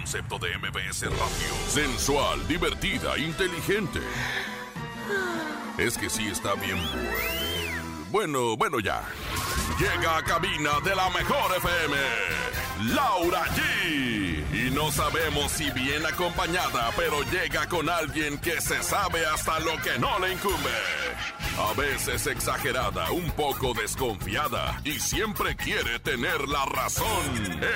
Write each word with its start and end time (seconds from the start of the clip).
concepto 0.00 0.38
de 0.38 0.56
MBS 0.56 1.02
Radio. 1.02 1.54
Sensual, 1.68 2.48
divertida, 2.48 3.18
inteligente. 3.18 4.00
Es 5.76 5.98
que 5.98 6.08
sí 6.08 6.26
está 6.28 6.54
bien 6.54 6.78
bueno. 6.78 8.08
Bueno, 8.10 8.56
bueno 8.56 8.80
ya. 8.80 9.02
Llega 9.78 10.16
a 10.16 10.24
cabina 10.24 10.80
de 10.82 10.96
la 10.96 11.10
mejor 11.10 11.54
FM. 11.54 12.94
Laura 12.94 13.44
G. 13.44 14.42
Y 14.54 14.70
no 14.70 14.90
sabemos 14.90 15.52
si 15.52 15.70
bien 15.72 16.06
acompañada, 16.06 16.90
pero 16.96 17.22
llega 17.24 17.68
con 17.68 17.90
alguien 17.90 18.38
que 18.38 18.58
se 18.62 18.82
sabe 18.82 19.26
hasta 19.26 19.60
lo 19.60 19.76
que 19.82 19.98
no 19.98 20.18
le 20.18 20.32
incumbe. 20.32 20.70
A 21.68 21.74
veces 21.74 22.26
exagerada, 22.26 23.10
un 23.12 23.30
poco 23.32 23.74
desconfiada 23.74 24.80
y 24.82 24.92
siempre 24.98 25.54
quiere 25.54 25.98
tener 26.00 26.48
la 26.48 26.64
razón. 26.64 27.06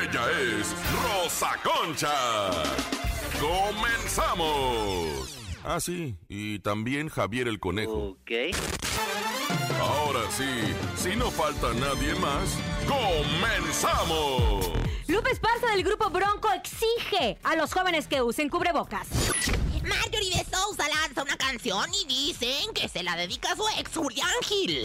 Ella 0.03 0.25
es 0.59 0.75
Rosa 1.03 1.51
Concha. 1.63 2.51
¡Comenzamos! 3.41 5.39
Ah, 5.65 5.81
sí, 5.81 6.17
y 6.29 6.61
también 6.61 7.09
Javier 7.09 7.47
el 7.47 7.61
Conejo. 7.61 8.17
Ok. 8.21 8.31
Ahora 9.79 10.21
sí, 10.31 10.75
si 10.97 11.15
no 11.17 11.31
falta 11.31 11.73
nadie 11.75 12.15
más, 12.17 12.59
¡comenzamos! 12.89 14.73
Lupe 15.09 15.31
Esparza 15.31 15.69
del 15.73 15.85
grupo 15.85 16.09
Bronco 16.11 16.51
exige 16.53 17.39
a 17.43 17.55
los 17.57 17.73
jóvenes 17.73 18.09
que 18.09 18.23
usen 18.23 18.49
cubrebocas. 18.49 19.09
Marjorie 19.85 20.31
de 20.31 20.45
Sousa 20.45 20.89
lanza 20.89 21.23
una 21.23 21.37
canción 21.37 21.89
y 21.93 22.07
dicen 22.07 22.73
que 22.75 22.89
se 22.89 23.03
la 23.03 23.17
dedica 23.17 23.53
a 23.53 23.57
su 23.57 23.65
ex 23.79 23.91
Julián 23.95 24.31
Gil. 24.43 24.85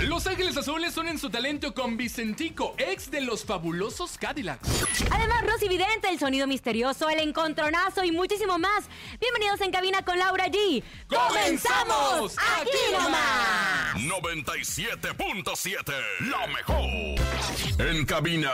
Los 0.00 0.26
Ángeles 0.26 0.56
Azules 0.56 0.96
unen 0.96 1.18
su 1.18 1.30
talento 1.30 1.72
con 1.72 1.96
Vicentico, 1.96 2.74
ex 2.76 3.10
de 3.10 3.22
los 3.22 3.44
fabulosos 3.44 4.18
Cadillacs. 4.18 4.68
Además, 5.10 5.42
Rosy 5.46 5.68
Vidente, 5.68 6.08
el 6.10 6.18
sonido 6.18 6.46
misterioso, 6.46 7.08
el 7.08 7.20
encontronazo 7.20 8.04
y 8.04 8.12
muchísimo 8.12 8.58
más. 8.58 8.84
Bienvenidos 9.20 9.60
en 9.62 9.70
cabina 9.70 10.04
con 10.04 10.18
Laura 10.18 10.48
G. 10.48 10.82
¡Comenzamos! 11.08 12.36
¡Aquí 12.60 12.92
nomás! 12.92 13.96
97.7, 13.96 15.94
la 16.28 16.46
mejor. 16.48 17.16
En 17.78 18.04
cabina, 18.04 18.50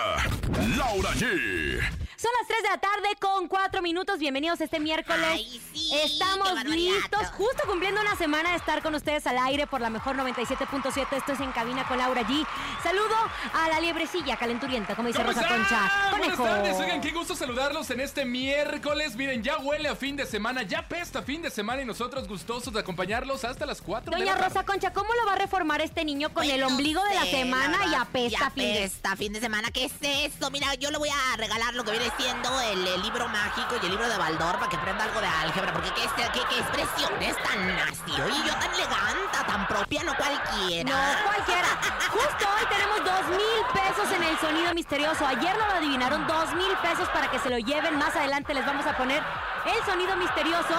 Laura 0.76 1.10
G. 1.14 2.01
Son 2.22 2.30
las 2.38 2.46
3 2.46 2.62
de 2.62 2.68
la 2.68 2.78
tarde 2.78 3.16
con 3.18 3.48
4 3.48 3.82
minutos. 3.82 4.20
Bienvenidos 4.20 4.60
este 4.60 4.78
miércoles. 4.78 5.26
Ay, 5.28 5.60
sí, 5.74 5.90
Estamos 5.92 6.64
listos, 6.66 7.26
justo 7.36 7.64
cumpliendo 7.66 8.00
una 8.00 8.14
semana 8.14 8.50
de 8.50 8.58
estar 8.58 8.80
con 8.80 8.94
ustedes 8.94 9.26
al 9.26 9.38
aire 9.38 9.66
por 9.66 9.80
la 9.80 9.90
mejor 9.90 10.14
97.7. 10.14 11.16
Esto 11.16 11.32
es 11.32 11.40
en 11.40 11.50
cabina 11.50 11.84
con 11.88 11.98
Laura 11.98 12.22
G. 12.22 12.46
Saludo 12.80 13.16
a 13.52 13.68
la 13.70 13.80
liebrecilla 13.80 14.36
calenturienta, 14.36 14.94
como 14.94 15.08
dice 15.08 15.18
¿Cómo 15.18 15.32
Rosa? 15.32 15.48
Concha. 15.48 16.10
Buenas 16.10 16.36
Conejo. 16.36 16.44
tardes, 16.44 16.76
oigan, 16.76 17.00
qué 17.00 17.10
gusto 17.10 17.34
saludarlos 17.34 17.90
en 17.90 17.98
este 17.98 18.24
miércoles. 18.24 19.16
Miren, 19.16 19.42
ya 19.42 19.58
huele 19.58 19.88
a 19.88 19.96
fin 19.96 20.14
de 20.14 20.24
semana, 20.24 20.62
ya 20.62 20.86
pesta 20.86 21.22
fin 21.22 21.42
de 21.42 21.50
semana 21.50 21.82
y 21.82 21.86
nosotros 21.86 22.28
gustosos 22.28 22.72
de 22.72 22.78
acompañarlos 22.78 23.44
hasta 23.44 23.66
las 23.66 23.82
4 23.82 24.12
de 24.12 24.16
Doña 24.16 24.26
la 24.26 24.38
tarde. 24.38 24.48
Rosa 24.48 24.64
Concha, 24.64 24.92
¿cómo 24.92 25.12
lo 25.12 25.26
va 25.26 25.32
a 25.32 25.38
reformar 25.38 25.80
este 25.80 26.04
niño 26.04 26.32
con 26.32 26.44
el 26.44 26.60
no 26.60 26.68
ombligo 26.68 27.02
de 27.02 27.16
la 27.16 27.24
semana 27.24 27.78
y 27.78 27.90
verdad, 27.90 28.02
apesta 28.02 28.50
fin 28.50 28.62
de 28.62 28.78
apesta 28.78 29.16
fin 29.16 29.32
de 29.32 29.40
semana. 29.40 29.72
¿Qué 29.72 29.86
es 29.86 29.92
esto? 30.00 30.52
Mira, 30.52 30.72
yo 30.76 30.92
le 30.92 30.98
voy 30.98 31.08
a 31.08 31.36
regalar 31.36 31.74
lo 31.74 31.82
que 31.82 31.90
viene 31.90 32.11
siendo 32.16 32.60
el, 32.60 32.86
el 32.86 33.02
libro 33.02 33.28
mágico 33.28 33.76
y 33.80 33.86
el 33.86 33.92
libro 33.92 34.08
de 34.08 34.16
Baldor 34.16 34.56
para 34.58 34.68
que 34.68 34.76
aprenda 34.76 35.04
algo 35.04 35.20
de 35.20 35.26
álgebra. 35.26 35.72
Porque 35.72 35.90
qué, 35.94 36.02
qué, 36.16 36.40
qué 36.48 36.58
expresiones 36.58 37.36
tan 37.42 37.76
nasty. 37.76 38.12
Oye, 38.12 38.42
yo 38.46 38.54
tan 38.54 38.72
elegante, 38.74 39.38
tan 39.46 39.66
propia, 39.66 40.02
no 40.04 40.14
cualquiera. 40.16 40.90
No, 40.90 41.24
cualquiera. 41.24 41.68
Justo 42.10 42.48
hoy 42.56 42.66
tenemos 42.68 43.04
dos 43.04 43.28
mil 43.36 43.64
pesos 43.72 44.12
en 44.14 44.22
el 44.22 44.38
sonido 44.38 44.74
misterioso. 44.74 45.26
Ayer 45.26 45.56
no 45.56 45.66
lo 45.66 45.72
adivinaron, 45.74 46.26
dos 46.26 46.52
mil 46.54 46.72
pesos 46.78 47.08
para 47.10 47.30
que 47.30 47.38
se 47.38 47.50
lo 47.50 47.58
lleven. 47.58 47.98
Más 47.98 48.14
adelante 48.14 48.54
les 48.54 48.66
vamos 48.66 48.86
a 48.86 48.96
poner 48.96 49.22
el 49.66 49.84
sonido 49.84 50.16
misterioso. 50.16 50.74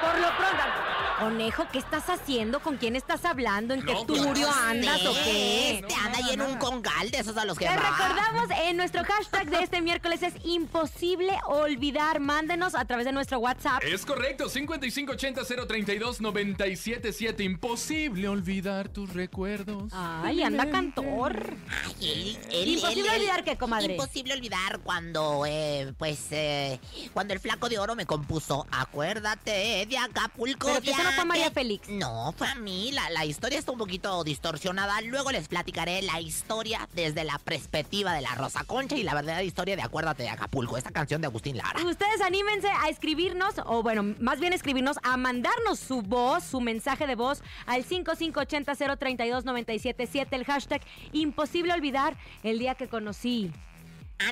Por 0.00 0.18
lo 0.18 0.28
pronto. 0.36 0.97
Conejo, 1.18 1.66
¿qué 1.72 1.78
estás 1.78 2.04
haciendo? 2.08 2.60
¿Con 2.60 2.76
quién 2.76 2.94
estás 2.94 3.24
hablando? 3.24 3.74
¿En 3.74 3.82
qué 3.84 3.92
No, 3.92 4.04
turio 4.06 4.24
No 4.24 4.34
sé, 4.52 4.58
andas 4.68 5.04
o 5.06 5.12
qué? 5.24 5.78
Este 5.80 5.92
No, 5.94 6.00
anda 6.06 6.18
ahí 6.18 6.30
en 6.34 6.42
un 6.42 6.56
congal 6.58 7.10
de 7.10 7.18
esos 7.18 7.36
a 7.36 7.44
los 7.44 7.58
que 7.58 7.66
Te 7.66 7.76
va. 7.76 7.90
recordamos 7.90 8.48
en 8.62 8.76
nuestro 8.76 9.02
hashtag 9.04 9.50
de 9.50 9.62
este 9.64 9.80
miércoles 9.82 10.22
es 10.22 10.34
imposible 10.44 11.36
olvidar. 11.46 12.20
Mándenos 12.20 12.74
a 12.76 12.84
través 12.84 13.04
de 13.04 13.10
nuestro 13.12 13.38
WhatsApp. 13.40 13.82
Es 13.84 14.06
correcto, 14.06 14.48
5580-032-977. 14.48 17.40
Imposible 17.44 18.28
olvidar 18.28 18.88
tus 18.88 19.12
recuerdos. 19.12 19.92
Ay, 19.92 20.42
anda 20.42 20.70
cantor. 20.70 21.54
Ay, 21.84 21.94
él- 22.10 22.38
él- 22.52 22.68
Imposible 22.68 23.08
él- 23.08 23.14
él- 23.14 23.20
olvidar 23.20 23.42
qué, 23.44 23.56
comadre. 23.56 23.94
Imposible 23.94 24.34
olvidar 24.34 24.78
cuando, 24.84 25.44
eh, 25.46 25.92
pues, 25.98 26.18
eh, 26.30 26.78
cuando 27.12 27.34
el 27.34 27.40
flaco 27.40 27.68
de 27.68 27.78
oro 27.78 27.96
me 27.96 28.06
compuso 28.06 28.66
Acuérdate 28.70 29.86
de 29.88 29.98
Acapulco. 29.98 30.68
Pero 30.84 31.07
no 31.08 31.12
fue 31.14 31.22
a 31.22 31.26
María 31.26 31.44
viaje". 31.44 31.54
Félix. 31.54 31.88
No, 31.88 32.34
fue 32.36 32.46
a 32.48 32.54
mí. 32.54 32.90
La, 32.92 33.08
la 33.10 33.24
historia 33.24 33.58
está 33.58 33.72
un 33.72 33.78
poquito 33.78 34.22
distorsionada. 34.24 35.00
Luego 35.02 35.30
les 35.32 35.48
platicaré 35.48 36.02
la 36.02 36.20
historia 36.20 36.88
desde 36.94 37.24
la 37.24 37.38
perspectiva 37.38 38.12
de 38.12 38.20
la 38.20 38.34
Rosa 38.34 38.64
Concha 38.64 38.96
y 38.96 39.02
la 39.02 39.14
verdadera 39.14 39.42
historia 39.42 39.76
de 39.76 39.82
Acuérdate 39.82 40.22
de 40.22 40.28
Acapulco, 40.30 40.76
esta 40.76 40.90
canción 40.90 41.20
de 41.20 41.26
Agustín 41.26 41.56
Lara. 41.56 41.82
Ustedes 41.84 42.20
anímense 42.20 42.68
a 42.68 42.88
escribirnos, 42.88 43.54
o 43.66 43.82
bueno, 43.82 44.14
más 44.20 44.40
bien 44.40 44.52
escribirnos, 44.52 44.96
a 45.02 45.16
mandarnos 45.16 45.78
su 45.78 46.02
voz, 46.02 46.44
su 46.44 46.60
mensaje 46.60 47.06
de 47.06 47.14
voz 47.14 47.42
al 47.66 47.84
5580-032-977, 47.84 50.26
el 50.30 50.44
hashtag 50.44 50.82
imposible 51.12 51.72
olvidar 51.72 52.16
el 52.42 52.58
día 52.58 52.74
que 52.74 52.88
conocí. 52.88 53.50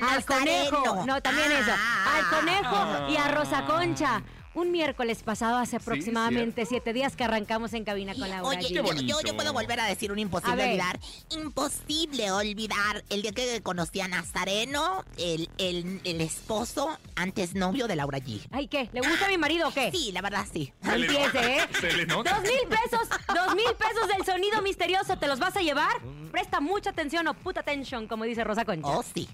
A 0.01 0.15
al 0.15 0.25
conejo, 0.25 1.05
no, 1.05 1.21
también 1.21 1.49
eso, 1.51 1.71
Ah. 1.73 2.17
al 2.17 2.29
conejo 2.39 3.07
y 3.09 3.15
a 3.15 3.29
Rosa 3.29 3.63
Concha. 3.65 4.21
Un 4.57 4.71
miércoles 4.71 5.21
pasado, 5.21 5.57
hace 5.57 5.75
aproximadamente 5.75 6.65
siete 6.65 6.91
días 6.91 7.15
que 7.15 7.23
arrancamos 7.23 7.73
en 7.73 7.83
cabina 7.83 8.15
con 8.15 8.27
Laura. 8.27 8.57
Oye, 8.57 8.73
yo, 8.73 8.81
bonito. 8.81 9.05
yo, 9.05 9.21
yo 9.23 9.35
puedo 9.35 9.53
volver 9.53 9.79
a 9.79 9.85
decir 9.85 10.11
un 10.11 10.17
A 10.17 10.21
imposible 10.21 10.55
ver. 10.55 10.69
olvidar. 10.69 10.99
Imposible 11.29 12.31
olvidar 12.31 13.03
el 13.11 13.21
día 13.21 13.33
que 13.33 13.61
conocí 13.61 14.01
a 14.01 14.07
Nazareno, 14.07 15.05
el, 15.19 15.47
el, 15.59 16.01
el 16.03 16.21
esposo, 16.21 16.97
antes 17.15 17.53
novio 17.53 17.87
de 17.87 17.97
Laura 17.97 18.17
G. 18.17 18.41
Ay, 18.49 18.67
¿qué? 18.67 18.89
¿Le 18.93 19.01
gusta 19.01 19.27
a 19.27 19.29
mi 19.29 19.37
marido 19.37 19.67
o 19.67 19.71
qué? 19.71 19.91
Sí, 19.91 20.11
la 20.11 20.23
verdad 20.23 20.47
sí. 20.51 20.73
Se 20.83 20.97
le 20.97 21.05
Empiece, 21.05 21.27
nota, 21.27 21.47
¿eh? 21.55 21.67
se 21.79 21.93
le 21.93 22.05
nota. 22.07 22.33
Dos 22.33 22.41
mil 22.41 22.67
pesos, 22.67 23.09
dos 23.27 23.55
mil 23.55 23.75
pesos 23.77 24.07
del 24.07 24.25
sonido 24.25 24.63
misterioso, 24.63 25.19
¿te 25.19 25.27
los 25.27 25.37
vas 25.37 25.55
a 25.55 25.61
llevar? 25.61 26.01
Presta 26.31 26.59
mucha 26.61 26.89
atención 26.89 27.27
o 27.27 27.35
puta 27.35 27.59
atención, 27.59 28.07
como 28.07 28.23
dice 28.23 28.43
Rosa 28.43 28.65
Concha. 28.65 28.87
Oh, 28.89 29.03
sí. 29.03 29.29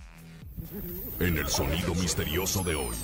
En 1.22 1.38
el 1.38 1.48
sonido 1.48 1.96
misterioso 1.96 2.62
de 2.62 2.76
hoy. 2.76 2.96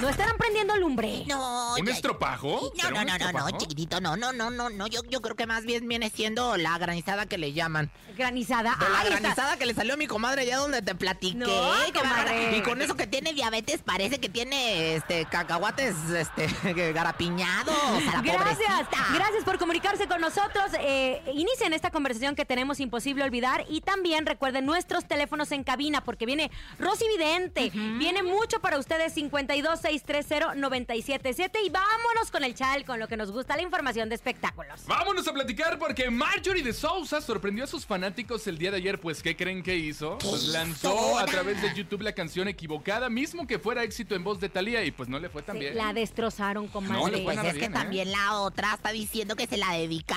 No 0.00 0.08
estarán 0.08 0.36
prendiendo 0.36 0.76
lumbre. 0.76 1.24
No. 1.26 1.67
¿Un 1.80 1.86
ya- 1.86 1.92
estropajo? 1.92 2.72
No, 2.76 2.82
¿Será 2.82 3.04
no, 3.04 3.18
no, 3.18 3.32
no, 3.32 3.50
no, 3.50 3.58
chiquitito, 3.58 4.00
no, 4.00 4.16
no, 4.16 4.32
no, 4.32 4.50
no, 4.50 4.70
no, 4.70 4.86
yo, 4.86 5.00
yo 5.08 5.20
creo 5.22 5.36
que 5.36 5.46
más 5.46 5.64
bien 5.64 5.88
viene 5.88 6.10
siendo 6.10 6.56
la 6.56 6.76
granizada 6.78 7.26
que 7.26 7.38
le 7.38 7.52
llaman. 7.52 7.90
Granizada. 8.16 8.76
De 8.78 8.88
la 8.88 8.98
Ay, 9.00 9.06
está- 9.08 9.20
granizada 9.20 9.56
que 9.56 9.66
le 9.66 9.74
salió 9.74 9.94
a 9.94 9.96
mi 9.96 10.06
comadre 10.06 10.42
allá 10.42 10.58
donde 10.58 10.82
te 10.82 10.94
platiqué. 10.94 11.36
No, 11.38 11.46
comadre. 11.94 12.56
Y 12.56 12.62
con 12.62 12.82
eso 12.82 12.96
que 12.96 13.06
tiene 13.06 13.32
diabetes 13.32 13.80
parece 13.82 14.18
que 14.18 14.28
tiene 14.28 14.94
este 14.96 15.24
cacahuates 15.26 15.94
este 16.10 16.46
garapiñados. 16.92 17.74
a 17.76 18.00
la 18.00 18.22
Gracias, 18.22 18.36
pobrecita. 18.38 19.06
gracias 19.14 19.44
por 19.44 19.58
comunicarse 19.58 20.06
con 20.08 20.20
nosotros. 20.20 20.66
Eh, 20.80 21.22
inicien 21.34 21.72
esta 21.72 21.90
conversación 21.90 22.34
que 22.34 22.44
tenemos 22.44 22.80
imposible 22.80 23.24
olvidar 23.24 23.64
y 23.68 23.80
también 23.80 24.26
recuerden 24.26 24.66
nuestros 24.66 25.04
teléfonos 25.06 25.52
en 25.52 25.62
cabina 25.64 26.02
porque 26.02 26.26
viene 26.26 26.50
Rosy 26.78 27.04
Vidente, 27.16 27.70
viene 27.98 28.22
mucho 28.22 28.60
para 28.60 28.78
ustedes 28.78 29.14
52630-977 29.16 31.58
y 31.64 31.67
vámonos 31.68 32.30
con 32.30 32.44
el 32.44 32.54
chal, 32.54 32.84
con 32.84 32.98
lo 32.98 33.08
que 33.08 33.16
nos 33.16 33.30
gusta, 33.30 33.56
la 33.56 33.62
información 33.62 34.08
de 34.08 34.14
espectáculos. 34.14 34.84
Vámonos 34.86 35.26
a 35.28 35.32
platicar 35.32 35.78
porque 35.78 36.10
Marjorie 36.10 36.62
de 36.62 36.72
Sousa 36.72 37.20
sorprendió 37.20 37.64
a 37.64 37.66
sus 37.66 37.86
fanáticos 37.86 38.46
el 38.46 38.58
día 38.58 38.70
de 38.70 38.78
ayer. 38.78 39.00
Pues, 39.00 39.22
¿qué 39.22 39.36
creen 39.36 39.62
que 39.62 39.76
hizo? 39.76 40.18
Pues 40.18 40.44
lanzó 40.48 41.18
a 41.18 41.26
través 41.26 41.60
de 41.62 41.74
YouTube 41.74 42.02
la 42.02 42.12
canción 42.12 42.48
equivocada, 42.48 43.08
mismo 43.08 43.46
que 43.46 43.58
fuera 43.58 43.82
éxito 43.82 44.14
en 44.14 44.24
voz 44.24 44.40
de 44.40 44.48
Thalía 44.48 44.84
y 44.84 44.90
pues 44.90 45.08
no 45.08 45.18
le 45.18 45.28
fue 45.28 45.42
tan 45.42 45.56
Sí, 45.56 45.60
bien. 45.60 45.76
la 45.76 45.92
destrozaron, 45.92 46.66
No, 46.66 46.72
comadre. 46.72 47.16
le 47.18 47.24
fue 47.24 47.34
Pues 47.34 47.46
es 47.46 47.54
que 47.58 47.64
¿eh? 47.66 47.70
también 47.70 48.10
la 48.12 48.38
otra 48.40 48.74
está 48.74 48.90
diciendo 48.90 49.36
que 49.36 49.46
se 49.46 49.56
la 49.56 49.72
dedica. 49.72 50.16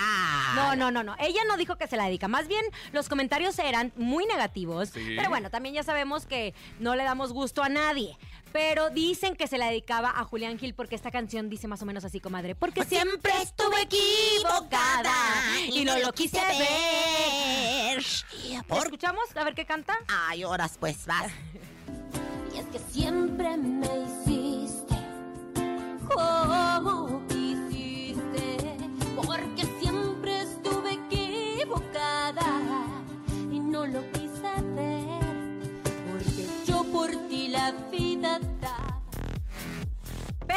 No, 0.56 0.76
no, 0.76 0.92
no, 0.92 1.04
no. 1.04 1.16
Ella 1.20 1.42
no 1.48 1.58
dijo 1.58 1.78
que 1.78 1.88
se 1.88 1.98
la 1.98 2.06
dedica. 2.06 2.28
Más 2.28 2.48
bien, 2.48 2.64
los 2.92 3.10
comentarios 3.10 3.58
eran 3.60 3.92
muy 3.96 4.26
negativos. 4.26 4.90
Sí. 4.90 5.14
Pero 5.16 5.30
bueno, 5.30 5.50
también 5.50 5.76
ya 5.76 5.84
sabemos 5.84 6.26
que 6.26 6.54
no 6.80 6.96
le 6.96 7.04
damos 7.04 7.34
gusto 7.34 7.64
a 7.64 7.70
nadie. 7.70 8.18
Pero 8.52 8.90
dicen 8.90 9.36
que 9.36 9.48
se 9.48 9.58
la 9.58 9.68
dedicaba 9.68 10.12
a 10.16 10.24
Julián 10.24 10.58
Gil 10.60 10.74
porque 10.74 10.96
esta 10.96 11.12
canción 11.12 11.50
dice 11.50 11.68
más 11.68 11.82
o 11.82 11.86
menos 11.86 12.04
así, 12.04 12.20
comadre. 12.20 12.56
Porque 12.56 12.84
siempre 12.84 13.32
estuve 13.42 13.82
equivocada 13.84 15.14
y 15.68 15.86
no 15.86 15.98
lo 16.00 16.12
quise 16.14 16.40
ver. 16.40 18.04
¿La 18.52 18.64
Por... 18.64 18.86
escuchamos? 18.86 19.24
A 19.36 19.44
ver 19.44 19.56
qué 19.56 19.66
canta. 19.66 19.98
Ay, 20.08 20.44
horas 20.44 20.78
pues 20.80 21.06
vas. 21.06 21.32
Y 22.54 22.60
es 22.60 22.66
que 22.66 22.80
siempre 22.80 23.56
me 23.56 23.88
hiciste 23.88 24.96
como 26.14 27.26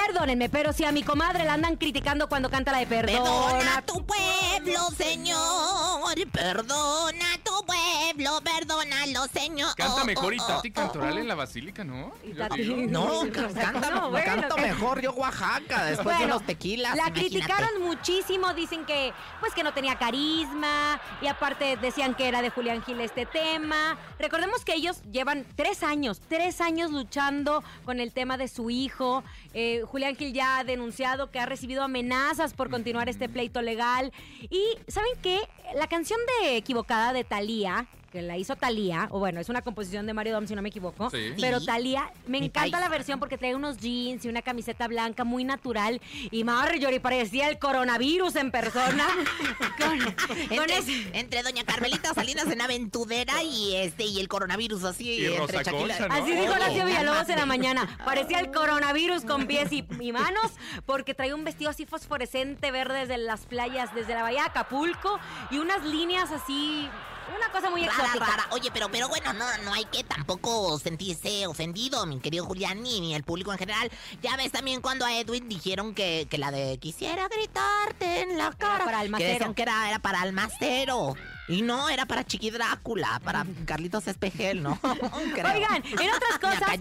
perdónenme, 0.06 0.48
pero 0.48 0.72
si 0.72 0.84
a 0.84 0.92
mi 0.92 1.02
comadre 1.02 1.44
la 1.44 1.54
andan 1.54 1.76
criticando 1.76 2.28
cuando 2.28 2.50
canta 2.50 2.72
la 2.72 2.78
de 2.78 2.86
Perdona 2.86 3.22
perdona. 3.22 3.76
a 3.78 3.82
tu 3.82 4.04
pueblo, 4.04 4.80
Señor. 4.96 6.14
Perdona 6.32 7.24
a 7.34 7.38
tu 7.38 7.52
pueblo, 7.66 8.40
perdónalo, 8.42 8.63
Señor. 9.28 9.74
Canta 9.76 10.04
mejor 10.04 10.24
Oh, 10.24 10.32
y 10.32 10.40
oh, 10.40 10.46
Tati 10.46 10.68
oh, 10.68 10.72
Cantoral 10.72 11.18
en 11.18 11.28
la 11.28 11.34
basílica, 11.34 11.84
¿no? 11.84 12.12
No, 12.88 13.20
canta, 13.32 13.90
no, 13.90 14.10
bueno, 14.10 14.24
canto 14.24 14.54
¿qué? 14.56 14.62
mejor 14.62 15.00
yo 15.00 15.12
Oaxaca 15.12 15.84
después 15.84 16.18
de 16.18 16.26
los 16.26 16.44
tequilas. 16.44 16.96
La 16.96 17.08
imagínate. 17.08 17.30
criticaron 17.30 17.82
muchísimo, 17.82 18.54
dicen 18.54 18.84
que 18.86 19.12
pues 19.40 19.52
que 19.54 19.62
no 19.62 19.72
tenía 19.72 19.96
carisma 19.96 21.00
y 21.20 21.26
aparte 21.26 21.76
decían 21.76 22.14
que 22.14 22.28
era 22.28 22.42
de 22.42 22.50
Julián 22.50 22.82
Gil 22.82 23.00
este 23.00 23.26
tema. 23.26 23.98
Recordemos 24.18 24.64
que 24.64 24.74
ellos 24.74 25.02
llevan 25.10 25.46
tres 25.56 25.82
años, 25.82 26.20
tres 26.26 26.60
años 26.60 26.90
luchando 26.90 27.62
con 27.84 28.00
el 28.00 28.12
tema 28.12 28.36
de 28.36 28.48
su 28.48 28.70
hijo. 28.70 29.24
Eh, 29.52 29.82
Julián 29.86 30.16
Gil 30.16 30.32
ya 30.32 30.58
ha 30.58 30.64
denunciado 30.64 31.30
que 31.30 31.38
ha 31.38 31.46
recibido 31.46 31.82
amenazas 31.82 32.54
por 32.54 32.70
continuar 32.70 33.08
este 33.08 33.28
pleito 33.28 33.60
legal. 33.62 34.12
Y 34.50 34.64
¿saben 34.88 35.12
qué? 35.22 35.40
La 35.74 35.86
canción 35.86 36.18
de 36.40 36.56
Equivocada 36.56 37.12
de 37.12 37.24
Thalía 37.24 37.86
que 38.14 38.22
la 38.22 38.36
hizo 38.36 38.54
Talía, 38.54 39.08
o 39.10 39.18
bueno, 39.18 39.40
es 39.40 39.48
una 39.48 39.62
composición 39.62 40.06
de 40.06 40.14
Mario 40.14 40.34
Dom, 40.34 40.46
si 40.46 40.54
no 40.54 40.62
me 40.62 40.68
equivoco. 40.68 41.10
Sí. 41.10 41.32
Pero. 41.40 41.60
Talía, 41.64 42.12
me 42.28 42.38
Mi 42.38 42.46
encanta 42.46 42.78
la 42.78 42.88
versión 42.88 43.18
porque 43.18 43.36
trae 43.36 43.56
unos 43.56 43.76
jeans 43.78 44.24
y 44.24 44.28
una 44.28 44.40
camiseta 44.40 44.86
blanca 44.86 45.24
muy 45.24 45.42
natural. 45.42 46.00
Y 46.30 46.44
Marjorie 46.44 47.00
parecía 47.00 47.48
el 47.48 47.58
coronavirus 47.58 48.36
en 48.36 48.52
persona. 48.52 49.04
con, 49.78 49.98
con 49.98 50.38
Entre, 50.52 50.78
ese- 50.78 51.10
entre 51.18 51.42
Doña 51.42 51.64
Carmelita 51.64 52.14
Salinas 52.14 52.46
en 52.46 52.60
Aventurera 52.60 53.42
y 53.42 53.74
este 53.74 54.04
y 54.04 54.20
el 54.20 54.28
coronavirus 54.28 54.84
así 54.84 55.10
Y 55.10 55.24
entre 55.34 55.58
Rosa 55.58 55.72
Concha, 55.72 56.06
¿no? 56.06 56.14
Así 56.14 56.30
dijo 56.30 56.42
Oye, 56.44 56.50
Horacio 56.50 56.86
Villalobos 56.86 57.28
en 57.28 57.36
la 57.40 57.46
mañana. 57.46 57.98
Parecía 58.04 58.38
el 58.38 58.52
coronavirus 58.52 59.24
con 59.24 59.48
pies 59.48 59.72
y, 59.72 59.84
y 59.98 60.12
manos 60.12 60.52
porque 60.86 61.14
traía 61.14 61.34
un 61.34 61.42
vestido 61.42 61.70
así 61.70 61.84
fosforescente 61.84 62.70
verde 62.70 63.00
desde 63.00 63.18
las 63.18 63.40
playas, 63.46 63.92
desde 63.92 64.14
la 64.14 64.22
bahía 64.22 64.42
de 64.42 64.48
Acapulco 64.50 65.18
y 65.50 65.58
unas 65.58 65.84
líneas 65.84 66.30
así, 66.30 66.88
una 67.36 67.50
cosa 67.50 67.70
muy 67.70 67.86
Rara, 67.86 68.04
exótica. 68.04 68.26
rara. 68.26 68.46
Oye, 68.50 68.70
pero, 68.72 68.88
pero 68.90 69.08
bueno, 69.08 69.32
no, 69.32 69.46
no 69.64 69.72
hay 69.72 69.84
que 69.86 70.04
tampoco 70.04 70.78
sentirse 70.78 71.46
ofendido, 71.46 72.04
mi 72.06 72.20
querido 72.20 72.44
Julián, 72.44 72.82
ni, 72.82 73.00
ni 73.00 73.14
el 73.14 73.24
público 73.24 73.52
en 73.52 73.58
general. 73.58 73.90
Ya 74.22 74.36
ves 74.36 74.52
también 74.52 74.80
cuando 74.80 75.04
a 75.04 75.14
Edwin 75.14 75.48
dijeron 75.48 75.94
que, 75.94 76.26
que 76.30 76.38
la 76.38 76.50
de 76.50 76.78
quisiera 76.78 77.28
gritarte 77.28 78.22
en 78.22 78.38
la 78.38 78.52
cara. 78.52 78.84
para 78.84 79.02
que 79.02 79.24
decían 79.24 79.54
que 79.54 79.62
era, 79.62 79.88
era 79.88 79.98
para 79.98 80.20
Almacero. 80.22 81.14
Y 81.46 81.62
no, 81.62 81.88
era 81.90 82.06
para 82.06 82.24
Chiqui 82.24 82.50
Drácula, 82.50 83.20
para 83.22 83.44
Carlitos 83.66 84.08
Espejel, 84.08 84.62
¿no? 84.62 84.78
Creo. 85.34 85.52
Oigan, 85.54 85.82
en 85.84 86.10
otras 86.10 86.38
cosas, 86.40 86.78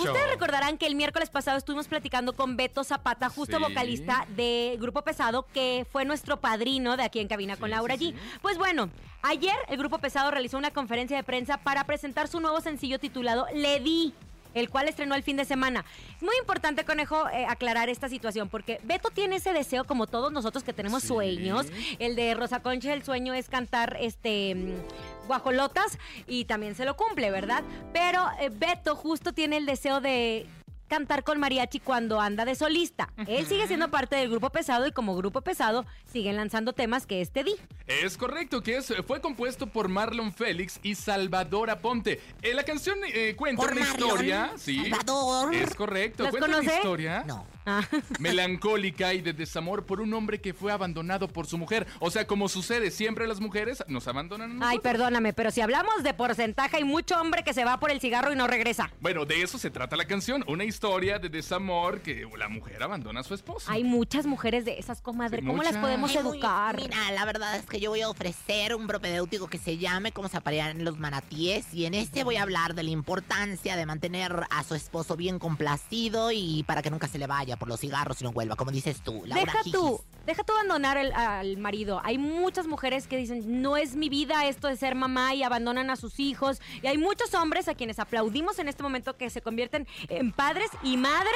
ustedes 0.00 0.28
recordarán 0.30 0.78
que 0.78 0.86
el 0.86 0.94
miércoles 0.94 1.28
pasado 1.28 1.58
estuvimos 1.58 1.86
platicando 1.86 2.32
con 2.32 2.56
Beto 2.56 2.82
Zapata, 2.84 3.28
justo 3.28 3.58
Sí. 3.58 3.62
vocalista 3.62 4.26
de 4.36 4.76
Grupo 4.80 5.02
Pesado, 5.02 5.46
que 5.52 5.86
fue 5.90 6.04
nuestro 6.04 6.40
padrino 6.40 6.96
de 6.96 7.02
aquí 7.02 7.20
en 7.20 7.28
cabina 7.28 7.56
con 7.56 7.70
Laura 7.70 7.96
sí, 7.96 8.12
G. 8.12 8.14
sí. 8.14 8.38
Pues 8.40 8.56
bueno, 8.58 8.88
ayer 9.22 9.54
el 9.68 9.76
Grupo 9.76 9.98
Pesado 9.98 10.30
realizó 10.30 10.56
una 10.56 10.70
conferencia 10.70 11.16
de 11.16 11.22
prensa 11.22 11.58
para 11.58 11.84
presentar 11.84 12.28
su 12.28 12.40
nuevo 12.40 12.60
sencillo 12.60 12.98
titulado 12.98 13.46
Le 13.54 13.80
Di 13.80 14.14
el 14.56 14.68
cual 14.70 14.88
estrenó 14.88 15.14
el 15.14 15.22
fin 15.22 15.36
de 15.36 15.44
semana. 15.44 15.84
Muy 16.20 16.34
importante, 16.40 16.84
Conejo, 16.84 17.28
eh, 17.28 17.46
aclarar 17.48 17.88
esta 17.88 18.08
situación, 18.08 18.48
porque 18.48 18.80
Beto 18.84 19.10
tiene 19.10 19.36
ese 19.36 19.52
deseo, 19.52 19.84
como 19.84 20.06
todos 20.06 20.32
nosotros 20.32 20.64
que 20.64 20.72
tenemos 20.72 21.02
Sí. 21.02 21.08
sueños. 21.08 21.66
El 21.98 22.16
de 22.16 22.34
Rosa 22.34 22.60
Concha, 22.60 22.92
el 22.92 23.04
sueño 23.04 23.34
es 23.34 23.48
cantar 23.48 23.96
este 24.00 24.54
mm, 24.54 25.26
guajolotas 25.28 25.98
y 26.26 26.46
también 26.46 26.74
se 26.74 26.84
lo 26.84 26.96
cumple, 26.96 27.30
¿verdad? 27.30 27.62
Pero 27.92 28.26
eh, 28.40 28.50
Beto 28.52 28.96
justo 28.96 29.32
tiene 29.32 29.58
el 29.58 29.66
deseo 29.66 30.00
de 30.00 30.46
cantar 30.88 31.24
con 31.24 31.38
mariachi 31.40 31.80
cuando 31.80 32.20
anda 32.20 32.44
de 32.44 32.54
solista. 32.54 33.12
Él 33.26 33.46
sigue 33.46 33.66
siendo 33.66 33.90
parte 33.90 34.16
del 34.16 34.30
grupo 34.30 34.50
pesado 34.50 34.86
y 34.86 34.92
como 34.92 35.16
grupo 35.16 35.40
pesado 35.40 35.86
siguen 36.10 36.36
lanzando 36.36 36.72
temas 36.72 37.06
que 37.06 37.20
este 37.20 37.44
di. 37.44 37.54
Es 37.86 38.16
correcto, 38.16 38.62
que 38.62 38.76
es, 38.76 38.92
fue 39.06 39.20
compuesto 39.20 39.66
por 39.66 39.88
Marlon 39.88 40.32
Félix 40.32 40.80
y 40.82 40.94
Salvador 40.94 41.70
Aponte. 41.70 42.20
Eh, 42.42 42.54
la 42.54 42.64
canción 42.64 42.98
eh, 43.12 43.34
cuenta 43.36 43.62
Por 43.62 43.72
una 43.72 43.80
Marlon, 43.86 44.08
historia, 44.08 44.52
sí. 44.56 44.82
Salvador. 44.82 45.54
Es 45.54 45.74
correcto, 45.74 46.24
¿Las 46.24 46.30
cuenta 46.32 46.48
una 46.58 46.74
historia 46.74 47.24
No. 47.26 47.55
Ah. 47.66 47.82
melancólica 48.20 49.12
y 49.14 49.20
de 49.22 49.32
desamor 49.32 49.84
por 49.86 50.00
un 50.00 50.12
hombre 50.14 50.40
que 50.40 50.54
fue 50.54 50.72
abandonado 50.72 51.28
por 51.28 51.46
su 51.46 51.58
mujer. 51.58 51.86
O 51.98 52.10
sea, 52.10 52.26
como 52.26 52.48
sucede 52.48 52.90
siempre 52.90 53.26
las 53.26 53.40
mujeres, 53.40 53.82
nos 53.88 54.06
abandonan 54.08 54.50
a 54.50 54.54
nosotros. 54.54 54.70
Ay, 54.72 54.78
perdóname, 54.78 55.32
pero 55.32 55.50
si 55.50 55.60
hablamos 55.60 56.02
de 56.02 56.14
porcentaje, 56.14 56.76
hay 56.76 56.84
mucho 56.84 57.20
hombre 57.20 57.42
que 57.44 57.52
se 57.54 57.64
va 57.64 57.78
por 57.80 57.90
el 57.90 58.00
cigarro 58.00 58.32
y 58.32 58.36
no 58.36 58.46
regresa. 58.46 58.90
Bueno, 59.00 59.24
de 59.24 59.42
eso 59.42 59.58
se 59.58 59.70
trata 59.70 59.96
la 59.96 60.04
canción, 60.06 60.44
una 60.46 60.64
historia 60.64 61.18
de 61.18 61.28
desamor 61.28 62.00
que 62.02 62.26
la 62.36 62.48
mujer 62.48 62.82
abandona 62.82 63.20
a 63.20 63.24
su 63.24 63.34
esposo. 63.34 63.70
Hay 63.70 63.84
muchas 63.84 64.26
mujeres 64.26 64.64
de 64.64 64.78
esas, 64.78 65.00
comadre. 65.00 65.40
Sí, 65.40 65.46
¿Cómo 65.46 65.62
las 65.62 65.76
podemos 65.76 66.10
Ay, 66.14 66.22
muy- 66.22 66.36
educar? 66.38 66.76
Mira, 66.76 67.10
la 67.12 67.24
verdad 67.24 67.56
es 67.56 67.66
que 67.66 67.80
yo 67.80 67.90
voy 67.90 68.02
a 68.02 68.08
ofrecer 68.08 68.74
un 68.74 68.86
propedéutico 68.86 69.48
que 69.48 69.58
se 69.58 69.76
llame 69.78 70.12
Cómo 70.12 70.28
se 70.28 70.36
aparean 70.36 70.84
los 70.84 70.98
manatíes. 70.98 71.72
Y 71.74 71.86
en 71.86 71.94
este 71.94 72.24
voy 72.24 72.36
a 72.36 72.42
hablar 72.42 72.74
de 72.74 72.82
la 72.84 72.90
importancia 72.90 73.76
de 73.76 73.86
mantener 73.86 74.44
a 74.50 74.62
su 74.64 74.74
esposo 74.74 75.16
bien 75.16 75.38
complacido 75.38 76.30
y 76.32 76.62
para 76.64 76.82
que 76.82 76.90
nunca 76.90 77.08
se 77.08 77.18
le 77.18 77.26
vaya 77.26 77.55
por 77.56 77.68
los 77.68 77.80
cigarros 77.80 78.20
y 78.20 78.24
no 78.24 78.32
vuelva, 78.32 78.56
como 78.56 78.70
dices 78.70 79.00
tú. 79.02 79.22
Laura 79.26 79.44
Deja 79.44 79.58
tú, 79.70 80.00
deja 80.26 80.44
tú 80.44 80.52
abandonar 80.52 80.96
el- 80.96 81.12
al 81.12 81.56
marido. 81.56 82.00
Hay 82.04 82.18
muchas 82.18 82.66
mujeres 82.66 83.06
que 83.06 83.16
dicen, 83.16 83.62
no 83.62 83.76
es 83.76 83.96
mi 83.96 84.08
vida 84.08 84.46
esto 84.46 84.68
de 84.68 84.76
ser 84.76 84.94
mamá 84.94 85.34
y 85.34 85.42
abandonan 85.42 85.90
a 85.90 85.96
sus 85.96 86.20
hijos. 86.20 86.60
Y 86.82 86.86
hay 86.86 86.98
muchos 86.98 87.34
hombres 87.34 87.68
a 87.68 87.74
quienes 87.74 87.98
aplaudimos 87.98 88.58
en 88.58 88.68
este 88.68 88.82
momento 88.82 89.16
que 89.16 89.30
se 89.30 89.40
convierten 89.42 89.86
en 90.08 90.32
padres 90.32 90.70
y 90.82 90.96
madres 90.96 91.30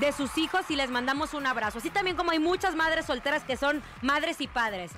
de 0.00 0.12
sus 0.12 0.36
hijos 0.38 0.62
y 0.68 0.76
les 0.76 0.90
mandamos 0.90 1.34
un 1.34 1.46
abrazo. 1.46 1.78
Así 1.78 1.90
también 1.90 2.16
como 2.16 2.30
hay 2.30 2.38
muchas 2.38 2.74
madres 2.74 3.06
solteras 3.06 3.42
que 3.44 3.56
son 3.56 3.82
madres 4.02 4.40
y 4.40 4.46
padres. 4.46 4.90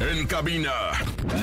En 0.00 0.26
cabina, 0.26 0.72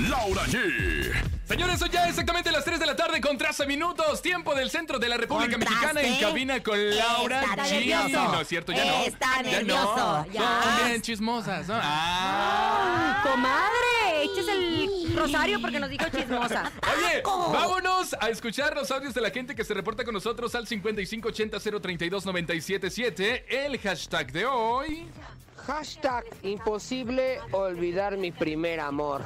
Laura 0.09 0.43
G. 0.45 1.11
Señores, 1.45 1.79
son 1.79 1.89
ya 1.89 2.07
exactamente 2.07 2.51
las 2.51 2.63
3 2.63 2.79
de 2.79 2.85
la 2.85 2.95
tarde 2.95 3.19
con 3.19 3.37
13 3.37 3.65
minutos. 3.65 4.21
Tiempo 4.21 4.53
del 4.55 4.69
centro 4.69 4.99
de 4.99 5.09
la 5.09 5.17
República 5.17 5.51
Contraste. 5.53 5.93
Mexicana 5.93 6.01
en 6.01 6.19
cabina 6.19 6.63
con 6.63 6.95
Laura 6.95 7.41
Está 7.43 7.65
G. 7.65 7.71
nervioso. 7.71 8.31
No 8.31 8.41
es 8.41 8.47
cierto, 8.47 8.71
ya 8.71 8.85
no. 8.85 9.03
Está 9.03 9.41
ya 9.41 9.51
nervioso. 9.51 9.95
no. 9.97 10.25
Ya. 10.31 10.61
Son 10.63 10.87
bien 10.87 11.01
chismosas. 11.01 11.67
¿no? 11.67 11.79
Ah. 11.81 13.21
¡Comadre! 13.23 14.23
Eches 14.23 14.47
el 14.47 15.13
rosario 15.15 15.59
porque 15.61 15.79
nos 15.79 15.89
dijo 15.89 16.05
chismosa. 16.09 16.71
Oye, 16.95 17.17
¡Asco! 17.17 17.51
A 18.19 18.29
escuchar 18.29 18.75
los 18.75 18.91
audios 18.91 19.13
de 19.13 19.21
la 19.21 19.29
gente 19.31 19.55
que 19.55 19.63
se 19.63 19.73
reporta 19.73 20.03
con 20.03 20.13
nosotros 20.13 20.53
al 20.55 20.67
5580-032-977. 20.67 23.43
El 23.49 23.79
hashtag 23.79 24.31
de 24.31 24.45
hoy. 24.45 25.07
Hashtag 25.65 26.25
imposible 26.43 27.39
olvidar 27.51 28.17
mi 28.17 28.31
primer 28.31 28.79
amor. 28.79 29.21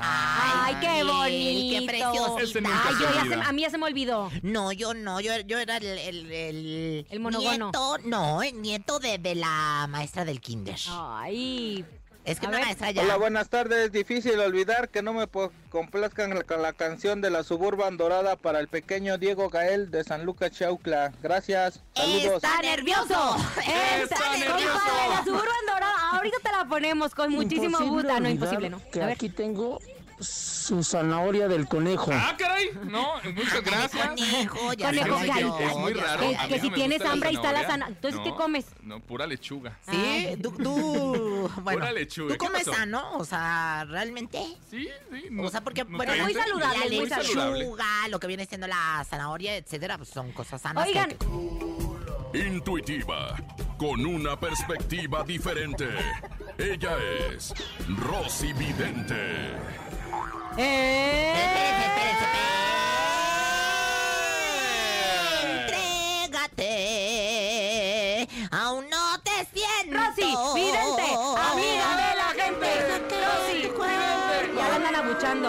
¡Ay, 0.00 0.74
qué 0.80 1.02
bonito! 1.04 1.92
qué 2.52 2.60
nunca 2.60 2.82
Ay, 2.88 2.94
se 2.94 3.00
yo 3.02 3.12
ya 3.14 3.20
olvida. 3.22 3.42
se- 3.42 3.48
a 3.48 3.52
mí 3.52 3.62
ya 3.62 3.70
se 3.70 3.78
me 3.78 3.86
olvidó. 3.86 4.30
No, 4.42 4.72
yo 4.72 4.92
no, 4.94 5.20
yo, 5.20 5.38
yo 5.40 5.58
era 5.58 5.76
el, 5.78 5.86
el, 5.86 6.32
el, 6.32 7.06
El 7.10 7.20
monogono. 7.20 7.66
nieto, 7.66 7.98
no, 8.04 8.42
el 8.42 8.60
nieto 8.60 8.98
de, 8.98 9.18
de 9.18 9.34
la 9.36 9.86
maestra 9.88 10.24
del 10.24 10.40
kinder. 10.40 10.76
Ay. 10.88 11.84
Es 12.30 12.40
que 12.40 12.46
a 12.46 12.48
una 12.50 12.58
ver. 12.58 12.66
maestra 12.66 12.90
ya... 12.90 13.02
Hola, 13.02 13.16
buenas 13.16 13.48
tardes. 13.48 13.90
Difícil 13.92 14.38
olvidar 14.40 14.88
que 14.88 15.02
no 15.02 15.12
me 15.12 15.26
complazcan 15.70 16.34
la- 16.34 16.42
con 16.44 16.62
la 16.62 16.72
canción 16.72 17.20
de 17.20 17.30
la 17.30 17.42
Suburban 17.42 17.96
Dorada 17.96 18.36
para 18.36 18.60
el 18.60 18.68
pequeño 18.68 19.18
Diego 19.18 19.48
Gael 19.48 19.90
de 19.90 20.04
San 20.04 20.24
Lucas 20.24 20.50
Chaucla. 20.52 21.12
Gracias. 21.22 21.80
Saludos. 21.94 22.42
¡Está 22.42 22.60
nervioso! 22.62 23.36
¡Está 23.58 24.36
nervioso! 24.36 24.72
Compadre, 24.72 25.08
la 25.10 25.24
Suburban 25.24 25.66
Dorada, 25.66 26.10
ahorita 26.12 26.36
te 26.42 26.52
la 26.52 26.64
ponemos 26.66 27.14
con 27.14 27.32
muchísimo 27.32 27.78
gusto. 27.78 28.20
No, 28.20 28.28
imposible, 28.28 28.70
¿no? 28.70 28.80
Que 28.92 29.02
A 29.02 29.06
ver. 29.06 29.14
aquí 29.14 29.28
tengo 29.28 29.80
su 30.20 30.82
zanahoria 30.84 31.48
del 31.48 31.66
conejo. 31.66 32.10
¡Ah, 32.12 32.34
caray! 32.38 32.70
No, 32.84 33.14
muchas 33.34 33.62
gracias. 33.62 34.06
Conejo, 34.08 34.72
ya 34.74 34.86
Conejo 34.88 35.24
yo, 35.24 35.58
Es 35.60 35.76
muy 35.76 35.94
ya 35.94 36.02
raro. 36.04 36.20
Que- 36.48 36.60
si 36.60 36.68
no 36.70 36.74
tienes 36.74 37.00
hambre, 37.04 37.28
ahí 37.30 37.34
está 37.36 37.52
la 37.52 37.60
zanahoria. 37.62 37.68
zana- 37.86 37.88
entonces, 37.88 38.20
¿qué 38.22 38.30
No, 38.30 38.36
comes? 38.36 38.66
No, 38.82 39.00
pura 39.00 39.26
lechuga. 39.26 39.78
Sí, 39.90 40.36
tú, 40.42 40.50
tú, 40.52 41.50
bueno, 41.62 41.80
Pura 41.80 41.92
lechuga. 41.92 42.28
tú 42.28 42.38
¿Qué 42.38 42.46
comes 42.46 42.64
pasó? 42.64 42.76
sano, 42.76 43.16
o 43.16 43.24
sea, 43.24 43.84
realmente. 43.88 44.38
Sí, 44.70 44.88
sí. 45.10 45.28
O 45.40 45.48
sea, 45.50 45.60
porque, 45.62 45.84
bueno, 45.84 45.98
nutriente. 45.98 46.22
muy 46.24 46.34
saludable, 46.34 47.06
la 47.08 47.16
saludable. 47.22 47.58
lechuga, 47.60 48.08
lo 48.10 48.20
que 48.20 48.26
viene 48.26 48.46
siendo 48.46 48.66
la 48.66 49.04
zanahoria, 49.08 49.56
etcétera, 49.56 49.96
pues 49.96 50.10
son 50.10 50.32
cosas 50.32 50.60
sanas. 50.60 50.86
Oigan, 50.86 51.10
que- 51.10 51.26
Intuitiva, 52.34 53.34
con 53.78 54.04
una 54.04 54.38
perspectiva 54.38 55.22
diferente. 55.24 55.88
Ella 56.58 56.96
es 57.30 57.54
Rosy 57.96 58.52
Vidente. 58.52 59.16
Espérense, 60.60 61.84
espérense, 61.86 62.26
¡Eh! 62.34 62.48
Entrégate, 66.26 66.74
aún 68.50 68.90
no 68.90 69.20
te 69.22 69.46
siento. 69.54 69.98
Rosy, 70.00 70.34
vidente, 70.56 71.06
amiga 71.52 71.88
de 71.96 72.10
la 72.16 72.30
gente. 72.42 72.66
Rosy, 72.88 73.54
vidente. 73.54 74.56
Ya 74.56 74.64
la 74.68 74.74
andan 74.74 74.96
abuchando. 74.96 75.48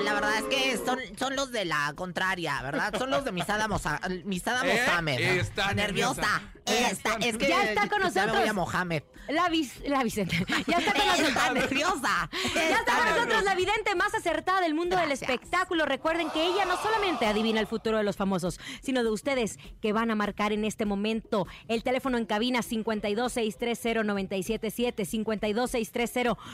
La 0.00 0.14
verdad 0.14 0.38
es 0.38 0.44
que 0.44 0.76
son, 0.84 0.98
son 1.18 1.36
los 1.36 1.50
de 1.52 1.64
la 1.64 1.92
contraria, 1.96 2.60
¿verdad? 2.62 2.94
Son 2.98 3.10
los 3.10 3.24
de 3.24 3.32
Misada 3.32 3.66
Mosa, 3.68 4.00
Misada 4.24 4.62
Eh, 4.66 4.82
Mohamed. 4.86 5.20
¿no? 5.20 5.26
está 5.42 5.72
nerviosa. 5.74 6.20
nerviosa. 6.22 6.42
Eh, 6.66 6.88
está- 6.90 7.16
es 7.20 7.36
que 7.36 7.48
Ya 7.48 7.62
está 7.64 7.88
con 7.88 8.00
ya 8.02 8.06
me 8.08 8.10
voy 8.10 8.22
nosotros. 8.24 8.48
a 8.48 8.52
Mohamed. 8.52 9.02
La, 9.28 9.48
vis- 9.48 9.80
la 9.86 10.02
Vicente. 10.04 10.36
Ya 10.66 10.78
está 10.78 10.92
con 10.92 11.06
nosotros. 11.06 11.28
Está 11.28 11.52
nerviosa. 11.52 12.30
Ya 12.54 12.78
está 12.78 12.96
con 12.96 13.04
nosotros 13.14 13.42
la 13.44 13.54
vidente 13.54 13.94
más 13.96 14.14
acertada 14.14 14.60
del 14.60 14.74
mundo 14.74 14.96
del 14.96 15.12
espectáculo. 15.12 15.84
Recuerden 15.86 16.30
que 16.30 16.44
ella 16.46 16.64
no 16.64 16.76
solamente 16.80 17.26
adivina 17.26 17.60
el 17.60 17.66
futuro 17.66 17.98
de 17.98 18.04
los 18.04 18.16
famosos, 18.16 18.58
sino 18.82 19.02
de 19.04 19.10
ustedes 19.10 19.58
que 19.80 19.92
van 19.92 20.10
a 20.10 20.14
marcar 20.14 20.52
en 20.52 20.64
este 20.64 20.84
momento. 20.86 21.46
El 21.68 21.82
teléfono 21.82 22.18
en 22.18 22.26
cabina 22.26 22.60
52630-977, 22.62 25.04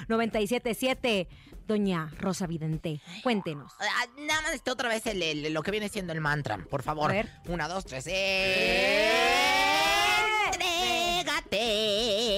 52630-977. 0.08 1.28
Doña 1.66 2.10
Rosa 2.18 2.46
Vidente, 2.48 3.00
cuéntenos. 3.32 3.72
Ah, 3.80 4.06
Nada 4.18 4.42
más 4.42 4.52
este 4.52 4.70
otra 4.70 4.88
vez 4.88 5.06
el- 5.06 5.22
el- 5.22 5.52
lo 5.54 5.62
que 5.62 5.70
viene 5.70 5.88
siendo 5.88 6.12
el 6.12 6.20
mantra, 6.20 6.58
por 6.70 6.82
favor. 6.82 7.10
A 7.10 7.14
ver. 7.14 7.30
Una, 7.46 7.66
dos, 7.68 7.84
tres. 7.84 8.06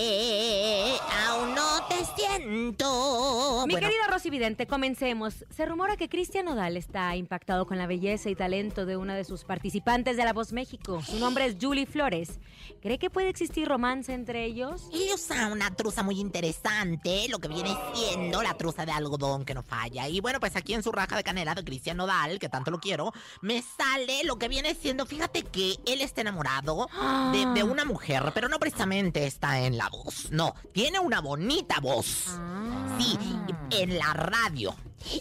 Entrégate. 0.04 0.98
Aún 1.26 1.54
no 1.54 1.73
te 1.88 2.04
siento. 2.16 3.64
Mi 3.66 3.74
Bueno, 3.74 3.88
querida 3.88 4.06
Rosy 4.08 4.30
Vidente, 4.30 4.66
comencemos. 4.66 5.44
Se 5.50 5.66
rumora 5.66 5.96
que 5.96 6.08
Cristian 6.08 6.46
Nodal 6.46 6.76
está 6.76 7.16
impactado 7.16 7.66
con 7.66 7.78
la 7.78 7.86
belleza 7.86 8.30
y 8.30 8.34
talento 8.34 8.86
de 8.86 8.96
una 8.96 9.14
de 9.14 9.24
sus 9.24 9.44
participantes 9.44 10.16
de 10.16 10.24
La 10.24 10.32
Voz 10.32 10.52
México. 10.52 11.02
Su 11.02 11.18
nombre 11.18 11.46
es 11.46 11.56
Julie 11.60 11.86
Flores. 11.86 12.38
¿Cree 12.82 12.98
que 12.98 13.10
puede 13.10 13.28
existir 13.28 13.68
romance 13.68 14.12
entre 14.12 14.44
ellos? 14.44 14.88
Él 14.92 15.08
usa 15.14 15.48
una 15.48 15.74
truza 15.74 16.02
muy 16.02 16.20
interesante, 16.20 17.26
lo 17.28 17.38
que 17.38 17.48
viene 17.48 17.74
siendo 17.94 18.42
la 18.42 18.54
truza 18.54 18.84
de 18.84 18.92
algodón 18.92 19.44
que 19.44 19.54
no 19.54 19.62
falla. 19.62 20.08
Y 20.08 20.20
bueno, 20.20 20.40
pues 20.40 20.56
aquí 20.56 20.74
en 20.74 20.82
su 20.82 20.92
raja 20.92 21.16
de 21.16 21.24
canela 21.24 21.54
de 21.54 21.64
Cristian 21.64 21.96
Nodal, 21.96 22.38
que 22.38 22.48
tanto 22.48 22.70
lo 22.70 22.78
quiero, 22.78 23.12
me 23.40 23.62
sale 23.62 24.24
lo 24.24 24.38
que 24.38 24.48
viene 24.48 24.74
siendo, 24.74 25.06
fíjate 25.06 25.42
que 25.42 25.76
él 25.86 26.00
está 26.00 26.20
enamorado 26.20 26.88
de, 27.32 27.46
de 27.54 27.62
una 27.62 27.84
mujer, 27.84 28.32
pero 28.34 28.48
no 28.48 28.58
precisamente 28.58 29.26
está 29.26 29.60
en 29.60 29.78
la 29.78 29.88
voz, 29.88 30.30
no, 30.30 30.54
tiene 30.72 30.98
una 30.98 31.20
bonita 31.20 31.73
voz. 31.80 32.26
Ah. 32.38 32.98
Sí, 32.98 33.18
en 33.70 33.98
la 33.98 34.12
radio. 34.12 34.74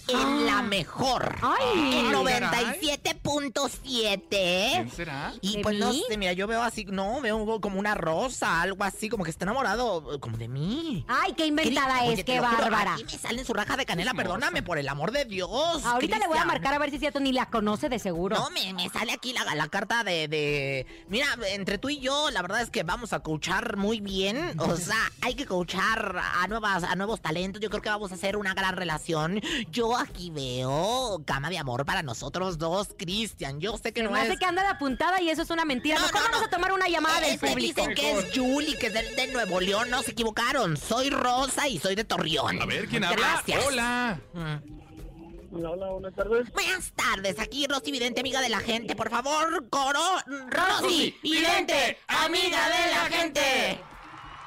En 0.08 0.46
la 0.46 0.62
mejor. 0.62 1.36
Ay. 1.42 2.00
En 2.00 2.16
Ay, 2.16 2.40
caray. 2.40 2.80
97.7. 2.82 4.28
¿Quién 4.30 4.92
será? 4.92 5.34
Y 5.42 5.58
¿De 5.58 5.64
pues 5.64 5.78
no 5.78 5.90
mí? 5.90 6.04
sé, 6.08 6.18
mira, 6.18 6.34
yo 6.34 6.48
veo 6.48 6.62
así, 6.62 6.86
no, 6.86 7.22
veo 7.22 7.60
como 7.62 7.80
una 7.80 7.96
rosa, 7.96 8.62
algo 8.62 8.84
así, 8.84 9.10
como 9.10 9.24
que 9.24 9.30
está 9.32 9.46
enamorado, 9.46 10.20
como 10.20 10.38
de 10.38 10.48
mí. 10.48 11.06
Ay, 11.08 11.34
qué 11.34 11.46
inventada 11.46 12.06
es, 12.06 12.14
Oye, 12.14 12.24
qué 12.24 12.40
bárbara. 12.40 12.94
Aquí 12.94 13.04
me 13.06 13.18
sale 13.18 13.40
en 13.40 13.46
su 13.46 13.54
raja 13.54 13.78
de 13.78 13.86
canela, 13.86 14.14
perdóname, 14.14 14.64
por 14.64 14.78
el 14.78 14.88
amor 14.90 15.12
de 15.12 15.26
Dios. 15.26 15.84
Ahorita 15.86 16.18
le 16.20 16.28
voy 16.28 16.38
a 16.38 16.46
marcar 16.46 16.74
a 16.74 16.80
ver 16.80 16.90
si 16.90 16.96
es 16.96 17.00
cierto, 17.02 17.20
ni 17.20 17.32
la 17.32 17.48
conoce 17.48 17.90
de 17.90 18.00
seguro. 18.00 18.36
No, 18.38 18.50
me, 18.52 18.74
me 18.74 18.90
sale 18.90 19.12
aquí 19.12 19.34
la, 19.34 19.56
la 19.56 19.68
carta 19.68 20.04
de, 20.04 20.28
de... 20.28 20.86
Mira, 21.08 21.28
entre 21.50 21.78
tú 21.78 21.90
y 21.90 22.00
yo, 22.00 22.30
la 22.32 22.42
verdad 22.42 22.62
es 22.62 22.70
que 22.70 22.84
vamos 22.84 23.14
a 23.14 23.20
coachar 23.22 23.78
muy 23.78 24.00
bien. 24.00 24.60
O 24.60 24.76
sea, 24.78 25.12
hay 25.22 25.36
que 25.36 25.46
coachar 25.46 26.22
a, 26.42 26.48
nuevas, 26.48 26.84
a 26.84 26.96
nuevos 26.96 27.22
talentos. 27.22 27.62
Yo 27.62 27.70
creo 27.70 27.82
que 27.82 27.90
vamos 27.90 28.12
a 28.12 28.16
hacer 28.16 28.38
una 28.38 28.54
gran 28.54 28.76
relación. 28.76 29.42
Yo 29.74 29.98
aquí 29.98 30.30
veo 30.30 31.24
cama 31.26 31.50
de 31.50 31.58
amor 31.58 31.84
para 31.84 32.04
nosotros 32.04 32.60
dos, 32.60 32.90
Cristian. 32.96 33.60
Yo 33.60 33.76
sé 33.80 33.92
que 33.92 34.02
Se 34.02 34.04
no 34.06 34.12
me 34.12 34.22
hace 34.22 34.34
es... 34.34 34.40
que 34.40 34.46
anda 34.46 34.62
de 34.62 34.68
apuntada 34.68 35.20
y 35.20 35.32
eso 35.32 35.42
es 35.42 35.50
una 35.50 35.66
mentira. 35.66 35.98
No, 35.98 36.06
no, 36.06 36.14
vamos 36.14 36.44
a 36.44 36.48
tomar 36.48 36.72
una 36.74 36.88
llamada 36.88 37.20
del 37.22 37.32
Es 37.32 37.40
que 37.42 37.48
público. 37.48 37.82
Dicen 37.82 37.96
que 37.96 38.20
es 38.20 38.26
Julie, 38.38 38.78
que 38.78 38.88
es 38.88 38.94
de, 38.94 39.02
de 39.16 39.34
Nuevo 39.34 39.60
León. 39.60 39.90
No 39.90 40.04
se 40.04 40.12
equivocaron. 40.12 40.78
Soy 40.78 41.10
Rosa 41.10 41.68
y 41.68 41.80
soy 41.80 41.96
de 41.96 42.04
Torreón. 42.04 42.62
A 42.62 42.66
ver, 42.68 42.88
¿quién 42.88 43.04
habla? 43.04 43.18
Gracias. 43.18 43.66
Hola. 43.66 44.20
Mm. 44.34 45.56
Hola, 45.56 45.70
hola, 45.72 45.88
buenas 45.88 46.14
tardes. 46.14 46.52
Buenas 46.54 46.92
tardes, 46.94 47.40
aquí 47.40 47.66
Rosy 47.68 47.92
Vidente, 47.92 48.20
amiga 48.22 48.42
de 48.42 48.50
la 48.50 48.60
gente. 48.60 48.96
Por 48.96 49.10
favor, 49.10 49.70
coro. 49.70 50.00
Rosy 50.28 50.82
Rosy 50.82 51.20
Vidente, 51.24 51.98
amiga 52.08 52.70
de 52.70 52.92
la 52.92 53.18
gente. 53.18 53.80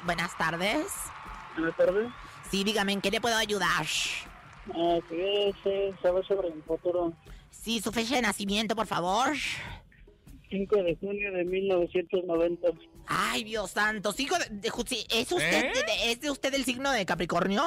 Buenas 0.05 0.39
tardes. 0.39 0.87
Buenas 1.57 1.77
tardes. 1.77 2.13
Sí, 2.49 2.63
dígame, 2.63 2.93
¿en 2.93 3.01
qué 3.01 3.11
le 3.11 3.21
puedo 3.21 3.37
ayudar? 3.37 3.87
Ah, 4.75 4.99
quería 5.09 5.49
eh, 5.65 5.95
saber 6.03 6.25
sobre 6.27 6.49
el 6.49 6.63
futuro. 6.63 7.13
Sí, 7.51 7.81
su 7.81 7.93
fecha 7.93 8.17
de 8.17 8.23
nacimiento, 8.23 8.75
por 8.77 8.87
favor. 8.87 9.33
5 10.51 10.77
de 10.83 10.97
junio 10.97 11.33
de 11.33 11.45
1990. 11.45 12.69
Ay, 13.07 13.45
Dios 13.45 13.71
santo. 13.71 14.13
Sigo 14.13 14.37
de, 14.39 14.47
de- 14.51 14.71
sí, 14.87 15.05
¿Es 15.11 15.31
usted, 15.33 15.65
¿Eh? 15.67 15.73
de- 15.75 16.13
¿Es 16.13 16.21
de 16.21 16.31
usted 16.31 16.55
el 16.55 16.65
signo 16.65 16.91
de 16.93 17.05
Capricornio? 17.07 17.63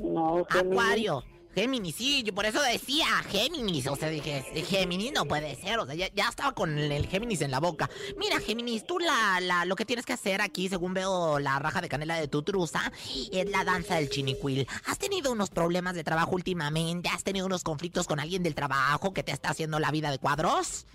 No. 0.00 0.46
Acuario. 0.48 1.22
Géminis, 1.54 1.96
sí, 1.96 2.22
yo 2.22 2.32
por 2.34 2.46
eso 2.46 2.62
decía 2.62 3.06
Géminis. 3.28 3.86
O 3.88 3.96
sea, 3.96 4.08
dije, 4.10 4.44
Géminis 4.68 5.12
no 5.12 5.24
puede 5.24 5.56
ser. 5.56 5.78
O 5.80 5.86
sea, 5.86 5.94
ya, 5.94 6.08
ya 6.14 6.28
estaba 6.28 6.52
con 6.52 6.78
el 6.78 7.06
Géminis 7.08 7.40
en 7.40 7.50
la 7.50 7.58
boca. 7.58 7.90
Mira, 8.16 8.38
Géminis, 8.38 8.86
tú 8.86 8.98
la, 8.98 9.40
la, 9.40 9.64
lo 9.64 9.74
que 9.74 9.84
tienes 9.84 10.06
que 10.06 10.12
hacer 10.12 10.40
aquí, 10.40 10.68
según 10.68 10.94
veo 10.94 11.38
la 11.40 11.58
raja 11.58 11.80
de 11.80 11.88
canela 11.88 12.20
de 12.20 12.28
tu 12.28 12.42
truza, 12.42 12.92
es 13.32 13.50
la 13.50 13.64
danza 13.64 13.96
del 13.96 14.08
chinicuil. 14.08 14.68
¿Has 14.86 14.98
tenido 14.98 15.32
unos 15.32 15.50
problemas 15.50 15.94
de 15.94 16.04
trabajo 16.04 16.32
últimamente? 16.32 17.08
¿Has 17.08 17.24
tenido 17.24 17.46
unos 17.46 17.64
conflictos 17.64 18.06
con 18.06 18.20
alguien 18.20 18.42
del 18.42 18.54
trabajo 18.54 19.12
que 19.12 19.22
te 19.24 19.32
está 19.32 19.50
haciendo 19.50 19.80
la 19.80 19.90
vida 19.90 20.10
de 20.12 20.18
cuadros? 20.18 20.86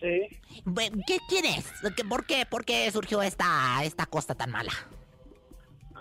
Sí. 0.00 0.38
¿Qué 1.06 1.18
tienes? 1.28 1.64
¿Qué- 1.96 2.04
¿Por 2.04 2.24
qué, 2.26 2.46
por 2.46 2.64
qué 2.64 2.90
surgió 2.90 3.20
esta, 3.22 3.82
esta 3.82 4.06
cosa 4.06 4.34
tan 4.34 4.50
mala? 4.50 4.72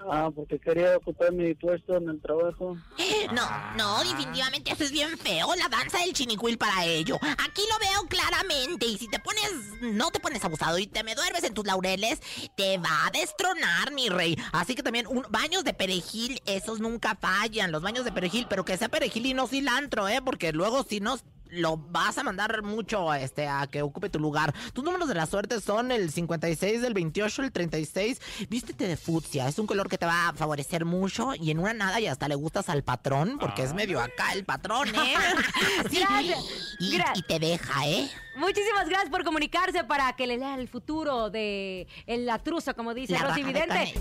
Ah, 0.10 0.30
porque 0.34 0.60
quería 0.60 0.98
ocupar 0.98 1.32
mi 1.32 1.54
puesto 1.56 1.98
en 1.98 2.10
el 2.10 2.22
trabajo. 2.22 2.78
No, 3.34 3.42
no, 3.76 4.00
definitivamente 4.04 4.72
eso 4.72 4.84
es 4.84 4.92
bien 4.92 5.18
feo, 5.18 5.48
la 5.56 5.68
danza 5.68 5.98
del 6.00 6.14
chinicuil 6.14 6.58
para 6.60 6.86
ello. 6.86 7.18
Aquí 7.22 7.64
lo 7.70 7.80
veo 7.80 8.08
claramente 8.08 8.86
y 8.86 8.98
si 8.98 9.08
te 9.08 9.20
pones, 9.20 9.52
no 9.82 10.12
te 10.12 10.20
pones 10.20 10.46
abusado 10.46 10.78
y 10.78 10.86
te 10.86 11.04
me 11.04 11.16
duermes 11.16 11.44
en 11.44 11.54
tus 11.54 11.66
laureles, 11.66 12.22
te 12.56 12.78
va 12.78 13.08
a 13.08 13.12
destronar, 13.12 13.92
mi 13.94 14.10
rey. 14.10 14.38
Así 14.52 14.76
que 14.76 14.84
también, 14.84 15.08
un, 15.08 15.26
baños 15.30 15.64
de 15.64 15.74
perejil, 15.74 16.40
esos 16.46 16.80
nunca 16.80 17.16
fallan, 17.16 17.72
los 17.72 17.82
baños 17.82 18.06
de 18.06 18.12
perejil, 18.12 18.46
pero 18.48 18.64
que 18.64 18.78
sea 18.78 18.90
perejil 18.90 19.26
y 19.26 19.34
no 19.34 19.48
cilantro, 19.48 20.08
¿eh? 20.08 20.22
Porque 20.24 20.54
luego 20.54 20.84
si 20.84 21.00
no... 21.00 21.18
Lo 21.52 21.78
vas 21.78 22.18
a 22.18 22.24
mandar 22.24 22.64
mucho 22.64 23.14
este, 23.14 23.48
a 23.48 23.68
que 23.68 23.82
ocupe 23.82 24.10
tu 24.10 24.20
lugar. 24.20 24.54
Tus 24.74 24.84
números 24.84 25.08
de 25.08 25.16
la 25.16 25.26
suerte 25.26 25.62
son 25.62 25.92
el 25.92 26.12
56, 26.12 26.84
el 26.84 26.94
28, 26.94 27.44
el 27.44 27.52
36. 27.52 28.22
Vístete 28.50 28.88
de 28.88 28.98
fucsia. 28.98 29.48
Es 29.48 29.58
un 29.60 29.68
color 29.68 29.88
que 29.88 29.98
te 29.98 30.06
va 30.06 30.30
a 30.30 30.34
favorecer 30.34 30.86
mucho. 30.86 31.34
Y 31.36 31.52
en 31.52 31.60
una 31.60 31.74
nada 31.74 32.00
y 32.00 32.08
hasta 32.08 32.28
le 32.28 32.36
gustas 32.36 32.68
al 32.70 32.84
patrón. 32.84 33.38
Porque 33.40 33.64
es 33.64 33.74
medio 33.74 34.02
acá 34.02 34.34
el 34.34 34.44
patrón, 34.46 34.90
¿eh? 34.96 35.14
Sí. 35.90 36.00
Gracias. 36.00 36.40
Y, 36.80 36.98
Gra- 36.98 37.12
y 37.16 37.22
te 37.22 37.40
deja, 37.40 37.88
¿eh? 37.88 38.10
Muchísimas 38.38 38.90
gracias 38.90 39.10
por 39.10 39.24
comunicarse 39.24 39.84
para 39.86 40.14
que 40.16 40.28
le 40.28 40.38
lea 40.38 40.56
el 40.56 40.68
futuro 40.68 41.30
de 41.30 41.88
la 42.08 42.40
truza, 42.40 42.74
como 42.74 42.94
dice 42.94 43.14
La 43.14 43.20
Rosy 43.20 43.44
Vidente. 43.44 43.94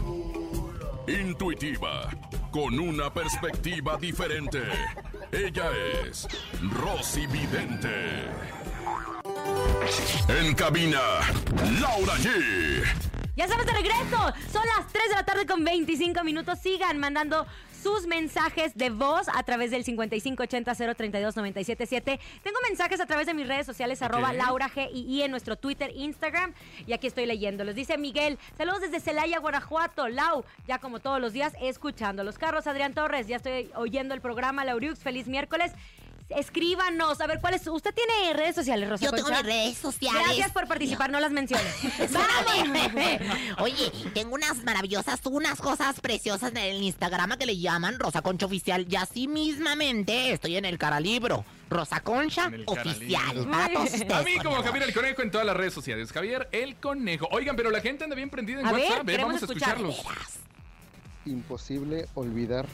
Intuitiva, 1.07 2.09
con 2.55 2.79
una 2.79 3.13
perspectiva 3.13 3.97
diferente. 3.97 4.63
Ella 5.33 5.73
es 6.07 6.29
Rosy 6.71 7.27
Vidente. 7.27 8.31
En 10.29 10.55
cabina, 10.55 11.01
Laura 11.81 12.15
G. 12.15 12.85
Ya 13.35 13.47
estamos 13.47 13.67
de 13.67 13.73
regreso. 13.73 14.33
Son 14.53 14.63
las 14.67 14.87
3 14.93 15.09
de 15.09 15.15
la 15.17 15.25
tarde 15.25 15.47
con 15.47 15.65
25 15.65 16.23
minutos. 16.23 16.61
Sigan 16.61 17.01
mandando 17.01 17.45
sus 17.85 18.07
mensajes 18.07 18.75
de 18.75 18.89
voz 18.89 19.29
a 19.29 19.43
través 19.43 19.71
del 19.71 19.85
5580-032-977. 19.85 22.19
Tengo 22.43 22.59
mensajes 22.67 22.99
a 22.99 23.05
través 23.05 23.27
de 23.27 23.35
mis 23.35 23.47
redes 23.47 23.67
sociales, 23.67 24.01
arroba 24.01 24.33
Laura 24.33 24.71
G 24.71 24.89
y 24.91 25.19
I 25.19 25.25
en 25.25 25.31
nuestro 25.31 25.57
Twitter, 25.57 25.93
Instagram. 25.95 26.55
Y 26.87 26.95
aquí 26.95 27.09
estoy 27.09 27.27
leyéndolos. 27.27 27.75
Dice 27.75 27.99
Miguel, 27.99 28.39
saludos 28.57 28.81
desde 28.81 29.01
Celaya, 29.01 29.39
Guanajuato. 29.39 30.09
Lau, 30.09 30.47
ya 30.67 30.79
como 30.79 31.01
todos 31.01 31.21
los 31.21 31.35
días, 31.35 31.53
escuchando 31.61 32.25
los 32.25 32.39
carros. 32.39 32.67
Adrián 32.67 32.95
Torres, 32.95 33.27
ya 33.27 33.37
estoy 33.37 33.71
oyendo 33.77 34.15
el 34.15 34.23
programa. 34.23 34.65
Lauriux, 34.65 35.01
feliz 35.01 35.29
miércoles. 35.29 35.73
Escríbanos, 36.31 37.21
a 37.21 37.27
ver 37.27 37.41
cuál 37.41 37.55
es. 37.55 37.67
¿Usted 37.67 37.95
tiene 37.95 38.33
redes 38.33 38.55
sociales, 38.55 38.89
Rosa 38.89 39.05
Yo 39.05 39.13
tengo 39.13 39.29
mis 39.29 39.43
redes 39.43 39.79
sociales. 39.79 40.23
Gracias 40.25 40.53
por 40.53 40.67
participar, 40.67 41.11
no 41.11 41.21
las 41.21 41.33
menciones. 41.33 41.67
Oye, 43.59 43.93
tengo 44.15 44.35
unas 44.35 44.65
maravillosas, 44.65 45.21
unas 45.25 45.61
cosas 45.61 46.01
preciosas 46.01 46.51
en 46.51 46.57
el 46.57 46.83
Instagram 46.83 47.37
que 47.39 47.47
le 47.47 47.59
llaman 47.59 47.99
Rosa 47.99 48.23
Concha 48.23 48.47
Oficial. 48.47 48.87
Y 48.89 48.97
así 48.97 49.29
mismamente 49.29 50.33
estoy 50.33 50.57
en 50.57 50.65
el 50.65 50.79
Caralibro. 50.79 51.45
Rosa 51.69 52.01
Concha 52.01 52.51
Oficial. 52.67 53.47
Para 53.51 53.73
todos 53.73 53.93
ustedes. 53.93 54.13
A 54.13 54.23
mí 54.23 54.39
como. 54.43 54.63
Javier 54.63 54.85
el 54.85 54.95
Conejo 54.95 55.23
en 55.23 55.31
todas 55.31 55.47
las 55.47 55.57
redes 55.57 55.75
sociales. 55.75 56.11
Javier 56.11 56.49
el 56.53 56.77
Conejo. 56.77 57.29
Oigan, 57.33 57.55
pero 57.55 57.71
la 57.71 57.81
gente 57.81 58.05
anda 58.05 58.17
bien 58.17 58.31
prendida 58.31 58.61
en 58.61 58.67
A 58.67 58.73
WhatsApp. 58.73 59.01
¿eh? 59.03 59.13
queremos 59.13 59.35
Vamos 59.35 59.43
a 59.43 59.45
escuchar. 59.47 59.77
escucharlos. 59.77 60.39
Imposible 61.27 62.07
olvidar 62.15 62.67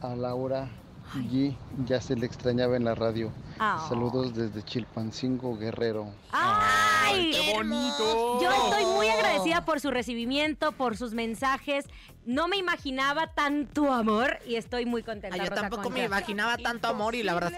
a 0.00 0.14
Laura 0.14 0.68
G. 1.14 1.54
Ya 1.86 2.00
se 2.00 2.16
le 2.16 2.26
extrañaba 2.26 2.76
en 2.76 2.84
la 2.84 2.94
radio. 2.94 3.32
Ah. 3.58 3.84
Saludos 3.88 4.34
desde 4.34 4.62
Chilpancingo, 4.62 5.56
Guerrero. 5.56 6.10
¡Ay! 6.32 7.32
¡Qué 7.32 7.52
bonito! 7.54 8.40
Yo 8.40 8.50
estoy 8.50 8.84
muy 8.86 9.08
agradecida 9.08 9.64
por 9.64 9.80
su 9.80 9.90
recibimiento, 9.90 10.72
por 10.72 10.96
sus 10.96 11.12
mensajes. 11.12 11.86
No 12.24 12.48
me 12.48 12.56
imaginaba 12.56 13.28
tanto 13.34 13.92
amor 13.92 14.38
y 14.46 14.56
estoy 14.56 14.86
muy 14.86 15.02
contenta. 15.02 15.34
Ay, 15.34 15.40
yo 15.40 15.50
Rosa 15.50 15.62
tampoco 15.62 15.90
me 15.90 16.04
imaginaba 16.04 16.56
tanto 16.56 16.88
amor 16.88 17.14
y 17.14 17.22
la 17.22 17.34
verdad. 17.34 17.52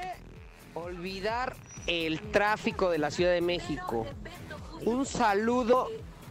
Olvidar 0.74 1.54
el 1.86 2.20
tráfico 2.32 2.90
de 2.90 2.98
la 2.98 3.10
Ciudad 3.10 3.32
de 3.32 3.40
México. 3.40 4.06
Un 4.84 5.06
saludo 5.06 5.88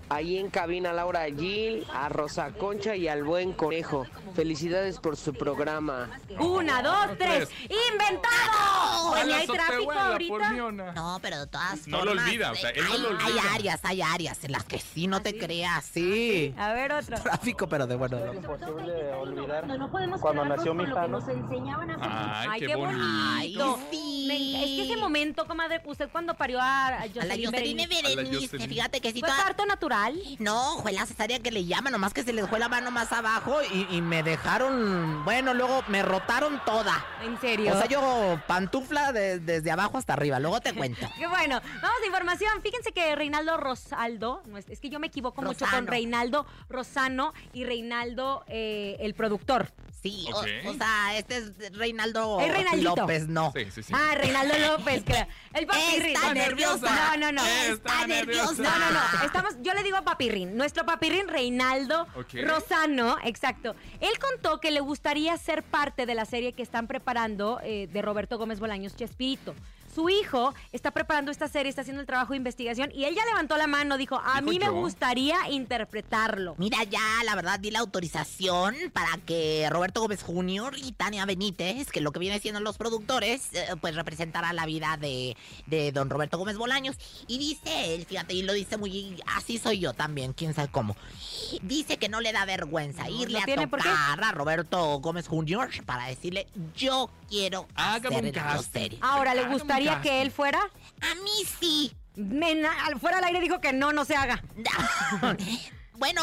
ahí 0.09 0.37
en 0.37 0.49
cabina 0.49 0.93
Laura 0.93 1.25
Gil, 1.25 1.85
a 1.93 2.09
Rosa 2.09 2.51
Concha 2.51 2.95
y 2.95 3.07
al 3.07 3.23
buen 3.23 3.53
conejo. 3.53 4.05
Felicidades 4.35 4.99
por 4.99 5.15
su 5.17 5.33
programa. 5.33 6.09
Una, 6.39 6.81
dos, 6.81 7.17
tres. 7.17 7.49
¡Inventado! 7.61 9.11
Pues 9.11 9.25
ni 9.27 9.33
hay 9.33 9.47
tráfico 9.47 9.91
ahorita. 9.91 10.51
No, 10.95 11.19
pero 11.21 11.39
de 11.41 11.47
todas 11.47 11.87
No 11.87 11.99
lo 12.03 12.11
formas, 12.11 12.27
olvida, 12.27 12.51
o 12.51 12.55
sea, 12.55 12.69
él 12.71 12.83
no 12.87 12.93
hay, 12.93 12.99
lo 13.01 13.07
hay 13.09 13.15
olvida. 13.15 13.53
áreas, 13.53 13.79
hay 13.83 14.01
áreas 14.01 14.43
en 14.43 14.51
las 14.51 14.63
que 14.63 14.79
sí 14.79 15.07
no 15.07 15.21
te 15.21 15.37
creas, 15.37 15.85
sí. 15.85 16.53
A 16.57 16.73
ver, 16.73 16.91
otro. 16.93 17.19
Tráfico, 17.21 17.67
pero 17.67 17.87
de 17.87 17.95
bueno. 17.95 18.17
Es 18.17 18.35
imposible 18.35 19.13
olvidar 19.13 19.65
cuando 20.19 20.45
nació 20.45 20.73
mi 20.73 20.83
hija, 20.83 21.07
¿no? 21.07 21.19
Ay, 22.01 22.47
Ay, 22.51 22.59
qué, 22.59 22.75
bonito. 22.75 22.99
Ay, 23.37 23.87
sí. 23.91 24.25
Me- 24.27 24.63
es 24.63 24.69
que 24.69 24.83
ese 24.93 24.97
momento, 24.97 25.45
comadre, 25.45 25.81
usted 25.85 26.09
cuando 26.11 26.33
parió 26.33 26.59
a 26.61 26.87
A 26.87 26.91
la 26.91 27.07
Jocelyn 27.13 27.51
Berenice, 27.51 28.25
Jocelyn. 28.41 28.69
fíjate 28.69 29.01
que 29.01 29.11
sí 29.11 29.19
¿fue 29.19 29.29
toda- 29.29 29.43
parto 29.43 29.65
natural? 29.65 29.92
No, 30.39 30.77
fue 30.81 30.91
la 30.91 31.05
cesárea 31.05 31.39
que 31.39 31.51
le 31.51 31.65
llaman, 31.65 31.91
nomás 31.93 32.13
que 32.13 32.23
se 32.23 32.33
les 32.33 32.47
fue 32.49 32.59
la 32.59 32.67
mano 32.69 32.89
más 32.91 33.11
abajo 33.11 33.57
y, 33.71 33.87
y 33.95 34.01
me 34.01 34.23
dejaron, 34.23 35.23
bueno, 35.25 35.53
luego 35.53 35.83
me 35.87 36.01
rotaron 36.03 36.61
toda. 36.65 37.05
¿En 37.23 37.39
serio? 37.39 37.73
O 37.73 37.77
sea, 37.77 37.87
yo 37.87 38.39
pantufla 38.47 39.11
de- 39.11 39.39
desde 39.39 39.71
abajo 39.71 39.97
hasta 39.97 40.13
arriba, 40.13 40.39
luego 40.39 40.59
te 40.61 40.73
cuento. 40.73 41.07
Qué 41.17 41.27
bueno. 41.27 41.61
Vamos 41.81 41.97
a 42.01 42.05
información. 42.05 42.51
Fíjense 42.61 42.91
que 42.91 43.15
Reinaldo 43.15 43.57
Rosaldo, 43.57 44.41
no 44.47 44.57
es, 44.57 44.69
es 44.69 44.79
que 44.79 44.89
yo 44.89 44.99
me 44.99 45.07
equivoco 45.07 45.41
mucho 45.41 45.65
con. 45.71 45.87
Reinaldo 45.87 46.45
Rosano 46.69 47.33
y 47.53 47.63
Reinaldo, 47.65 48.43
eh, 48.47 48.97
el 48.99 49.13
productor. 49.13 49.71
Sí, 50.03 50.27
o- 50.33 50.73
sea, 50.73 51.17
este 51.17 51.37
es 51.37 51.73
Reinaldo. 51.77 52.39
López, 52.81 53.27
no. 53.29 53.53
Sí, 53.55 53.65
sí, 53.71 53.83
sí. 53.83 53.93
Ah, 53.95 54.15
Reinaldo 54.15 54.53
López, 54.57 55.01
creo. 55.05 55.25
El 55.53 55.65
papirrín. 55.65 56.15
Está 56.15 56.27
No, 56.27 56.33
nerviosa. 56.33 57.15
No, 57.15 57.17
no, 57.17 57.31
no. 57.31 57.45
Está 57.45 58.05
nerviosa. 58.05 58.61
No, 58.61 58.79
no, 58.79 58.91
no. 58.91 59.25
Estamos, 59.25 59.53
yo 59.61 59.73
le 59.73 59.81
digo 59.81 59.95
a 59.95 60.01
papirrín. 60.01 60.57
Nuestro 60.57 60.85
papirrín 60.85 61.29
Reinaldo 61.29 62.05
Ok. 62.15 62.33
Rosano, 62.45 63.15
exacto. 63.23 63.75
Él 64.01 64.11
contó 64.19 64.59
que 64.59 64.71
le 64.71 64.81
gustaría 64.81 65.37
ser 65.37 65.63
parte 65.63 66.05
de 66.05 66.15
la 66.15 66.25
serie 66.25 66.51
que 66.51 66.63
están 66.63 66.87
preparando 66.87 67.61
eh, 67.63 67.87
de 67.91 68.01
Roberto 68.01 68.37
Gómez 68.37 68.59
Bolaños, 68.59 68.95
Chespirito. 68.97 69.55
Su 69.93 70.09
hijo 70.09 70.53
está 70.71 70.91
preparando 70.91 71.31
esta 71.31 71.47
serie, 71.47 71.69
está 71.69 71.81
haciendo 71.81 72.01
el 72.01 72.07
trabajo 72.07 72.33
de 72.33 72.37
investigación 72.37 72.91
y 72.93 73.05
él 73.05 73.15
ya 73.15 73.25
levantó 73.25 73.57
la 73.57 73.67
mano, 73.67 73.97
dijo, 73.97 74.15
a 74.15 74.41
Dijo 74.41 74.49
mí 74.49 74.59
me 74.59 74.69
gustaría 74.69 75.37
interpretarlo. 75.49 76.55
Mira, 76.57 76.83
ya, 76.83 76.99
la 77.25 77.35
verdad, 77.35 77.59
di 77.59 77.71
la 77.71 77.79
autorización 77.79 78.75
para 78.91 79.17
que 79.25 79.67
Roberto 79.69 80.01
Gómez 80.01 80.23
Jr. 80.23 80.75
y 80.77 80.91
Tania 80.93 81.25
Benítez, 81.25 81.91
que 81.91 82.01
lo 82.01 82.11
que 82.11 82.19
viene 82.19 82.39
siendo 82.39 82.59
los 82.59 82.77
productores, 82.77 83.53
eh, 83.53 83.67
pues 83.81 83.95
representará 83.95 84.51
la 84.53 84.65
vida 84.65 84.97
de, 84.99 85.37
de 85.67 85.91
don 85.91 86.09
Roberto 86.09 86.37
Gómez 86.37 86.57
Bolaños. 86.57 86.97
Y 87.27 87.37
dice 87.37 87.93
él, 87.95 88.05
fíjate, 88.05 88.33
y 88.33 88.41
lo 88.41 88.53
dice 88.53 88.77
muy... 88.77 89.21
Así 89.35 89.57
soy 89.59 89.79
yo 89.79 89.93
también, 89.93 90.33
quién 90.33 90.53
sabe 90.53 90.69
cómo. 90.71 90.95
Dice 91.61 91.97
que 91.97 92.09
no 92.09 92.19
le 92.19 92.31
da 92.31 92.45
vergüenza 92.45 93.09
irle 93.09 93.39
¿no 93.45 93.61
a 93.61 93.67
tocar 93.67 94.23
a 94.23 94.31
Roberto 94.31 94.99
Gómez 94.99 95.27
Jr. 95.27 95.69
para 95.85 96.07
decirle, 96.07 96.47
yo 96.75 97.09
quiero 97.29 97.67
Hágame 97.75 98.17
un 98.17 98.25
hacer 98.25 98.35
la 98.35 98.43
casting. 98.43 98.71
serie. 98.71 98.99
Ahora, 99.01 99.35
¿le 99.35 99.43
un 99.43 99.67
gustaría 99.83 99.93
casting. 99.93 100.09
que 100.09 100.21
él 100.21 100.31
fuera? 100.31 100.59
A 100.59 101.15
mí 101.23 101.45
sí. 101.59 101.93
Mena- 102.15 102.85
al- 102.85 102.99
fuera 102.99 103.17
al 103.17 103.23
aire 103.23 103.39
dijo 103.41 103.59
que 103.59 103.73
no, 103.73 103.91
no 103.91 104.05
se 104.05 104.15
haga. 104.15 104.43
bueno, 105.97 106.21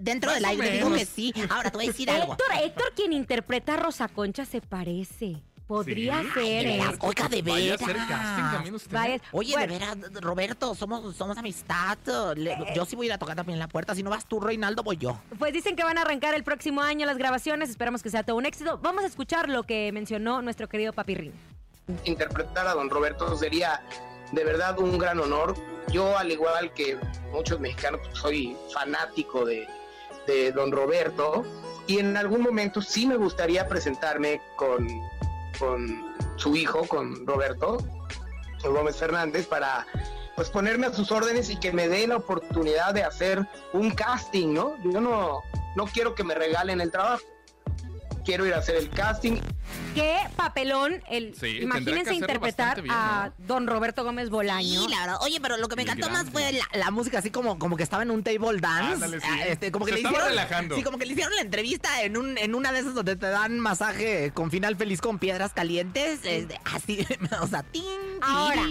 dentro 0.00 0.30
Más 0.30 0.36
del 0.36 0.44
aire 0.44 0.70
digo 0.72 0.90
menos. 0.90 0.98
que 1.00 1.06
sí. 1.06 1.32
Ahora 1.50 1.70
te 1.70 1.76
voy 1.78 1.86
a 1.86 1.88
decir 1.88 2.10
algo. 2.10 2.32
Héctor, 2.32 2.46
Héctor, 2.62 2.92
quien 2.94 3.12
interpreta 3.12 3.74
a 3.74 3.76
Rosa 3.76 4.08
Concha, 4.08 4.44
se 4.44 4.60
parece. 4.60 5.42
Podría 5.66 6.20
¿Sí? 6.20 6.26
ser, 6.34 6.42
De 6.44 6.74
¿eh? 6.74 6.78
veras, 6.78 6.94
Oiga, 7.00 7.28
de 7.28 7.40
Vaya 7.42 7.54
a 7.74 7.76
veras. 7.76 7.82
hacer 7.82 7.96
casting 7.96 8.52
también 8.52 8.74
usted. 8.74 8.92
Vaya- 8.92 9.20
Oye, 9.30 9.52
Bueno, 9.54 9.72
de 9.72 9.78
veras, 9.78 9.96
Roberto, 10.20 10.74
somos, 10.74 11.16
somos 11.16 11.38
amistad. 11.38 11.96
Le- 12.36 12.56
yo 12.74 12.84
sí 12.84 12.94
voy 12.94 13.06
a 13.06 13.08
ir 13.08 13.12
a 13.14 13.18
tocar 13.18 13.36
también 13.36 13.58
la 13.58 13.68
puerta. 13.68 13.94
Si 13.94 14.02
no 14.02 14.10
vas 14.10 14.26
tú, 14.26 14.38
Reinaldo, 14.38 14.82
voy 14.82 14.98
yo. 14.98 15.18
Pues 15.38 15.52
dicen 15.54 15.74
que 15.74 15.82
van 15.84 15.96
a 15.96 16.02
arrancar 16.02 16.34
el 16.34 16.44
próximo 16.44 16.82
año 16.82 17.06
las 17.06 17.16
grabaciones. 17.16 17.70
Esperamos 17.70 18.02
que 18.02 18.10
sea 18.10 18.22
todo 18.22 18.36
un 18.36 18.44
éxito. 18.44 18.78
Vamos 18.82 19.04
a 19.04 19.06
escuchar 19.06 19.48
lo 19.48 19.62
que 19.62 19.90
mencionó 19.92 20.42
nuestro 20.42 20.68
querido 20.68 20.92
Papirrín. 20.92 21.32
Interpretar 22.04 22.66
a 22.66 22.74
don 22.74 22.90
Roberto 22.90 23.36
sería 23.36 23.82
de 24.32 24.44
verdad 24.44 24.78
un 24.78 24.98
gran 24.98 25.20
honor. 25.20 25.54
Yo, 25.88 26.16
al 26.16 26.30
igual 26.30 26.72
que 26.72 26.98
muchos 27.32 27.60
mexicanos, 27.60 28.00
pues, 28.04 28.18
soy 28.18 28.56
fanático 28.72 29.44
de, 29.44 29.66
don 30.54 30.70
Roberto 30.70 31.44
y 31.88 31.98
en 31.98 32.16
algún 32.16 32.42
momento 32.42 32.80
sí 32.80 33.06
me 33.06 33.16
gustaría 33.16 33.66
presentarme 33.68 34.40
con, 34.56 34.86
con 35.58 36.14
su 36.36 36.54
hijo, 36.54 36.86
con 36.86 37.26
Roberto 37.26 37.78
Gómez 38.62 38.96
Fernández, 38.96 39.46
para 39.46 39.86
pues 40.36 40.48
ponerme 40.48 40.86
a 40.86 40.92
sus 40.92 41.10
órdenes 41.10 41.50
y 41.50 41.56
que 41.56 41.72
me 41.72 41.88
dé 41.88 42.06
la 42.06 42.16
oportunidad 42.16 42.94
de 42.94 43.02
hacer 43.02 43.46
un 43.72 43.90
casting, 43.90 44.54
¿no? 44.54 44.76
Yo 44.84 45.00
no, 45.00 45.42
no 45.76 45.86
quiero 45.86 46.14
que 46.14 46.24
me 46.24 46.34
regalen 46.34 46.80
el 46.80 46.90
trabajo. 46.90 47.22
Quiero 48.24 48.46
ir 48.46 48.54
a 48.54 48.58
hacer 48.58 48.76
el 48.76 48.88
casting 48.90 49.36
Qué 49.94 50.16
papelón 50.36 51.02
el 51.10 51.34
Sí, 51.38 51.58
imagínense 51.62 52.14
interpretar 52.14 52.82
a 52.88 53.30
don 53.38 53.66
Roberto 53.66 54.04
Gómez 54.04 54.30
Bolaño. 54.30 54.82
Sí, 54.84 54.88
la 54.88 55.00
verdad. 55.00 55.16
Oye, 55.22 55.38
pero 55.40 55.56
lo 55.56 55.68
que 55.68 55.76
me 55.76 55.82
encantó 55.82 56.08
más 56.10 56.30
fue 56.30 56.52
la, 56.52 56.66
la 56.74 56.90
música, 56.90 57.18
así 57.18 57.30
como, 57.30 57.58
como 57.58 57.76
que 57.76 57.82
estaba 57.82 58.02
en 58.02 58.10
un 58.10 58.22
table 58.22 58.58
dance. 58.60 58.94
Ándale, 58.94 59.20
sí. 59.20 59.26
Ah, 59.30 59.46
este, 59.46 59.70
como 59.70 59.84
que 59.84 59.92
Se 59.92 59.96
le 59.96 60.00
estaba 60.00 60.14
hicieron, 60.16 60.30
relajando. 60.30 60.76
Sí, 60.76 60.82
como 60.82 60.98
que 60.98 61.06
le 61.06 61.12
hicieron 61.12 61.34
la 61.34 61.42
entrevista 61.42 62.02
en 62.02 62.16
un 62.16 62.38
en 62.38 62.54
una 62.54 62.72
de 62.72 62.80
esas 62.80 62.94
donde 62.94 63.16
te 63.16 63.26
dan 63.26 63.60
masaje 63.60 64.30
con 64.32 64.50
final 64.50 64.76
feliz 64.76 65.00
con 65.00 65.18
piedras 65.18 65.52
calientes. 65.52 66.20
este, 66.24 66.60
así, 66.64 67.06
o 67.40 67.46
sea, 67.46 67.62
tin, 67.62 67.82
Ahora, 68.22 68.62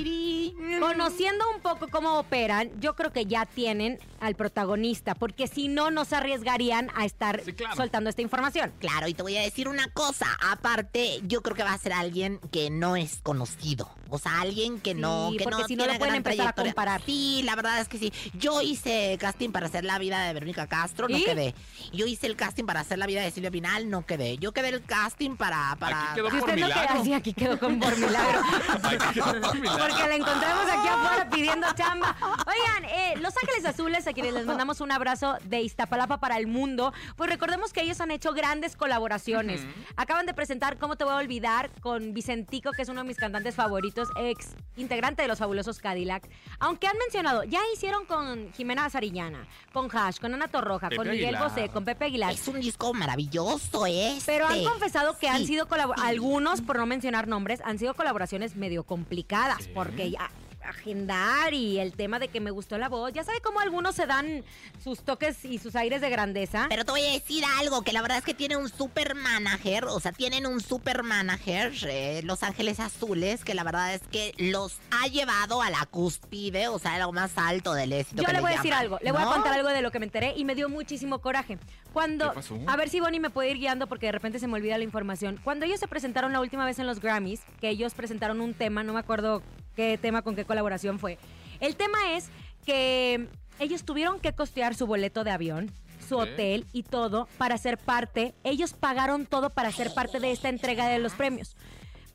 Conociendo 0.80 1.46
un 1.56 1.62
poco 1.62 1.88
cómo 1.90 2.20
operan, 2.20 2.72
yo 2.80 2.96
creo 2.96 3.12
que 3.12 3.26
ya 3.26 3.46
tienen 3.46 4.00
al 4.20 4.36
protagonista, 4.36 5.16
porque 5.16 5.48
si 5.48 5.68
no, 5.68 5.92
no 5.92 6.06
se 6.06 6.16
arriesgarían 6.16 6.90
a 6.96 7.06
estar 7.06 7.42
Sí, 7.44 7.54
claro. 7.54 7.76
soltando 7.76 8.10
esta 8.10 8.22
información. 8.22 8.72
Claro, 8.80 9.08
y 9.08 9.14
te 9.14 9.24
voy 9.24 9.38
a 9.38 9.42
decir 9.42 9.68
una 9.68 9.88
cosa. 9.90 10.28
Aparte, 10.50 11.20
yo 11.24 11.42
creo 11.42 11.56
que 11.56 11.64
va 11.64 11.74
a 11.74 11.78
ser 11.78 11.94
alguien 11.94 12.40
que 12.52 12.70
no 12.70 12.96
es 12.96 13.20
conocido. 13.22 13.90
O 14.10 14.20
sea, 14.20 14.42
alguien 14.42 14.80
que 14.82 14.94
no. 14.94 15.30
Sí, 15.32 15.38
que 15.38 15.44
porque 15.46 15.62
no 15.62 15.68
si 15.68 15.76
no 15.76 15.84
tiene 15.84 15.94
lo 15.94 16.00
pueden 16.00 16.16
empezar 16.16 16.48
a 16.50 16.54
comparar. 16.54 17.02
Sí, 17.06 17.42
la 17.44 17.56
verdad 17.56 17.80
es 17.80 17.88
que 17.88 17.98
sí. 17.98 18.12
Yo 18.34 18.62
hice 18.62 19.18
casting 19.20 19.52
para 19.52 19.68
hacer 19.68 19.86
la 19.86 19.98
vida 20.00 20.26
de 20.26 20.34
Verónica 20.34 20.68
Castro, 20.68 21.08
no 21.08 21.18
quedé. 21.18 21.56
Yo 21.94 22.06
hice 22.06 22.28
el 22.28 22.36
casting 22.36 22.66
para 22.66 22.82
hacer 22.82 22.98
la 22.98 23.08
vida 23.08 23.22
de 23.22 23.32
Silvia 23.32 23.52
Pinal, 23.52 23.90
no 23.90 24.06
quedé. 24.06 24.38
Yo 24.38 24.52
quedé 24.52 24.70
el 24.70 24.84
casting 24.84 25.38
para. 25.38 25.76
para 25.80 26.12
Aquí 26.12 26.16
quedó 26.16 26.30
Si 26.30 26.38
por 26.38 26.50
usted 26.50 26.62
no 26.62 26.68
queda 26.68 27.18
aquí 27.18 27.34
quedó 27.34 27.58
con 27.60 27.80
por 27.80 27.98
milagro. 27.98 28.42
Aquí 28.84 29.14
quedó 29.14 29.42
por 29.42 29.60
milagro. 29.60 29.86
Porque 29.88 30.08
la 30.08 30.16
encontramos 30.42 30.72
aquí 30.80 30.88
afuera 30.88 31.30
pidiendo 31.30 31.68
chamba. 31.76 32.16
Oigan, 32.22 32.86
eh, 32.86 33.14
Los 33.20 33.34
Ángeles 33.38 33.66
Azules, 33.66 34.08
a 34.08 34.14
quienes 34.14 34.34
les 34.34 34.46
mandamos 34.46 34.82
un 34.82 34.92
abrazo 34.92 35.38
de 35.46 35.62
Iztapalapa 35.62 36.20
para 36.20 36.38
el 36.38 36.48
mundo, 36.48 36.94
pues 37.16 37.30
recordemos 37.30 37.72
que 37.74 37.82
ellos 37.82 38.02
han 38.02 38.12
hecho 38.12 38.34
grandes 38.34 38.76
colaboraciones. 38.76 39.62
Acaban 39.96 40.26
de 40.26 40.34
presentar 40.34 40.78
¿Cómo 40.78 40.96
te 40.96 41.04
voy 41.04 41.14
a 41.14 41.18
olvidar? 41.18 41.70
con 41.82 42.14
Vicentico, 42.14 42.72
que 42.72 42.82
es 42.82 42.90
uno 42.90 43.02
de 43.02 43.08
mis 43.08 43.18
cantantes 43.18 43.56
favoritos, 43.56 44.10
ex 44.18 44.50
integrante 44.78 45.22
de 45.22 45.28
los 45.28 45.38
fabulosos 45.40 45.80
Cadillac. 45.80 46.28
Aunque 46.60 46.88
han 46.88 46.98
mencionado, 46.98 47.44
ya 47.44 47.60
hicieron 47.74 48.06
con 48.06 48.52
Jimena 48.54 48.90
Sariñana, 48.90 49.48
con 49.74 49.90
Hash, 49.96 50.18
con 50.20 50.34
Ana 50.34 50.48
Torroja, 50.48 50.90
Pepe 50.90 50.98
con 50.98 51.10
Miguel 51.10 51.36
Aguilar. 51.36 51.50
Bosé, 51.50 51.70
con 51.70 51.86
Pepe 51.86 52.06
Aguilar. 52.06 52.34
Es 52.34 52.48
un 52.48 52.60
disco 52.62 52.94
maravilloso, 52.94 53.86
este. 53.86 54.24
Pero 54.26 54.48
han 54.48 54.64
confesado 54.64 55.18
que 55.18 55.28
han 55.30 55.46
sido 55.46 55.68
colabo- 55.68 55.94
sí. 55.96 56.02
algunos, 56.04 56.62
por 56.62 56.78
no 56.78 56.86
mencionar 56.86 57.28
nombres, 57.28 57.62
han 57.64 57.78
sido 57.78 57.94
colaboraciones 57.94 58.56
medio 58.56 58.84
complicadas, 58.84 59.64
Sí. 59.66 59.72
porque 59.74 60.12
ya 60.12 60.31
agendar 60.64 61.54
y 61.54 61.80
el 61.80 61.94
tema 61.94 62.20
de 62.20 62.28
que 62.28 62.40
me 62.40 62.52
gustó 62.52 62.78
la 62.78 62.90
voz, 62.90 63.14
ya 63.14 63.24
sabe 63.24 63.40
cómo 63.42 63.60
algunos 63.60 63.96
se 63.96 64.06
dan 64.06 64.44
sus 64.84 65.02
toques 65.02 65.46
y 65.46 65.58
sus 65.58 65.76
aires 65.76 66.02
de 66.02 66.10
grandeza. 66.10 66.68
Pero 66.70 66.86
te 66.86 66.92
voy 66.92 67.02
a 67.02 67.12
decir 67.12 67.44
algo, 67.60 67.82
que 67.84 67.94
la 67.94 68.02
verdad 68.02 68.18
es 68.18 68.24
que 68.24 68.34
tiene 68.34 68.58
un 68.58 68.70
super 68.70 69.16
manager, 69.16 69.86
o 69.86 70.00
sea, 70.00 70.12
tienen 70.12 70.46
un 70.46 70.62
super 70.62 71.04
manager, 71.04 71.74
eh, 71.84 72.22
Los 72.24 72.44
Ángeles 72.44 72.80
Azules, 72.80 73.44
que 73.44 73.54
la 73.54 73.64
verdad 73.64 73.94
es 73.94 74.02
que 74.12 74.34
los 74.38 74.78
ha 74.92 75.08
llevado 75.08 75.62
a 75.62 75.70
la 75.70 75.86
cúspide, 75.86 76.68
o 76.68 76.80
sea, 76.80 76.96
a 76.96 77.00
lo 77.00 77.12
más 77.12 77.32
alto 77.38 77.74
del 77.74 77.94
éxito. 77.94 78.22
Yo 78.22 78.28
que 78.28 78.34
le 78.34 78.42
voy 78.42 78.54
a 78.54 78.56
decir 78.58 78.74
algo, 78.74 79.00
le 79.02 79.12
voy 79.12 79.22
a 79.22 79.26
contar 79.26 79.54
algo 79.54 79.70
de 79.70 79.82
lo 79.82 79.92
que 79.92 80.00
me 80.00 80.06
enteré 80.06 80.34
y 80.36 80.46
me 80.46 80.56
dio 80.56 80.70
muchísimo 80.70 81.20
coraje. 81.20 81.58
Cuando, 81.94 82.30
¿Qué 82.30 82.36
pasó? 82.36 82.58
a 82.68 82.78
ver 82.78 82.90
si 82.90 83.00
Bonnie 83.00 83.20
me 83.20 83.30
puede 83.30 83.52
ir 83.52 83.58
guiando 83.58 83.88
porque 83.88 84.06
de 84.06 84.14
repente 84.14 84.40
se 84.40 84.48
me 84.48 84.54
olvida 84.54 84.78
la 84.78 84.84
información. 84.84 85.40
Cuando 85.44 85.66
ellos 85.66 85.80
se 85.80 85.88
presentaron 85.88 86.32
la 86.32 86.40
última 86.40 86.66
vez 86.66 86.80
en 86.80 86.88
los 86.88 87.02
Grammys, 87.02 87.42
que 87.60 87.70
ellos 87.70 87.94
presentaron 87.94 88.40
un 88.42 88.54
tema, 88.54 88.84
no 88.84 88.94
me 88.94 89.00
acuerdo 89.00 89.44
qué 89.76 89.98
tema 89.98 90.22
con 90.22 90.36
qué 90.36 90.46
colaboración 90.46 91.00
fue. 91.00 91.18
El 91.60 91.76
tema 91.76 92.16
es 92.16 92.30
que 92.66 93.28
ellos 93.60 93.84
tuvieron 93.84 94.20
que 94.20 94.34
costear 94.34 94.76
su 94.76 94.88
boleto 94.88 95.24
de 95.24 95.32
avión, 95.32 95.72
su 96.08 96.18
hotel 96.18 96.66
y 96.74 96.84
todo 96.84 97.28
para 97.38 97.58
ser 97.58 97.78
parte. 97.78 98.34
Ellos 98.44 98.74
pagaron 98.74 99.26
todo 99.26 99.50
para 99.50 99.72
ser 99.72 99.94
parte 99.94 100.20
de 100.20 100.32
esta 100.32 100.50
entrega 100.50 100.88
de 100.88 101.00
los 101.00 101.14
premios. 101.14 101.56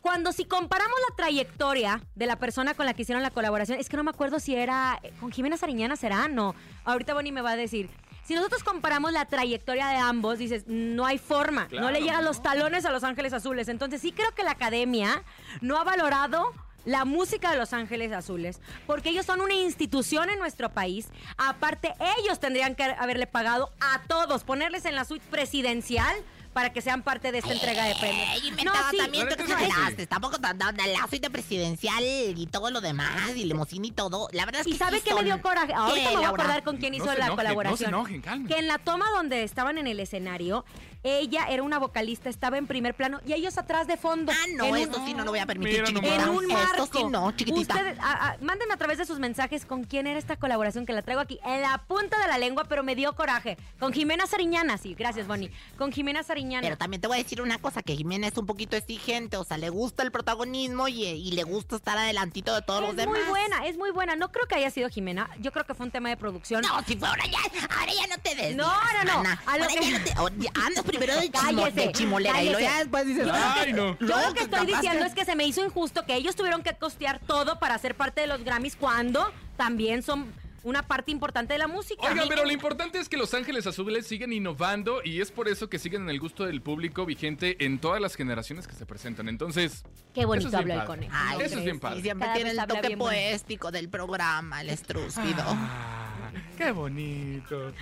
Cuando 0.00 0.32
si 0.32 0.44
comparamos 0.44 0.94
la 1.08 1.16
trayectoria 1.16 2.00
de 2.14 2.26
la 2.26 2.36
persona 2.36 2.74
con 2.74 2.86
la 2.86 2.94
que 2.94 3.02
hicieron 3.02 3.22
la 3.24 3.30
colaboración, 3.30 3.80
es 3.80 3.88
que 3.88 3.96
no 3.96 4.04
me 4.04 4.10
acuerdo 4.10 4.38
si 4.38 4.54
era 4.54 5.00
eh, 5.02 5.12
con 5.18 5.32
Jimena 5.32 5.56
Sariñana, 5.56 5.96
será, 5.96 6.28
no. 6.28 6.54
Ahorita 6.84 7.12
Bonnie 7.12 7.32
me 7.32 7.42
va 7.42 7.52
a 7.52 7.56
decir. 7.56 7.90
Si 8.22 8.34
nosotros 8.34 8.62
comparamos 8.62 9.12
la 9.12 9.24
trayectoria 9.24 9.88
de 9.88 9.96
ambos, 9.96 10.38
dices, 10.38 10.64
no 10.66 11.06
hay 11.06 11.18
forma, 11.18 11.68
no 11.72 11.90
le 11.90 12.00
llegan 12.00 12.22
¿no? 12.22 12.28
los 12.30 12.42
talones 12.42 12.84
a 12.84 12.92
Los 12.92 13.02
Ángeles 13.04 13.32
Azules. 13.32 13.68
Entonces 13.68 14.00
sí 14.00 14.12
creo 14.12 14.32
que 14.32 14.42
la 14.42 14.52
academia 14.52 15.24
no 15.60 15.76
ha 15.76 15.84
valorado 15.84 16.52
la 16.87 17.05
música 17.05 17.51
de 17.51 17.59
Los 17.59 17.75
Ángeles 17.75 18.12
Azules, 18.12 18.61
porque 18.87 19.11
ellos 19.11 19.27
son 19.27 19.42
una 19.42 19.55
institución 19.55 20.31
en 20.31 20.38
nuestro 20.38 20.70
país. 20.70 21.09
Aparte, 21.37 21.92
ellos 22.18 22.40
tendrían 22.40 22.75
que 22.75 22.85
haberle 22.85 23.27
pagado 23.27 23.70
a 23.81 24.01
todos, 24.09 24.44
ponerles 24.44 24.87
en 24.87 24.94
la 24.94 25.05
suite 25.05 25.27
presidencial 25.31 26.16
para 26.56 26.72
que 26.72 26.80
sean 26.80 27.02
parte 27.02 27.32
de 27.32 27.38
esta 27.40 27.52
entrega 27.52 27.84
de 27.84 27.94
premios. 27.96 28.28
Ey, 28.30 28.48
inventaba 28.48 28.90
sí, 28.90 28.96
también, 28.96 29.28
tú 29.28 29.34
que. 29.36 30.06
Tampoco 30.06 30.38
tan 30.38 30.56
tan- 30.56 30.74
la 30.74 31.06
suite 31.06 31.28
presidencial 31.28 32.02
y 32.02 32.46
todo 32.50 32.70
lo 32.70 32.80
demás, 32.80 33.36
y 33.36 33.44
limusina 33.44 33.86
y 33.88 33.90
todo. 33.90 34.28
La 34.32 34.46
verdad 34.46 34.62
es 34.62 34.66
que 34.66 34.72
¿Y 34.72 34.78
sabe 34.78 34.96
sí 35.00 35.04
qué 35.06 35.14
me 35.14 35.22
dio 35.24 35.42
coraje? 35.42 35.74
Ahorita 35.74 36.08
¿Qué, 36.08 36.14
me 36.14 36.16
voy 36.16 36.24
a 36.24 36.28
acordar 36.28 36.62
con 36.62 36.78
quién 36.78 36.92
No 36.92 36.96
hizo 37.04 37.12
se 37.12 37.18
la 37.18 37.26
enojen, 37.26 37.36
colaboración. 37.36 37.90
no 37.90 37.98
se 38.06 38.12
enojen, 38.14 38.22
cálmense. 38.22 38.54
Que 38.54 38.58
en 38.60 38.68
la 38.68 38.78
toma 38.78 39.04
donde 39.14 39.42
estaban 39.42 39.76
en 39.76 39.86
el 39.86 40.00
escenario, 40.00 40.64
ella 41.02 41.46
era 41.50 41.62
una 41.62 41.78
vocalista, 41.78 42.30
estaba 42.30 42.56
en 42.56 42.66
primer 42.66 42.94
plano 42.94 43.20
y 43.26 43.34
ellos 43.34 43.58
atrás 43.58 43.86
de 43.86 43.98
fondo. 43.98 44.32
Ah, 44.34 44.46
no, 44.54 44.64
en 44.64 44.70
un- 44.72 44.78
esto 44.78 45.02
sí 45.04 45.12
no 45.12 45.24
lo 45.24 45.32
voy 45.32 45.40
a 45.40 45.46
permitir, 45.46 45.82
Mira 45.82 45.86
chiquitita. 45.88 46.14
En 46.24 46.28
un 46.30 46.46
marco. 46.46 46.84
Esto 46.84 46.98
sí 46.98 47.04
no, 47.04 47.32
chiquitita. 47.32 47.74
Ustedes, 47.74 47.98
a- 48.00 48.28
a- 48.30 48.36
mándenme 48.40 48.72
a 48.72 48.76
través 48.78 48.96
de 48.96 49.04
sus 49.04 49.18
mensajes 49.18 49.66
con 49.66 49.84
quién 49.84 50.06
era 50.06 50.18
esta 50.18 50.36
colaboración 50.36 50.86
que 50.86 50.94
la 50.94 51.02
traigo 51.02 51.20
aquí 51.20 51.38
en 51.44 51.60
la 51.60 51.78
punta 51.86 52.18
de 52.18 52.28
la 52.28 52.38
lengua, 52.38 52.64
pero 52.66 52.82
me 52.82 52.96
dio 52.96 53.14
coraje. 53.14 53.58
Con 53.78 53.92
Jimena 53.92 54.26
Sariñana, 54.26 54.78
sí, 54.78 54.94
gracias, 54.94 55.26
Bonnie. 55.26 55.50
Con 55.76 55.92
Jimena 55.92 56.22
Sariñana. 56.22 56.45
Pero 56.61 56.76
también 56.76 57.00
te 57.00 57.09
voy 57.09 57.18
a 57.18 57.22
decir 57.22 57.42
una 57.42 57.59
cosa, 57.59 57.82
que 57.82 57.96
Jimena 57.96 58.26
es 58.28 58.37
un 58.37 58.46
poquito 58.46 58.76
exigente, 58.76 59.37
o 59.37 59.44
sea, 59.44 59.59
le 59.59 59.68
gusta 59.70 60.02
el 60.02 60.11
protagonismo 60.12 60.88
y, 60.88 61.04
y 61.04 61.32
le 61.32 61.42
gusta 61.44 61.76
estar 61.76 61.96
adelantito 61.98 62.54
de 62.54 62.62
todos 62.62 62.80
los 62.80 62.90
es 62.90 62.96
demás. 62.96 63.18
muy 63.18 63.28
buena, 63.28 63.66
es 63.66 63.76
muy 63.76 63.90
buena. 63.90 64.16
No 64.16 64.30
creo 64.32 64.46
que 64.46 64.54
haya 64.56 64.70
sido 64.70 64.88
Jimena. 64.88 65.28
Yo 65.40 65.52
creo 65.52 65.64
que 65.64 65.74
fue 65.74 65.87
un 65.87 65.92
tema 65.92 66.09
de 66.09 66.16
producción. 66.16 66.62
No, 66.62 66.82
si 66.87 66.96
fue 66.96 67.09
ahora 67.09 67.24
ya, 67.26 67.38
ahora 67.78 67.92
ya 67.92 68.06
no 68.16 68.22
te 68.22 68.35
des. 68.35 68.56
No, 68.56 68.64
no, 69.04 69.22
no. 69.22 69.30
A 69.46 69.59
lo 69.59 69.64
Ahora 69.64 69.66
que- 69.68 69.90
ya 69.90 69.98
no 69.98 70.04
te, 70.04 70.11
o- 70.20 70.28
ya 70.42 70.50
andas 70.66 70.85
primero 70.85 71.14
de, 71.16 71.30
chimo- 71.30 71.62
Cállese, 71.62 71.80
de 71.87 71.92
chimolera 71.92 72.42
y 72.42 72.46
luego 72.46 72.61
ya 72.61 72.78
después 72.78 73.06
dices, 73.06 73.26
Yo 73.26 73.32
lo 73.32 73.38
que- 73.38 73.61
Ay, 73.61 73.72
no. 73.72 73.98
Yo 73.98 74.06
lo 74.06 74.35
que 74.35 74.42
estoy 74.42 74.48
capaz 74.48 74.64
diciendo 74.66 75.00
que- 75.00 75.06
es 75.09 75.14
que 75.14 75.24
se 75.24 75.37
me 75.37 75.44
hizo 75.46 75.64
injusto 75.64 76.04
que 76.06 76.14
ellos 76.14 76.37
tuvieron 76.37 76.62
que 76.62 76.74
costear 76.76 77.20
todo 77.20 77.59
para 77.59 77.76
ser 77.78 77.94
parte 77.96 78.20
de 78.20 78.26
los 78.26 78.44
Grammys 78.44 78.76
cuando 78.76 79.30
también 79.56 80.02
son 80.02 80.32
una 80.66 80.83
parte 80.83 81.12
importante 81.12 81.52
de 81.52 81.61
la 81.61 81.68
música. 81.68 82.02
Oigan, 82.11 82.29
pero 82.29 82.44
lo 82.44 82.50
importante 82.50 82.98
es 82.98 83.09
que 83.09 83.16
Los 83.16 83.33
Ángeles 83.35 83.68
Azules 83.68 84.05
siguen 84.05 84.33
innovando 84.33 85.00
y 85.05 85.20
es 85.20 85.31
por 85.31 85.46
eso 85.46 85.70
que 85.70 85.79
siguen 85.79 86.02
en 86.02 86.11
el 86.11 86.18
gusto 86.18 86.44
del 86.44 86.61
público 86.61 87.07
vigente 87.07 87.64
en 87.64 87.79
todas 87.79 88.00
las 88.00 88.16
generaciones 88.16 88.66
que 88.66 88.74
se 88.74 88.85
presentan. 88.85 89.29
Entonces, 89.29 89.85
Qué 90.12 90.24
bonito 90.24 90.48
eso 90.48 90.57
es 90.57 90.61
habla 90.61 90.74
el 90.74 90.85
conejo. 90.85 91.14
Ay, 91.16 91.38
¿no 91.38 91.44
eso 91.44 91.59
es 91.59 91.64
bien 91.64 91.79
padre. 91.79 92.00
Y 92.00 92.02
siempre 92.02 92.29
tiene 92.35 92.50
el 92.50 92.59
toque 92.66 92.96
poético 92.96 93.70
del 93.70 93.88
programa, 93.88 94.61
el 94.61 94.70
estrúspido. 94.70 95.44
Ah, 95.46 96.33
qué 96.59 96.72
bonito. 96.72 97.72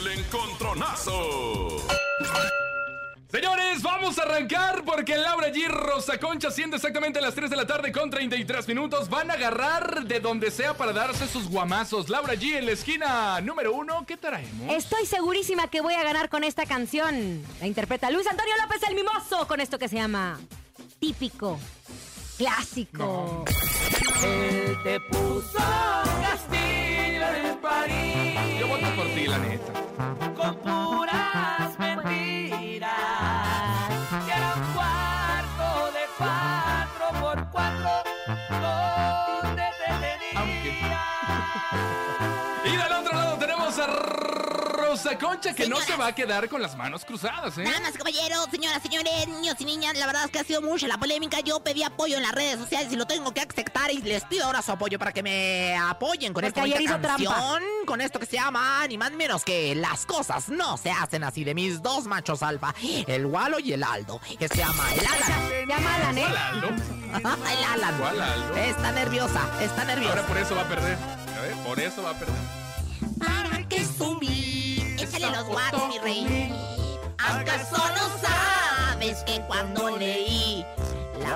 El 0.00 0.18
encontronazo. 0.18 1.86
Señores, 3.32 3.82
vamos 3.82 4.18
a 4.18 4.24
arrancar 4.24 4.84
porque 4.84 5.16
Laura 5.16 5.48
G. 5.48 5.66
Rosa 5.66 6.18
Concha, 6.18 6.50
siendo 6.50 6.76
exactamente 6.76 7.18
las 7.18 7.34
3 7.34 7.48
de 7.48 7.56
la 7.56 7.66
tarde 7.66 7.90
con 7.90 8.10
33 8.10 8.68
minutos, 8.68 9.08
van 9.08 9.30
a 9.30 9.34
agarrar 9.34 10.04
de 10.04 10.20
donde 10.20 10.50
sea 10.50 10.74
para 10.76 10.92
darse 10.92 11.26
sus 11.26 11.48
guamazos. 11.48 12.10
Laura 12.10 12.34
G. 12.34 12.58
en 12.58 12.66
la 12.66 12.72
esquina 12.72 13.40
número 13.40 13.72
uno, 13.72 14.04
¿qué 14.06 14.18
traemos? 14.18 14.70
Estoy 14.76 15.06
segurísima 15.06 15.68
que 15.68 15.80
voy 15.80 15.94
a 15.94 16.02
ganar 16.02 16.28
con 16.28 16.44
esta 16.44 16.66
canción. 16.66 17.42
La 17.58 17.66
interpreta 17.66 18.10
Luis 18.10 18.26
Antonio 18.26 18.52
López 18.62 18.82
el 18.86 18.94
Mimoso 18.94 19.48
con 19.48 19.62
esto 19.62 19.78
que 19.78 19.88
se 19.88 19.96
llama 19.96 20.38
Típico, 21.00 21.58
Clásico. 22.36 23.46
Él 24.26 24.76
te 24.84 25.00
puso 25.00 25.58
castillo 26.20 27.26
en 27.34 27.58
París 27.62 28.60
Yo 28.60 28.68
voto 28.68 28.86
por 28.94 29.06
ti, 29.14 29.26
la 29.26 29.38
neta. 29.38 29.72
con 30.36 30.56
puras 30.58 31.71
Y 42.64 42.76
del 42.76 42.92
otro 42.92 43.12
lado 43.12 43.36
tenemos 43.38 43.78
a 43.78 43.86
Rosa 43.86 45.18
Concha, 45.18 45.54
que 45.54 45.68
no 45.68 45.80
se 45.80 45.96
va 45.96 46.08
a 46.08 46.14
quedar 46.14 46.48
con 46.48 46.60
las 46.62 46.76
manos 46.76 47.04
cruzadas, 47.04 47.56
¿eh? 47.58 47.64
Nada 47.64 47.80
más, 47.80 47.92
caballeros, 47.92 48.46
señoras, 48.50 48.82
señores, 48.82 49.26
niños 49.26 49.56
y 49.58 49.64
niñas, 49.64 49.96
la 49.96 50.06
verdad 50.06 50.26
es 50.26 50.30
que 50.30 50.38
ha 50.38 50.44
sido 50.44 50.60
mucha 50.62 50.86
la 50.86 50.98
polémica. 50.98 51.40
Yo 51.40 51.60
pedí 51.60 51.82
apoyo 51.82 52.16
en 52.18 52.22
las 52.22 52.32
redes 52.32 52.58
sociales 52.58 52.92
y 52.92 52.96
lo 52.96 53.06
tengo 53.06 53.32
que 53.32 53.40
aceptar 53.40 53.90
y 53.90 54.00
les 54.02 54.24
pido 54.24 54.44
ahora 54.44 54.60
su 54.62 54.70
apoyo 54.70 54.98
para 54.98 55.12
que 55.12 55.22
me 55.22 55.76
apoyen 55.76 56.32
con 56.32 56.42
Porque 56.44 56.48
esta 56.48 56.60
bonita 56.60 57.00
trampa. 57.00 57.58
con 57.86 58.00
esto 58.00 58.20
que 58.20 58.26
se 58.26 58.36
llama 58.36 58.86
ni 58.86 58.96
más 58.98 59.10
ni 59.10 59.16
menos 59.16 59.44
que 59.44 59.74
Las 59.74 60.06
cosas 60.06 60.48
no 60.50 60.76
se 60.76 60.90
hacen 60.90 61.24
así 61.24 61.42
de 61.42 61.54
mis 61.54 61.82
dos 61.82 62.04
machos 62.04 62.42
alfa, 62.42 62.74
el 63.06 63.26
Walo 63.26 63.58
y 63.58 63.72
el 63.72 63.82
Aldo, 63.82 64.20
que 64.38 64.46
se 64.46 64.56
llama 64.58 64.84
el 64.94 65.06
Alan. 65.06 65.48
Se 65.48 65.66
llama 65.66 65.94
Alan, 65.96 66.18
¿eh? 66.18 66.24
¿Cuál 66.28 66.36
Aldo? 66.36 66.68
el 67.50 67.64
Alan. 67.64 67.98
¿Cuál 67.98 68.20
Aldo? 68.20 68.56
Está 68.56 68.92
nerviosa, 68.92 69.40
está 69.60 69.84
nerviosa. 69.84 70.10
Ahora 70.16 70.26
por 70.26 70.38
eso 70.38 70.54
va 70.54 70.62
a 70.62 70.68
perder. 70.68 71.21
Ver, 71.42 71.56
por 71.64 71.80
eso 71.80 72.04
va 72.04 72.10
a 72.10 72.14
perder. 72.14 72.36
¿Para 73.18 73.68
qué 73.68 73.84
subir? 73.84 74.96
Échale 75.00 75.28
los 75.36 75.48
watts, 75.48 75.88
mi 75.88 75.98
rey. 75.98 76.54
¿Acaso 77.18 77.76
no 77.78 78.20
sabes 78.20 79.24
que 79.24 79.40
cuando 79.48 79.91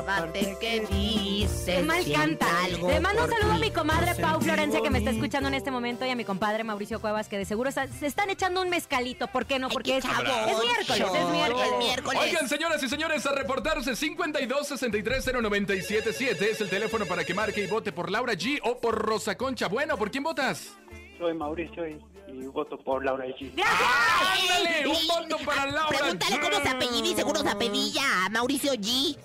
parte 0.07 0.57
que 0.61 0.81
dice 0.89 1.77
Qué 1.77 1.83
mal 1.83 2.05
canta. 2.13 2.47
algo 2.65 2.89
Le 2.89 3.01
mando 3.01 3.25
un 3.25 3.31
saludo 3.31 3.53
a 3.53 3.59
mi 3.59 3.71
comadre 3.71 4.15
Pau 4.15 4.41
Florencia 4.41 4.81
que 4.81 4.91
me 4.91 4.99
está 4.99 5.11
escuchando 5.11 5.49
en 5.49 5.55
este 5.55 5.71
momento 5.71 6.07
y 6.07 6.11
a 6.11 6.15
mi 6.17 6.25
compadre 6.25 6.65
Mauricio 6.65 7.01
Cuevas 7.01 7.29
que 7.29 7.37
de 7.39 7.45
seguro 7.45 7.69
está- 7.69 7.89
se 7.89 8.07
están 8.07 8.31
echando 8.31 8.63
un 8.63 8.71
mezcalito. 8.71 9.27
¿Por 9.27 9.45
qué 9.47 9.59
no? 9.59 9.67
Ay, 9.67 9.73
Porque 9.75 9.91
qué 9.93 9.97
es, 9.99 10.05
chavo, 10.05 10.23
es 10.23 10.59
miércoles, 10.63 11.15
es 11.23 11.29
miércoles. 11.31 11.69
Es 11.73 11.79
miércoles. 11.79 12.21
Oigan, 12.23 12.49
señoras 12.49 12.83
y 12.83 12.89
señores, 12.89 13.27
a 13.27 13.33
reportarse 13.33 13.97
52 13.97 14.69
63 14.69 15.25
0977 15.43 16.51
es 16.51 16.61
el 16.61 16.71
teléfono 16.71 17.05
para 17.07 17.25
que 17.25 17.35
marque 17.35 17.65
y 17.65 17.67
vote 17.67 17.93
por 17.93 18.11
Laura 18.11 18.35
G 18.35 18.61
o 18.63 18.79
por 18.79 18.95
Rosa 18.97 19.37
Concha. 19.37 19.67
Bueno, 19.69 19.97
¿por 19.99 20.11
quién 20.11 20.23
votas? 20.23 20.75
Soy 21.19 21.35
Mauricio 21.35 21.89
y, 21.89 21.99
y 22.29 22.47
voto 22.47 22.77
por 22.79 23.05
Laura 23.05 23.25
G. 23.27 23.51
¡Ándale! 23.57 24.87
¡Un 24.87 25.07
voto 25.09 25.39
para 25.45 25.67
Laura 25.67 25.89
Pregúntale 25.99 26.37
G! 26.37 26.41
cómo 26.41 26.63
se 26.63 26.69
apellida 26.69 27.09
y 27.09 27.15
seguro 27.15 27.41
se 27.41 27.49
apellida 27.49 28.03
Mauricio 28.31 28.73
G. 28.75 29.17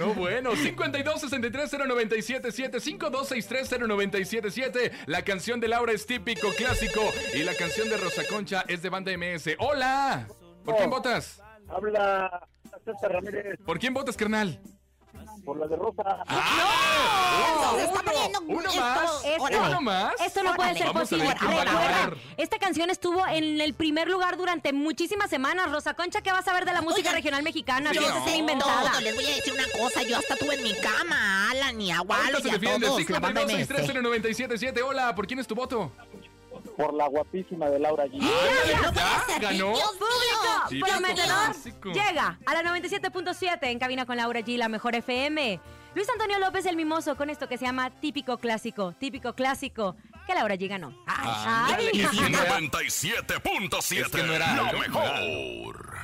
No, 0.00 0.14
bueno, 0.14 0.56
52 0.56 1.20
63 1.20 1.70
0977 1.72 2.80
5263 2.80 3.68
0977 3.88 4.92
La 5.06 5.22
canción 5.22 5.60
de 5.60 5.68
Laura 5.68 5.92
es 5.92 6.06
típico, 6.06 6.48
clásico. 6.56 7.02
Y 7.34 7.42
la 7.44 7.54
canción 7.54 7.88
de 7.90 7.96
Rosa 7.98 8.22
Concha 8.28 8.64
es 8.66 8.80
de 8.82 8.88
Banda 8.88 9.12
MS. 9.16 9.56
¡Hola! 9.58 10.26
¿Por 10.64 10.76
quién 10.76 10.88
Oh. 10.88 10.90
votas? 10.92 11.42
Habla 11.68 12.48
César 12.84 13.12
Ramírez 13.12 13.58
¿Por 13.64 13.78
quién 13.78 13.92
votas, 13.94 14.16
carnal? 14.16 14.60
Por 15.44 15.58
la 15.58 15.66
de 15.66 15.76
Rosa. 15.76 16.02
¡Ah! 16.26 17.76
Está 17.78 17.92
Uno, 17.92 18.02
poniendo 18.04 18.40
uno 18.48 18.68
esto- 18.68 18.80
más. 18.80 20.14
Esto- 20.26 20.42
no 20.42 20.54
puede 20.54 20.74
ser 20.76 20.92
posible. 20.92 21.32
Recuerda, 21.34 22.10
esta 22.36 22.58
canción 22.58 22.90
estuvo 22.90 23.26
en 23.26 23.60
el 23.60 23.74
primer 23.74 24.08
lugar 24.08 24.36
durante 24.36 24.72
muchísimas 24.72 25.30
semanas. 25.30 25.70
Rosa 25.70 25.94
Concha, 25.94 26.20
¿qué 26.22 26.32
vas 26.32 26.46
a 26.48 26.52
ver 26.52 26.64
de 26.64 26.72
la 26.72 26.82
música 26.82 27.12
regional 27.12 27.42
mexicana? 27.42 27.92
Yo 27.92 28.00
no 28.02 28.28
inventada. 28.34 29.00
Les 29.00 29.14
voy 29.14 29.24
a 29.24 29.28
decir 29.34 29.52
una 29.52 29.64
cosa. 29.78 30.02
Yo 30.02 30.16
hasta 30.18 30.36
tuve 30.36 30.54
en 30.56 30.62
mi 30.62 30.74
cama 30.74 31.50
Alan 31.50 31.80
y 31.80 31.90
a 31.92 32.02
Walo 32.02 32.22
Ahorita 32.22 32.38
y 32.38 32.42
se 32.42 32.50
defiende 32.58 32.86
todos. 32.86 33.10
la 33.10 33.20
banda 33.20 33.40
52 33.42 33.66
63 33.68 33.88
MS. 33.88 34.02
0977 34.02 34.82
Hola, 34.82 35.14
¿por 35.14 35.26
quién 35.26 35.38
es 35.40 35.46
tu 35.46 35.54
voto? 35.54 35.92
Por 36.80 36.94
la 36.94 37.08
guapísima 37.08 37.68
de 37.68 37.78
Laura 37.78 38.06
G. 38.06 38.18
Ya, 38.20 39.24
ser. 39.26 39.42
ganó. 39.42 39.74
Dios 39.74 39.90
Público 39.98 40.68
Sí, 40.70 40.80
prometedor 40.80 41.26
clásico. 41.26 41.90
llega 41.92 42.38
a 42.46 42.54
la 42.54 42.62
97.7 42.62 43.58
en 43.64 43.78
cabina 43.78 44.06
con 44.06 44.16
Laura 44.16 44.40
G, 44.40 44.56
la 44.56 44.68
mejor 44.68 44.94
FM. 44.94 45.60
Luis 45.94 46.08
Antonio 46.08 46.38
López 46.38 46.64
el 46.66 46.76
Mimoso 46.76 47.16
con 47.16 47.28
esto 47.30 47.48
que 47.48 47.58
se 47.58 47.66
llama 47.66 47.90
típico 47.90 48.38
clásico, 48.38 48.92
típico 48.98 49.34
clásico, 49.34 49.96
que 50.26 50.34
Laura 50.34 50.54
G 50.54 50.68
ganó. 50.68 50.94
Ay. 51.06 51.90
y 51.92 52.06
si 52.06 52.20
no 52.20 52.26
era- 52.28 52.58
97.7. 52.60 54.00
Es 54.00 54.08
que 54.08 54.22
no 54.22 54.32
era 54.32 54.54
lo 54.54 54.64
algo, 54.66 54.78
mejor. 54.80 55.96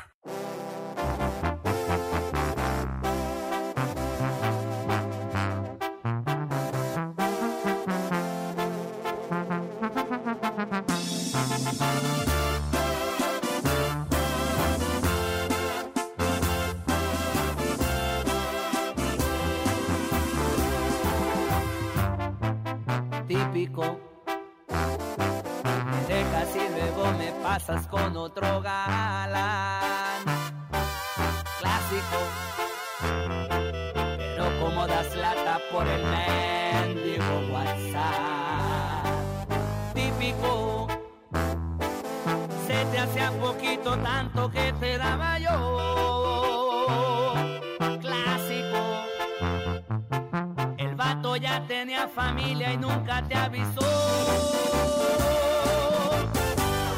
Familia 52.36 52.72
y 52.74 52.76
nunca 52.76 53.22
te 53.26 53.34
avisó. 53.34 53.80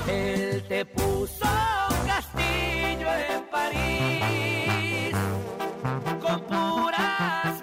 Él 0.08 0.64
te 0.68 0.84
puso 0.84 1.46
un 1.90 2.06
castillo 2.06 3.08
en 3.30 3.44
París 3.50 5.14
con 6.20 6.40
puras 6.42 7.62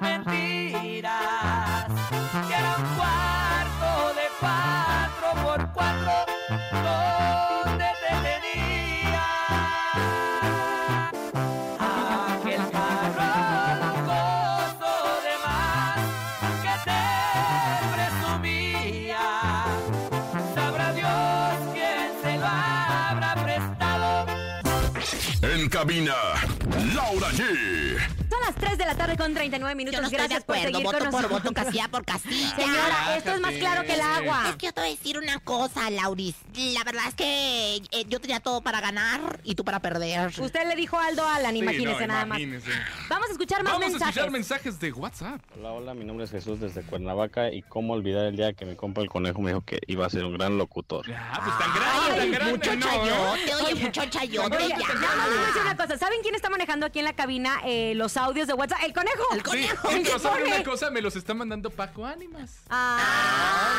3 29.15 29.17
de 29.17 29.17
la 29.17 29.17
tarde 29.17 29.17
con 29.17 29.34
39 29.34 29.75
minutos. 29.75 29.95
Yo 29.95 30.01
no 30.01 30.08
estoy 30.08 30.21
de 30.21 30.28
Gracias 30.28 30.43
por 30.43 30.56
acuerdo, 30.56 30.78
seguir 30.78 30.86
voto 30.86 30.99
con 30.99 31.21
por 31.21 31.30
voto, 31.30 31.54
casilla 31.54 31.88
por 31.89 32.06
casilla. 32.06 32.56
Señora, 32.56 33.17
esto 33.17 33.32
es 33.34 33.41
más 33.41 33.54
claro 33.54 33.84
que 33.84 33.93
el 33.93 34.01
agua. 34.01 34.49
Es 34.49 34.56
que 34.56 34.65
yo 34.67 34.73
te 34.73 34.82
voy 34.82 34.89
a 34.89 34.93
decir 34.93 35.17
una 35.17 35.39
cosa, 35.39 35.89
Lauris. 35.89 36.36
La 36.73 36.84
verdad 36.84 37.04
es 37.08 37.15
que 37.15 37.75
eh, 37.91 38.06
yo 38.08 38.19
tenía 38.19 38.39
todo 38.39 38.62
para 38.62 38.82
ganar 38.82 39.39
y 39.43 39.56
tú 39.56 39.63
para 39.63 39.80
perder. 39.80 40.34
Usted 40.39 40.67
le 40.67 40.75
dijo 40.75 40.97
a 40.97 41.08
Aldo 41.08 41.28
Alan, 41.28 41.51
Sí, 41.54 41.60
imagínese 41.60 42.01
no, 42.01 42.13
nada 42.13 42.25
más. 42.25 42.39
Vamos 43.10 43.30
a 43.30 43.32
escuchar 43.32 43.63
más 43.63 43.73
Vamos 43.73 43.88
a 43.88 43.89
mensajes. 43.89 44.15
escuchar 44.15 44.32
mensajes 44.32 44.80
de 44.80 44.91
WhatsApp. 44.91 45.41
Hola, 45.58 45.71
hola, 45.71 45.93
mi 45.93 46.06
nombre 46.06 46.25
es 46.25 46.32
Jesús 46.32 46.60
desde 46.60 46.82
Cuernavaca 46.84 47.51
y 47.51 47.62
cómo 47.62 47.93
olvidar 47.93 48.25
el 48.25 48.36
día 48.36 48.54
que 48.54 48.65
mi 48.65 48.75
compa 48.75 49.01
el 49.01 49.10
conejo 49.10 49.41
me 49.41 49.51
dijo 49.51 49.62
que 49.62 49.80
iba 49.88 50.06
a 50.06 50.10
ser 50.10 50.25
un 50.25 50.34
gran 50.34 50.58
locutor. 50.58 51.06
Ah, 51.12 51.41
pues 51.43 51.58
tan 51.58 51.73
grande, 51.73 52.21
tan 52.21 52.32
grande. 52.32 52.51
mucho 52.51 52.75
no. 52.75 52.86
chayote, 52.86 53.56
oye, 53.56 53.75
mucho 53.75 54.06
chayote 54.06 54.58
Oye, 54.58 54.69
ya. 54.69 54.78
nada 54.78 55.15
más 55.15 55.28
les 55.28 55.36
voy 55.38 55.43
a 55.43 55.47
decir 55.47 55.62
una 55.62 55.78
cosa. 55.78 55.97
¿Saben 55.97 56.19
quién 56.21 56.36
está 56.36 56.49
manejando 56.49 56.86
aquí 56.86 56.99
en 56.99 57.06
la 57.06 57.13
cabina 57.13 57.60
eh, 57.65 57.93
los 57.95 58.17
audios 58.17 58.47
de 58.47 58.54
WhatsApp? 58.54 58.80
¡El 58.84 58.93
conejo! 58.93 59.05
El 59.32 59.38
Sí, 59.38 59.44
conejo. 59.44 59.89
sí, 59.89 59.96
El 59.96 60.02
pero 60.04 60.13
que 60.15 60.20
¿saben 60.20 60.44
pone. 60.44 60.56
una 60.56 60.63
cosa? 60.63 60.89
Me 60.89 61.02
los 61.02 61.15
está 61.15 61.34
mandando 61.34 61.70
Paco 61.70 62.06
Ánimas. 62.06 62.60
Ah, 62.70 62.98
Ah, 63.00 63.74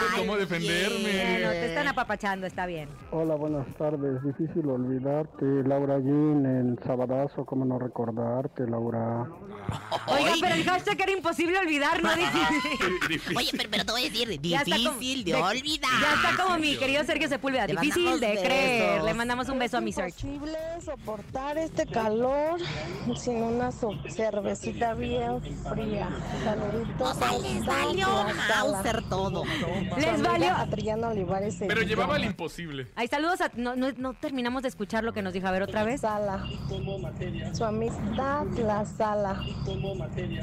¿verdad? 0.00 0.16
Cómo 0.16 0.36
defenderme. 0.36 1.00
bueno, 1.38 1.50
te 1.50 1.66
están 1.68 1.88
apapachando, 1.88 2.46
está 2.46 2.66
bien. 2.66 2.88
Hola, 3.10 3.34
buenas 3.34 3.66
tardes. 3.76 4.22
Difícil 4.22 4.68
olvidarte, 4.68 5.44
Laura 5.66 5.98
Jean, 6.00 6.44
el 6.46 6.78
sabadazo, 6.84 7.44
cómo 7.44 7.64
no 7.64 7.78
recordarte, 7.78 8.66
Laura. 8.68 9.26
Oiga, 10.06 10.32
pero 10.40 10.54
el 10.54 10.64
hashtag 10.64 11.00
era 11.00 11.12
imposible 11.12 11.58
olvidar, 11.58 12.02
no 12.02 12.10
difícil. 12.16 13.36
Oye, 13.36 13.50
pero, 13.56 13.68
pero 13.70 13.84
te 13.84 13.92
voy 13.92 14.00
a 14.02 14.10
decir, 14.10 14.28
como- 14.28 14.40
difícil 14.98 15.24
de 15.24 15.32
de- 15.32 15.42
olvidar. 15.42 15.90
Ya 16.00 16.14
está 16.30 16.42
como 16.42 16.58
mi 16.58 16.76
querido 16.76 17.04
Sergio 17.04 17.28
Sepúlveda. 17.28 17.66
Te 17.66 17.72
Difícil 17.76 18.20
de 18.20 18.40
creer. 18.42 19.02
Le 19.02 19.14
mandamos 19.14 19.48
un 19.48 19.58
beso 19.58 19.76
a 19.78 19.80
mi 19.80 19.92
Sergio. 19.92 20.28
imposible 20.30 20.58
soportar 20.84 21.58
este 21.58 21.86
calor 21.86 22.60
sin 23.16 23.42
una 23.42 23.70
so- 23.72 23.90
cervecita 24.42 24.94
bien 24.94 25.40
fría. 25.42 26.08
Saluditos. 26.44 27.10
O 27.10 27.14
sea, 27.14 27.38
les 27.38 27.66
valió. 27.66 28.08
Mauser 28.48 29.02
todo. 29.08 29.44
Les 29.96 30.22
valió. 30.22 30.50
Adriana 30.50 31.08
Olivares 31.08 31.56
Pero 31.58 31.82
llevaba 31.82 32.16
el 32.16 32.24
imposible. 32.24 32.86
Ay, 32.96 33.08
saludos 33.08 33.40
a... 33.40 33.50
No, 33.54 33.76
no, 33.76 33.92
no 33.96 34.14
terminamos 34.14 34.62
de 34.62 34.68
escuchar 34.68 35.04
lo 35.04 35.12
que 35.12 35.22
nos 35.22 35.32
dijo. 35.32 35.46
A 35.46 35.50
ver, 35.50 35.62
otra 35.62 35.84
vez. 35.84 36.00
Sala. 36.00 36.44
Su 37.52 37.64
amistad 37.64 38.46
la 38.58 38.84
sala. 38.84 39.42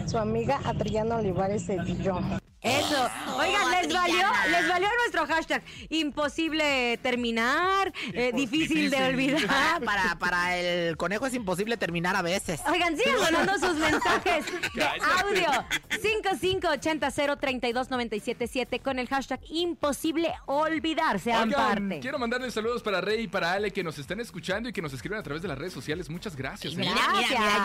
Su 0.05 0.17
amiga 0.17 0.59
Adriana 0.63 1.17
Olivares 1.17 1.65
Sevilla. 1.65 2.39
Eso. 2.65 3.09
Oigan, 3.37 3.69
les 3.71 3.93
valió, 3.93 4.27
les 4.49 4.67
valió 4.67 4.89
nuestro 5.01 5.25
hashtag. 5.27 5.61
Imposible 5.89 6.97
terminar, 7.01 7.93
eh, 8.13 8.31
difícil 8.33 8.89
de 8.89 9.03
olvidar. 9.09 9.81
Para, 9.83 10.17
para 10.17 10.57
el 10.57 10.97
conejo 10.97 11.27
es 11.27 11.33
imposible 11.35 11.77
terminar 11.77 12.15
a 12.15 12.21
veces. 12.23 12.61
Oigan, 12.67 12.97
sigan 12.97 13.19
mandando 13.21 13.53
sus 13.59 13.75
mensajes 13.77 14.45
de 14.73 14.83
audio. 14.83 15.47
5580-032-977 15.89 18.81
con 18.81 18.97
el 18.99 19.07
hashtag 19.07 19.39
imposible 19.49 20.33
olvidar. 20.47 21.19
Sean 21.19 21.49
Oigan, 21.49 21.67
parte. 21.67 21.99
quiero 21.99 22.17
mandarles 22.17 22.53
saludos 22.55 22.81
para 22.81 22.99
Rey 23.01 23.21
y 23.23 23.27
para 23.27 23.51
Ale 23.53 23.71
que 23.71 23.83
nos 23.83 23.99
están 23.99 24.19
escuchando 24.19 24.69
y 24.69 24.73
que 24.73 24.81
nos 24.81 24.91
escriben 24.93 25.19
a 25.19 25.23
través 25.23 25.41
de 25.43 25.47
las 25.47 25.57
redes 25.57 25.73
sociales. 25.73 26.09
Muchas 26.09 26.35
gracias. 26.35 26.73
¿eh? 26.73 26.77
mira, 26.77 26.95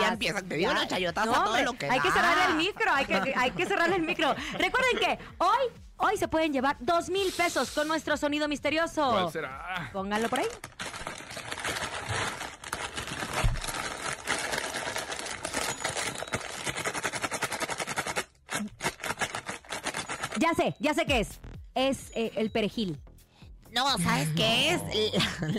ya 0.01 0.09
empiezan. 0.09 0.47
Te 0.47 0.57
digo 0.57 0.73
los 0.75 0.87
chayotazos 0.89 1.33
No, 1.33 1.41
a 1.41 1.45
todo 1.45 1.55
hombre, 1.55 1.65
lo 1.65 1.73
que 1.75 1.89
Hay 1.91 2.01
que 2.01 2.11
cerrar 2.11 2.51
el 2.51 2.57
micro, 2.57 2.93
hay 2.93 3.07
que, 3.07 3.33
hay 3.37 3.51
que 3.53 3.65
cerrar 3.67 3.91
el 3.93 4.03
micro. 4.03 4.35
Recuerden 4.59 4.90
que 4.99 5.19
hoy, 5.39 5.67
hoy 5.97 6.17
se 6.17 6.29
pueden 6.29 6.53
llevar 6.53 6.77
dos 6.81 7.09
mil 7.11 7.31
pesos 7.33 7.71
con 7.71 7.87
nuestro 7.89 8.17
sonido 8.17 8.49
misterioso. 8.49 9.11
¿Cuál 9.11 9.33
será? 9.33 9.91
Pónganlo 9.93 10.29
por 10.29 10.41
ahí. 10.41 10.47
Ya 20.37 20.55
sé, 20.55 20.75
ya 20.79 20.95
sé 20.95 21.05
qué 21.07 21.21
es. 21.21 21.41
Es 21.75 22.11
eh, 22.15 22.33
el 22.37 22.51
perejil. 22.51 22.99
No, 23.73 23.99
¿sabes 23.99 24.29
qué 24.35 24.75
es? 24.75 24.81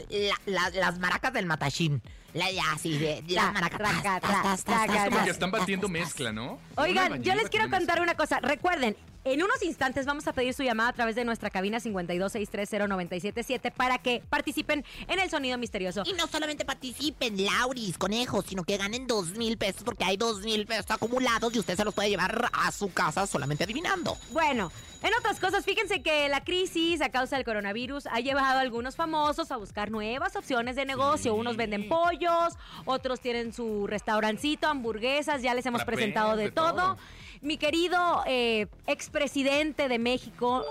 La- 0.10 0.36
la- 0.46 0.70
la- 0.70 0.80
las 0.80 1.00
maracas 1.00 1.32
del 1.34 1.46
matachín. 1.46 2.02
La, 2.34 2.50
ya, 2.52 2.63
sí, 2.82 2.98
de, 2.98 3.24
las 3.28 3.54
maracas. 3.54 3.80
tas, 3.80 4.04
tas, 4.04 4.22
tra, 4.22 4.41
tas, 4.41 4.44
tas, 4.44 4.63
traca, 4.63 4.86
tas, 4.88 4.96
Es 4.96 5.04
como 5.06 5.15
tas, 5.17 5.26
que 5.26 5.32
están 5.32 5.52
tas, 5.52 5.60
batiendo 5.62 5.88
tas, 5.88 5.94
tas. 5.94 6.02
mezcla, 6.02 6.32
¿no? 6.32 6.60
Oigan, 6.76 7.22
yo 7.24 7.36
les 7.36 7.50
quiero 7.50 7.70
con 7.70 7.80
contar 7.80 8.02
una 8.02 8.15
cosa. 8.15 8.39
Recuerden, 8.41 8.96
en 9.23 9.43
unos 9.43 9.62
instantes 9.62 10.05
vamos 10.05 10.27
a 10.27 10.34
pedir 10.34 10.53
su 10.53 10.63
llamada 10.63 10.89
a 10.89 10.93
través 10.93 11.15
de 11.15 11.23
nuestra 11.23 11.49
cabina 11.49 11.79
52630977 11.79 13.71
para 13.71 13.97
que 13.99 14.23
participen 14.29 14.84
en 15.07 15.19
el 15.19 15.29
sonido 15.29 15.57
misterioso. 15.57 16.03
Y 16.05 16.13
no 16.13 16.27
solamente 16.27 16.65
participen, 16.65 17.43
Lauris, 17.45 17.97
conejos, 17.97 18.45
sino 18.47 18.63
que 18.63 18.77
ganen 18.77 19.07
dos 19.07 19.38
mil 19.38 19.57
pesos 19.57 19.84
porque 19.84 20.03
hay 20.05 20.17
dos 20.17 20.41
mil 20.41 20.65
pesos 20.65 20.89
acumulados 20.89 21.53
y 21.55 21.60
usted 21.60 21.75
se 21.75 21.86
los 21.86 21.93
puede 21.93 22.10
llevar 22.10 22.49
a 22.51 22.71
su 22.71 22.91
casa 22.91 23.27
solamente 23.27 23.63
adivinando. 23.63 24.17
Bueno, 24.31 24.71
en 25.03 25.12
otras 25.15 25.39
cosas, 25.39 25.65
fíjense 25.65 26.01
que 26.01 26.29
la 26.29 26.43
crisis 26.43 27.01
a 27.01 27.10
causa 27.10 27.36
del 27.36 27.45
coronavirus 27.45 28.07
ha 28.07 28.19
llevado 28.19 28.57
a 28.57 28.62
algunos 28.62 28.95
famosos 28.95 29.51
a 29.51 29.57
buscar 29.57 29.91
nuevas 29.91 30.36
opciones 30.36 30.75
de 30.75 30.86
negocio. 30.86 31.36
Unos 31.36 31.57
venden 31.57 31.89
pollos, 31.89 32.55
otros 32.86 33.19
tienen 33.19 33.53
su 33.53 33.88
restaurancito, 33.88 34.67
hamburguesas, 34.67 35.41
ya 35.41 35.53
les 35.53 35.65
hemos 35.65 35.84
presentado 35.86 36.36
de, 36.36 36.45
de 36.45 36.51
todo. 36.51 36.73
todo. 36.73 36.97
Mi 37.41 37.58
querido 37.58 38.23
eh, 38.27 38.67
expresidente 38.86 39.88
de 39.89 39.97
México, 39.97 40.63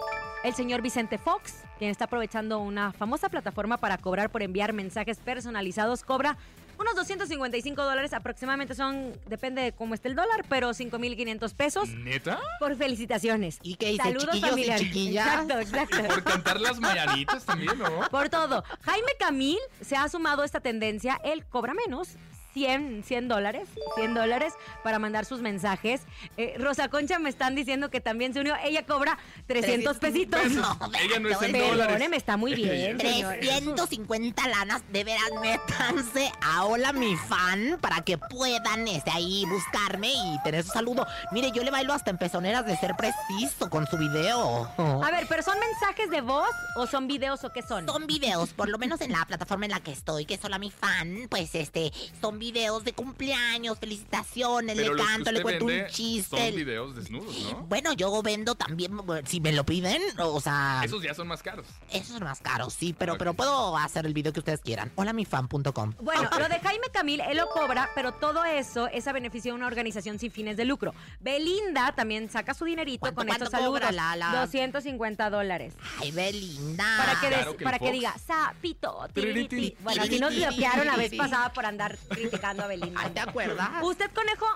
el 0.44 0.54
señor 0.54 0.82
Vicente 0.82 1.18
Fox, 1.18 1.64
quien 1.78 1.90
está 1.90 2.04
aprovechando 2.04 2.60
una 2.60 2.92
famosa 2.92 3.28
plataforma 3.28 3.76
para 3.78 3.98
cobrar 3.98 4.30
por 4.30 4.42
enviar 4.42 4.72
mensajes 4.72 5.18
personalizados, 5.18 6.04
cobra 6.04 6.38
unos 6.78 6.94
255 6.94 7.82
dólares 7.82 8.12
aproximadamente 8.14 8.76
son, 8.76 9.12
depende 9.26 9.62
de 9.62 9.72
cómo 9.72 9.94
esté 9.94 10.08
el 10.08 10.14
dólar, 10.14 10.44
pero 10.48 10.70
5.500 10.70 11.54
pesos 11.54 11.88
¿Neta? 11.90 12.38
por 12.60 12.76
felicitaciones. 12.76 13.58
¿Y 13.62 13.74
qué 13.74 13.88
dice? 13.88 14.04
Saludos 14.04 14.26
¿Chiquillos 14.30 14.46
y 14.46 14.50
familiares. 14.50 14.82
chiquillas? 14.86 15.26
Exacto, 15.26 15.58
exacto. 15.58 16.14
Por 16.14 16.24
cantar 16.24 16.60
las 16.60 16.78
mañanitas 16.78 17.44
también, 17.44 17.76
¿no? 17.76 18.08
Por 18.10 18.28
todo. 18.28 18.64
Jaime 18.82 19.10
Camil 19.18 19.58
se 19.80 19.96
ha 19.96 20.08
sumado 20.08 20.42
a 20.42 20.46
esta 20.46 20.60
tendencia. 20.60 21.20
Él 21.24 21.44
cobra 21.50 21.74
menos. 21.74 22.10
100, 22.54 23.04
100 23.04 23.28
dólares, 23.28 23.68
100 23.96 24.14
dólares 24.14 24.54
para 24.82 24.98
mandar 24.98 25.24
sus 25.24 25.40
mensajes. 25.40 26.02
Eh, 26.36 26.54
Rosa 26.58 26.88
Concha 26.88 27.18
me 27.18 27.28
están 27.28 27.54
diciendo 27.54 27.90
que 27.90 28.00
también 28.00 28.32
se 28.32 28.40
unió. 28.40 28.54
Ella 28.64 28.84
cobra 28.86 29.18
300 29.46 29.98
pesitos. 29.98 30.40
Pesos. 30.40 30.56
No, 30.56 30.90
Ella 30.98 31.18
no 31.20 31.28
es 31.28 31.42
en 31.42 31.52
Perdóneme, 31.52 31.68
dólares. 31.68 31.86
Perdóneme, 31.86 32.16
está 32.16 32.36
muy 32.36 32.54
bien, 32.54 33.00
señor. 33.00 33.34
350 33.40 34.48
lanas, 34.48 34.82
de 34.90 35.04
veras, 35.04 35.30
métanse 35.40 36.32
a 36.42 36.64
Hola 36.64 36.92
Mi 36.92 37.16
Fan 37.16 37.78
para 37.80 38.02
que 38.02 38.18
puedan 38.18 38.88
este, 38.88 39.10
ahí 39.10 39.44
buscarme 39.46 40.12
y 40.12 40.42
tener 40.42 40.64
su 40.64 40.70
saludo. 40.70 41.06
Mire, 41.32 41.50
yo 41.52 41.62
le 41.62 41.70
bailo 41.70 41.92
hasta 41.92 42.10
en 42.10 42.18
pezoneras 42.18 42.66
de 42.66 42.76
ser 42.76 42.94
preciso 42.96 43.70
con 43.70 43.86
su 43.86 43.96
video. 43.96 44.68
A 44.78 45.10
ver, 45.10 45.26
¿pero 45.28 45.42
son 45.42 45.58
mensajes 45.58 46.10
de 46.10 46.20
voz 46.20 46.50
o 46.76 46.86
son 46.86 47.06
videos 47.06 47.44
o 47.44 47.50
qué 47.50 47.62
son? 47.62 47.86
Son 47.86 48.06
videos, 48.06 48.50
por 48.50 48.68
lo 48.68 48.78
menos 48.78 49.00
en 49.00 49.12
la 49.12 49.24
plataforma 49.24 49.66
en 49.66 49.72
la 49.72 49.80
que 49.80 49.92
estoy, 49.92 50.24
que 50.24 50.34
es 50.34 50.44
Hola 50.44 50.58
Mi 50.58 50.70
Fan, 50.70 51.28
pues 51.30 51.54
este, 51.54 51.92
son 52.20 52.38
videos 52.40 52.82
de 52.82 52.92
cumpleaños, 52.92 53.78
felicitaciones, 53.78 54.74
Pero 54.76 54.94
le 54.94 55.00
que 55.02 55.06
canto, 55.08 55.30
le 55.30 55.42
cuento 55.42 55.66
un 55.66 55.86
chiste. 55.88 56.36
Son 56.48 56.56
videos 56.56 56.96
desnudos, 56.96 57.36
¿no? 57.52 57.58
Bueno, 57.66 57.92
yo 57.92 58.20
vendo 58.22 58.56
también, 58.56 58.92
si 59.26 59.40
me 59.40 59.52
lo 59.52 59.64
piden, 59.64 60.02
o 60.18 60.40
sea, 60.40 60.80
Esos 60.84 61.00
ya 61.02 61.14
son 61.14 61.28
más 61.28 61.42
caros. 61.42 61.66
esos 61.92 62.08
son 62.08 62.24
más 62.24 62.40
caros, 62.40 62.72
sí, 62.74 62.92
pero, 62.98 63.16
pero 63.18 63.34
puedo 63.34 63.76
hacer 63.76 64.06
el 64.06 64.14
video 64.14 64.32
que 64.32 64.40
ustedes 64.40 64.60
quieran. 64.60 64.90
Holamifan.com. 64.96 65.94
Bueno, 66.00 66.28
lo 66.38 66.48
de 66.48 66.58
Jaime 66.58 66.86
Camil, 66.92 67.20
él 67.20 67.36
lo 67.36 67.48
cobra, 67.50 67.90
pero 67.94 68.12
todo 68.14 68.44
eso 68.44 68.88
es 68.88 69.06
a 69.06 69.12
beneficio 69.12 69.52
de 69.52 69.56
una 69.56 69.66
organización 69.66 70.18
sin 70.18 70.32
fines 70.32 70.56
de 70.56 70.64
lucro. 70.64 70.94
Belinda 71.20 71.94
también 71.94 72.30
saca 72.30 72.54
su 72.54 72.64
dinerito 72.64 73.00
¿Cuánto- 73.00 73.20
con 73.20 73.28
estos 73.28 73.50
saludos. 73.50 73.80
la- 73.92 74.16
la- 74.16 74.40
250 74.40 75.28
dólares. 75.30 75.74
Ay, 76.00 76.10
Belinda. 76.10 76.96
Para 76.96 77.20
que, 77.20 77.26
des- 77.28 77.36
Claro 77.40 77.52
que 77.56 77.58
el 77.58 77.64
para 77.64 77.78
que 77.78 77.92
diga, 77.92 78.14
sapito. 78.26 79.06
Tiririti. 79.12 79.76
Bueno, 79.80 80.02
así 80.02 80.18
nos 80.18 80.34
bloquearon 80.34 80.86
la 80.86 80.96
vez 80.96 81.12
pasada 81.16 81.52
por 81.52 81.66
andar 81.66 81.98
criticando 82.30 82.62
a 82.62 82.66
Belinda. 82.66 83.00
Ay, 83.02 83.10
¿te 83.10 83.20
acuerdas? 83.20 83.68
¿Usted, 83.82 84.10
conejo, 84.12 84.46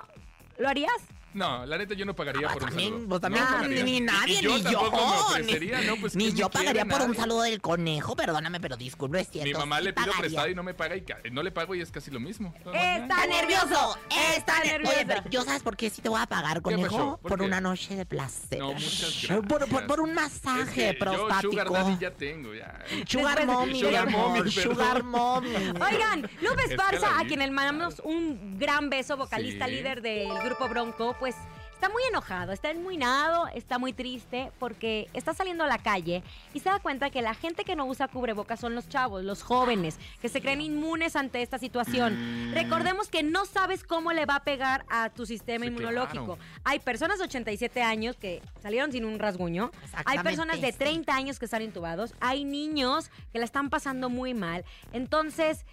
lo 0.59 0.69
harías? 0.69 0.93
No, 1.35 1.67
la 1.67 1.77
neta 1.79 1.95
yo 1.95 2.05
no 2.07 2.15
pagaría 2.15 2.49
por 2.49 2.63
un 2.63 2.69
También, 2.69 2.91
saludo. 2.93 3.09
pues 3.09 3.21
también, 3.21 3.45
No 3.45 3.85
ni, 3.85 4.01
nadie, 4.01 4.39
y 4.39 4.43
yo 4.43 4.57
ni 4.57 4.63
yo. 4.63 4.71
ni- 4.71 5.87
no, 5.87 5.97
pues 6.01 6.15
ni 6.17 6.25
¿quién 6.27 6.37
yo 6.37 6.49
quiere? 6.49 6.67
pagaría 6.73 6.85
por 6.85 7.09
un 7.09 7.17
saludo 7.17 7.43
del 7.43 7.61
conejo, 7.61 8.15
perdóname, 8.17 8.61
pero 8.61 8.77
disculpe, 8.77 9.21
es 9.21 9.29
cierto. 9.31 9.49
Mi 9.49 9.53
mamá 9.59 9.79
sí 9.79 9.85
le 9.85 9.93
pido 9.93 10.07
pagaría. 10.07 10.21
prestado 10.21 10.49
y 10.49 10.55
no 10.55 10.63
me 10.63 10.75
paga 10.75 10.97
y 10.97 11.05
no 11.33 11.43
le 11.43 11.51
pago 11.51 11.75
y 11.75 11.81
es 11.81 11.91
casi 11.91 12.11
lo 12.11 12.21
mismo. 12.21 12.55
Está 12.73 13.27
nervioso, 13.27 13.99
está 14.37 14.63
nervioso. 14.65 14.95
Oye, 14.95 15.07
pero 15.07 15.23
yo 15.29 15.43
sabes 15.43 15.63
por 15.63 15.77
qué 15.77 15.91
sí 15.91 16.01
te 16.03 16.09
voy 16.09 16.21
a 16.21 16.27
pagar, 16.27 16.59
¿Qué 16.59 16.63
conejo? 16.63 16.89
pasó? 16.97 17.19
¿Por 17.21 17.31
Por, 17.35 17.43
una 17.43 17.61
noche 17.61 17.97
de 17.97 18.07
placer. 18.07 18.59
No, 18.61 18.73
muchas 18.73 19.27
Por, 19.49 19.69
por- 19.69 19.87
por 19.87 20.01
un 20.01 20.11
Es 20.11 20.15
masaje 20.15 20.73
que 20.75 20.93
yo 20.93 20.99
prostático. 21.01 21.51
Sugar 21.53 21.71
Daddy 21.73 21.99
ya 22.01 22.11
tengo, 22.13 22.55
ya. 22.55 22.79
Sugar 23.09 23.45
mommy, 23.47 23.73
mi 23.73 23.81
Sugar 23.81 24.07
amor, 24.09 24.29
mommy, 24.39 24.51
sugar 24.53 25.03
mommy. 25.03 25.49
Oigan, 25.57 26.25
Es 26.25 26.31
que 26.67 26.75
Esparza, 26.75 27.11
la 27.11 27.19
a 27.21 27.25
quien 27.27 27.41
le 27.41 27.51
mandamos 27.51 28.01
un 28.05 28.57
gran 28.59 28.89
beso, 28.89 29.17
vocalista 29.17 29.67
líder 29.67 30.01
del 30.01 30.29
grupo 30.45 30.69
Bronco, 30.69 31.17
pues 31.25 31.37
está 31.73 31.89
muy 31.89 32.03
enojado, 32.11 32.53
está 32.53 32.71
enmuinado, 32.71 33.49
está 33.55 33.79
muy 33.79 33.95
triste 33.95 34.53
porque 34.59 35.09
está 35.15 35.33
saliendo 35.33 35.65
a 35.65 35.67
la 35.67 35.79
calle 35.79 36.23
y 36.53 36.61
se 36.61 36.69
da 36.69 36.81
cuenta 36.81 37.09
que 37.09 37.23
la 37.23 37.33
gente 37.33 37.65
que 37.65 37.77
no 37.77 37.87
usa 37.87 38.09
cubrebocas 38.09 38.61
son 38.61 38.75
los 38.75 38.91
chavos, 38.91 39.25
los 39.25 39.43
jóvenes, 39.43 39.99
que 40.21 40.29
se 40.29 40.43
creen 40.43 40.61
inmunes 40.61 41.17
ante 41.17 41.41
esta 41.41 41.59
situación. 41.59 42.51
Mm. 42.51 42.53
Recordemos 42.53 43.09
que 43.09 43.23
no 43.23 43.47
sabes 43.47 43.85
cómo 43.85 44.13
le 44.13 44.27
va 44.27 44.37
a 44.37 44.45
pegar 44.45 44.85
a 44.91 45.09
tu 45.09 45.25
sistema 45.25 45.65
Sí, 45.65 45.71
inmunológico. 45.71 46.37
claro. 46.37 46.39
Hay 46.65 46.81
personas 46.81 47.17
de 47.17 47.25
87 47.25 47.81
años 47.83 48.17
que 48.17 48.43
salieron 48.61 48.93
sin 48.93 49.07
un 49.07 49.19
rasguño, 49.19 49.71
hay 50.05 50.19
personas 50.19 50.61
de 50.61 50.73
sí. 50.73 50.79
30 50.79 51.11
años 51.15 51.39
que 51.39 51.47
están 51.47 51.63
intubados, 51.63 52.13
hay 52.21 52.45
niños 52.45 53.11
que 53.33 53.39
la 53.39 53.47
están 53.47 53.71
pasando 53.71 54.11
muy 54.11 54.35
mal. 54.35 54.63
Entonces, 54.93 55.65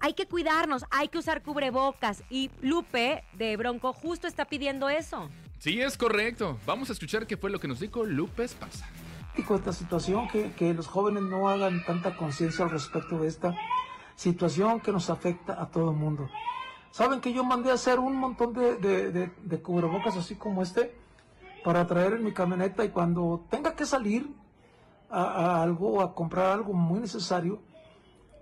hay 0.00 0.14
que 0.14 0.26
cuidarnos, 0.26 0.84
hay 0.90 1.08
que 1.08 1.18
usar 1.18 1.42
cubrebocas. 1.42 2.22
Y 2.30 2.50
Lupe 2.62 3.24
de 3.34 3.56
Bronco 3.56 3.92
justo 3.92 4.26
está 4.26 4.44
pidiendo 4.44 4.88
eso. 4.88 5.28
Sí, 5.58 5.80
es 5.80 5.96
correcto. 5.98 6.58
Vamos 6.66 6.88
a 6.90 6.92
escuchar 6.92 7.26
qué 7.26 7.36
fue 7.36 7.50
lo 7.50 7.58
que 7.58 7.68
nos 7.68 7.80
dijo 7.80 8.04
Lupe 8.04 8.44
Esparza. 8.44 8.86
esta 9.36 9.72
situación, 9.72 10.28
que, 10.28 10.52
que 10.52 10.72
los 10.74 10.86
jóvenes 10.86 11.22
no 11.24 11.48
hagan 11.48 11.84
tanta 11.84 12.16
conciencia 12.16 12.64
al 12.64 12.70
respecto 12.70 13.18
de 13.18 13.28
esta 13.28 13.56
situación 14.16 14.80
que 14.80 14.92
nos 14.92 15.10
afecta 15.10 15.60
a 15.60 15.66
todo 15.70 15.90
el 15.90 15.96
mundo. 15.96 16.28
Saben 16.90 17.20
que 17.20 17.32
yo 17.32 17.44
mandé 17.44 17.70
a 17.70 17.74
hacer 17.74 17.98
un 17.98 18.16
montón 18.16 18.52
de, 18.52 18.76
de- 18.76 19.12
de- 19.12 19.30
de 19.42 19.62
cubrebocas 19.62 20.16
así 20.16 20.34
como 20.34 20.62
este 20.62 20.94
para 21.64 21.86
traer 21.86 22.14
en 22.14 22.24
mi 22.24 22.32
camioneta 22.32 22.84
y 22.84 22.88
cuando 22.88 23.44
tenga 23.50 23.74
que 23.76 23.84
salir 23.84 24.28
a, 25.10 25.22
a 25.22 25.62
algo, 25.62 26.00
a 26.00 26.14
comprar 26.14 26.46
algo 26.46 26.72
muy 26.72 27.00
necesario, 27.00 27.60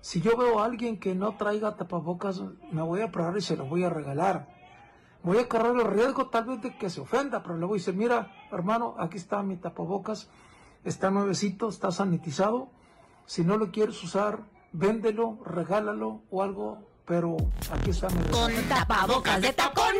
si 0.06 0.20
yo 0.20 0.36
veo 0.36 0.60
a 0.60 0.64
alguien 0.66 1.00
que 1.00 1.16
no 1.16 1.34
traiga 1.34 1.74
tapabocas, 1.74 2.40
me 2.70 2.80
voy 2.80 3.00
a 3.00 3.10
parar 3.10 3.36
y 3.38 3.40
se 3.40 3.56
lo 3.56 3.66
voy 3.66 3.82
a 3.82 3.90
regalar. 3.90 4.46
Voy 5.24 5.38
a 5.38 5.48
correr 5.48 5.74
el 5.74 5.84
riesgo 5.84 6.28
tal 6.28 6.44
vez 6.44 6.62
de 6.62 6.78
que 6.78 6.90
se 6.90 7.00
ofenda, 7.00 7.42
pero 7.42 7.58
le 7.58 7.66
voy 7.66 7.78
a 7.78 7.80
decir, 7.80 7.94
mira, 7.94 8.32
hermano, 8.52 8.94
aquí 9.00 9.16
está 9.16 9.42
mi 9.42 9.56
tapabocas, 9.56 10.28
está 10.84 11.10
nuevecito, 11.10 11.68
está 11.68 11.90
sanitizado. 11.90 12.68
Si 13.24 13.42
no 13.42 13.56
lo 13.56 13.72
quieres 13.72 14.00
usar, 14.04 14.44
véndelo, 14.70 15.40
regálalo 15.44 16.20
o 16.30 16.40
algo, 16.44 16.78
pero 17.04 17.36
aquí 17.72 17.90
está 17.90 18.08
mi. 18.08 18.22
Con 18.30 18.52
tapabocas 18.68 19.42
de 19.42 19.52
tacón, 19.54 19.96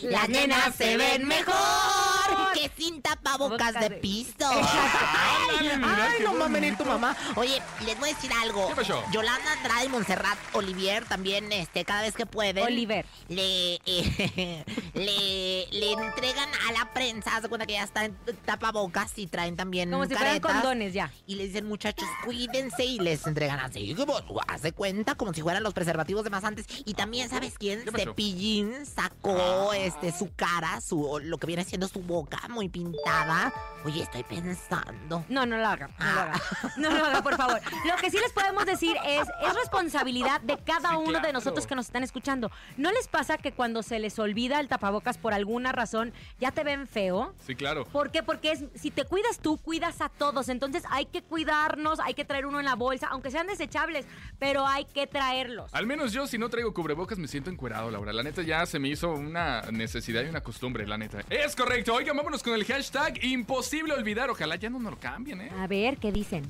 las 0.00 0.30
nenas 0.30 0.74
se 0.74 0.96
ven 0.96 1.28
mejor 1.28 2.09
que 2.54 2.70
sin 2.76 3.02
tapabocas 3.02 3.74
de 3.80 3.90
piso. 3.90 4.30
Ay, 4.40 5.68
ay, 5.68 6.22
no 6.22 6.34
mames, 6.34 6.62
ni 6.62 6.72
tu 6.76 6.84
mamá. 6.84 7.16
Oye, 7.36 7.60
les 7.84 7.98
voy 7.98 8.10
a 8.10 8.14
decir 8.14 8.30
algo. 8.42 8.68
¿Qué 8.68 8.74
pasó? 8.74 9.02
Yolanda 9.12 9.52
Andrade 9.52 9.84
y 9.86 9.88
Montserrat 9.88 10.38
Olivier 10.52 11.04
también, 11.04 11.50
este, 11.52 11.84
cada 11.84 12.02
vez 12.02 12.14
que 12.14 12.26
pueden. 12.26 12.64
Oliver. 12.64 13.06
Le, 13.28 13.74
eh, 13.86 14.64
le, 14.94 15.66
le 15.78 15.92
entregan 15.92 16.48
a 16.68 16.72
la 16.72 16.92
prensa, 16.92 17.36
haz 17.36 17.42
de 17.42 17.48
cuenta 17.48 17.66
que 17.66 17.74
ya 17.74 17.84
está 17.84 18.04
en 18.04 18.16
tapabocas 18.44 19.12
y 19.16 19.26
traen 19.26 19.56
también 19.56 19.90
Como 19.90 20.04
si 20.04 20.10
fueran 20.14 20.40
caretas. 20.40 20.52
condones 20.62 20.92
ya. 20.92 21.10
Y 21.26 21.36
le 21.36 21.46
dicen, 21.46 21.66
muchachos, 21.66 22.08
cuídense 22.24 22.84
y 22.84 22.98
les 22.98 23.26
entregan 23.26 23.60
así, 23.60 23.94
como, 23.94 24.14
haz 24.46 24.62
de 24.62 24.72
cuenta, 24.72 25.14
como 25.14 25.32
si 25.32 25.42
fueran 25.42 25.62
los 25.62 25.74
preservativos 25.74 26.24
de 26.24 26.30
más 26.30 26.44
antes. 26.44 26.66
Y 26.84 26.94
también, 26.94 27.28
¿sabes 27.28 27.54
quién? 27.58 27.84
Cepillín 27.94 28.86
sacó 28.86 29.72
este, 29.72 30.12
su 30.12 30.32
cara, 30.34 30.80
su, 30.80 31.20
lo 31.22 31.38
que 31.38 31.46
viene 31.46 31.64
siendo 31.64 31.88
su 31.88 32.00
boca 32.00 32.19
muy 32.48 32.68
pintada. 32.68 33.52
Oye, 33.84 34.02
estoy 34.02 34.22
pensando. 34.24 35.24
No, 35.28 35.46
no 35.46 35.56
lo 35.56 35.66
haga, 35.66 35.88
no 35.98 36.12
lo 36.14 36.20
haga. 36.20 36.40
No 36.76 36.90
lo 36.90 37.04
haga, 37.04 37.22
por 37.22 37.36
favor. 37.36 37.60
Lo 37.86 37.96
que 37.96 38.10
sí 38.10 38.18
les 38.18 38.32
podemos 38.32 38.66
decir 38.66 38.96
es, 39.06 39.26
es 39.42 39.54
responsabilidad 39.54 40.40
de 40.42 40.58
cada 40.58 40.90
Sí, 40.90 40.96
uno 40.98 41.20
de 41.20 41.32
nosotros 41.32 41.66
que 41.66 41.74
nos 41.74 41.86
están 41.86 42.02
escuchando. 42.02 42.50
¿No 42.76 42.90
les 42.92 43.08
pasa 43.08 43.38
que 43.38 43.52
cuando 43.52 43.82
se 43.82 43.98
les 43.98 44.18
olvida 44.18 44.60
el 44.60 44.68
tapabocas 44.68 45.16
por 45.18 45.32
alguna 45.32 45.72
razón, 45.72 46.12
ya 46.38 46.50
te 46.50 46.62
ven 46.64 46.86
feo? 46.86 47.34
Sí, 47.46 47.54
claro. 47.54 47.84
¿Por 47.86 48.10
qué? 48.10 48.22
Porque 48.22 48.52
es, 48.52 48.64
si 48.74 48.90
te 48.90 49.04
cuidas 49.04 49.38
tú, 49.38 49.56
cuidas 49.58 50.00
a 50.00 50.08
todos. 50.08 50.48
Entonces 50.48 50.82
hay 50.90 51.06
que 51.06 51.22
cuidarnos, 51.22 52.00
hay 52.00 52.14
que 52.14 52.24
traer 52.24 52.46
uno 52.46 52.58
en 52.60 52.66
la 52.66 52.74
bolsa, 52.74 53.08
aunque 53.10 53.30
sean 53.30 53.46
desechables, 53.46 54.06
pero 54.38 54.66
hay 54.66 54.84
que 54.84 55.06
traerlos. 55.06 55.72
Al 55.74 55.86
menos 55.86 56.12
yo, 56.12 56.26
si 56.26 56.36
no 56.38 56.48
traigo 56.50 56.74
cubrebocas, 56.74 57.18
me 57.18 57.28
siento 57.28 57.50
encuerado, 57.50 57.90
Laura. 57.90 58.12
La 58.12 58.22
neta 58.22 58.42
ya 58.42 58.66
se 58.66 58.78
me 58.78 58.88
hizo 58.88 59.10
una 59.12 59.62
necesidad 59.70 60.22
y 60.22 60.28
una 60.28 60.42
costumbre, 60.42 60.86
la 60.86 60.98
neta. 60.98 61.20
Es 61.30 61.56
correcto. 61.56 61.94
Oigan, 62.10 62.24
vámonos 62.24 62.42
con 62.42 62.54
el 62.54 62.64
hashtag 62.64 63.22
imposible 63.22 63.94
olvidar. 63.94 64.30
Ojalá 64.30 64.56
ya 64.56 64.68
no 64.68 64.80
nos 64.80 64.94
lo 64.94 64.98
cambien, 64.98 65.42
¿eh? 65.42 65.52
A 65.60 65.68
ver, 65.68 65.96
¿qué 65.98 66.10
dicen? 66.10 66.42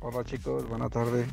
Hola 0.00 0.22
chicos, 0.22 0.68
buena 0.68 0.90
tarde. 0.90 1.24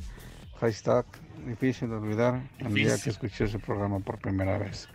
Hashtag 0.62 1.06
difícil 1.46 1.90
de 1.90 1.96
olvidar 1.96 2.42
el 2.60 2.74
día 2.74 2.98
que 2.98 3.10
escuché 3.10 3.44
ese 3.44 3.60
programa 3.60 4.00
por 4.00 4.18
primera 4.18 4.58
vez. 4.58 4.88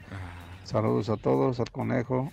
Saludos 0.65 1.11
a 1.11 1.19
todos, 1.19 1.61
al 1.61 1.71
conejo, 1.71 2.33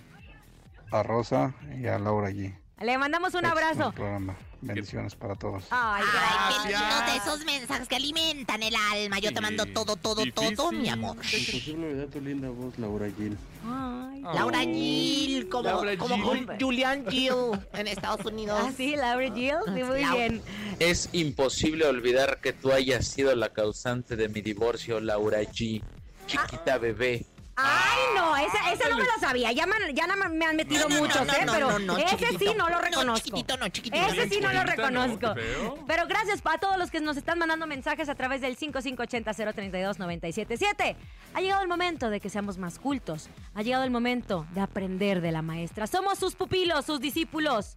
a 0.90 1.02
Rosa 1.02 1.54
y 1.78 1.86
a 1.86 1.98
Laura 1.98 2.28
allí. 2.28 2.54
Le 2.80 2.96
mandamos 2.98 3.34
un 3.34 3.44
abrazo. 3.44 3.92
programa. 3.92 4.36
Bendiciones 4.60 5.14
para 5.14 5.36
todos. 5.36 5.64
Ay, 5.70 6.02
Ay, 6.12 6.54
qué 6.66 7.12
de 7.12 7.16
esos 7.18 7.44
mensajes 7.44 7.86
que 7.86 7.94
alimentan 7.94 8.60
el 8.62 8.74
alma. 8.74 9.18
Yo 9.20 9.32
te 9.32 9.40
mando 9.40 9.66
todo, 9.66 9.94
todo, 9.96 10.24
todo, 10.34 10.72
mi 10.72 10.88
amor. 10.88 11.16
Imposible 11.16 11.86
olvidar 11.90 12.06
tu 12.08 12.20
linda 12.20 12.48
voz, 12.50 12.76
Laura 12.78 13.06
Gil. 13.16 13.36
Ay. 13.64 14.20
Laura 14.34 14.60
Gill, 14.62 15.48
como, 15.48 15.62
Laura 15.68 15.96
como 15.96 16.16
Gill. 16.16 16.46
Jul- 16.48 16.56
Julian 16.60 17.04
Gill 17.08 17.32
en 17.74 17.86
Estados 17.86 18.26
Unidos. 18.26 18.58
Ah, 18.60 18.72
sí, 18.76 18.96
Laura 18.96 19.32
Gill. 19.32 19.54
Sí, 19.66 19.82
muy 19.84 20.00
Lau- 20.02 20.16
bien. 20.16 20.42
Es 20.80 21.08
imposible 21.12 21.86
olvidar 21.86 22.40
que 22.40 22.52
tú 22.52 22.72
hayas 22.72 23.06
sido 23.06 23.34
la 23.36 23.50
causante 23.52 24.16
de 24.16 24.28
mi 24.28 24.40
divorcio, 24.40 24.98
Laura 25.00 25.40
G. 25.42 25.82
Chiquita 26.26 26.78
bebé. 26.78 27.24
Ay, 27.60 27.98
no, 28.14 28.36
esa, 28.36 28.70
esa 28.72 28.88
no 28.88 28.98
me 28.98 29.02
la 29.04 29.18
sabía. 29.18 29.50
Ya 29.50 29.66
me, 29.66 29.74
ya 29.92 30.06
me 30.06 30.44
han 30.46 30.54
metido 30.56 30.88
No, 30.88 30.94
no, 30.94 31.00
muchos, 31.02 31.26
no, 31.26 31.32
¿eh? 31.32 31.44
no, 31.44 31.52
Pero 31.52 31.70
no, 31.72 31.78
no, 31.80 31.98
ese 31.98 32.38
sí 32.38 32.54
no 32.56 32.68
lo 32.68 32.76
No, 32.76 32.80
reconozco. 32.80 33.24
chiquitito 33.24 33.56
no, 33.56 33.68
chiquitito 33.68 34.06
Ese 34.06 34.28
sí 34.28 34.38
no 34.40 34.52
lo 34.52 34.62
reconozco. 34.62 35.34
Qué. 35.34 35.72
Pero 35.86 36.06
gracias 36.06 36.40
a 36.44 36.58
todos 36.58 36.78
los 36.78 36.90
que 36.92 37.00
nos 37.00 37.16
están 37.16 37.36
mandando 37.38 37.66
mensajes 37.66 38.08
a 38.08 38.14
través 38.14 38.40
del 38.40 38.56
5580-032-977. 38.56 40.94
Ha 41.34 41.40
llegado 41.40 41.62
el 41.62 41.68
momento 41.68 42.10
de 42.10 42.20
que 42.20 42.30
seamos 42.30 42.58
más 42.58 42.78
cultos. 42.78 43.28
Ha 43.54 43.62
llegado 43.62 43.82
el 43.84 43.90
momento 43.90 44.46
de 44.52 44.60
aprender 44.60 45.20
de 45.20 45.32
la 45.32 45.42
maestra. 45.42 45.86
Somos 45.88 46.16
sus 46.18 46.36
pupilos, 46.36 46.86
sus 46.86 47.00
discípulos. 47.00 47.76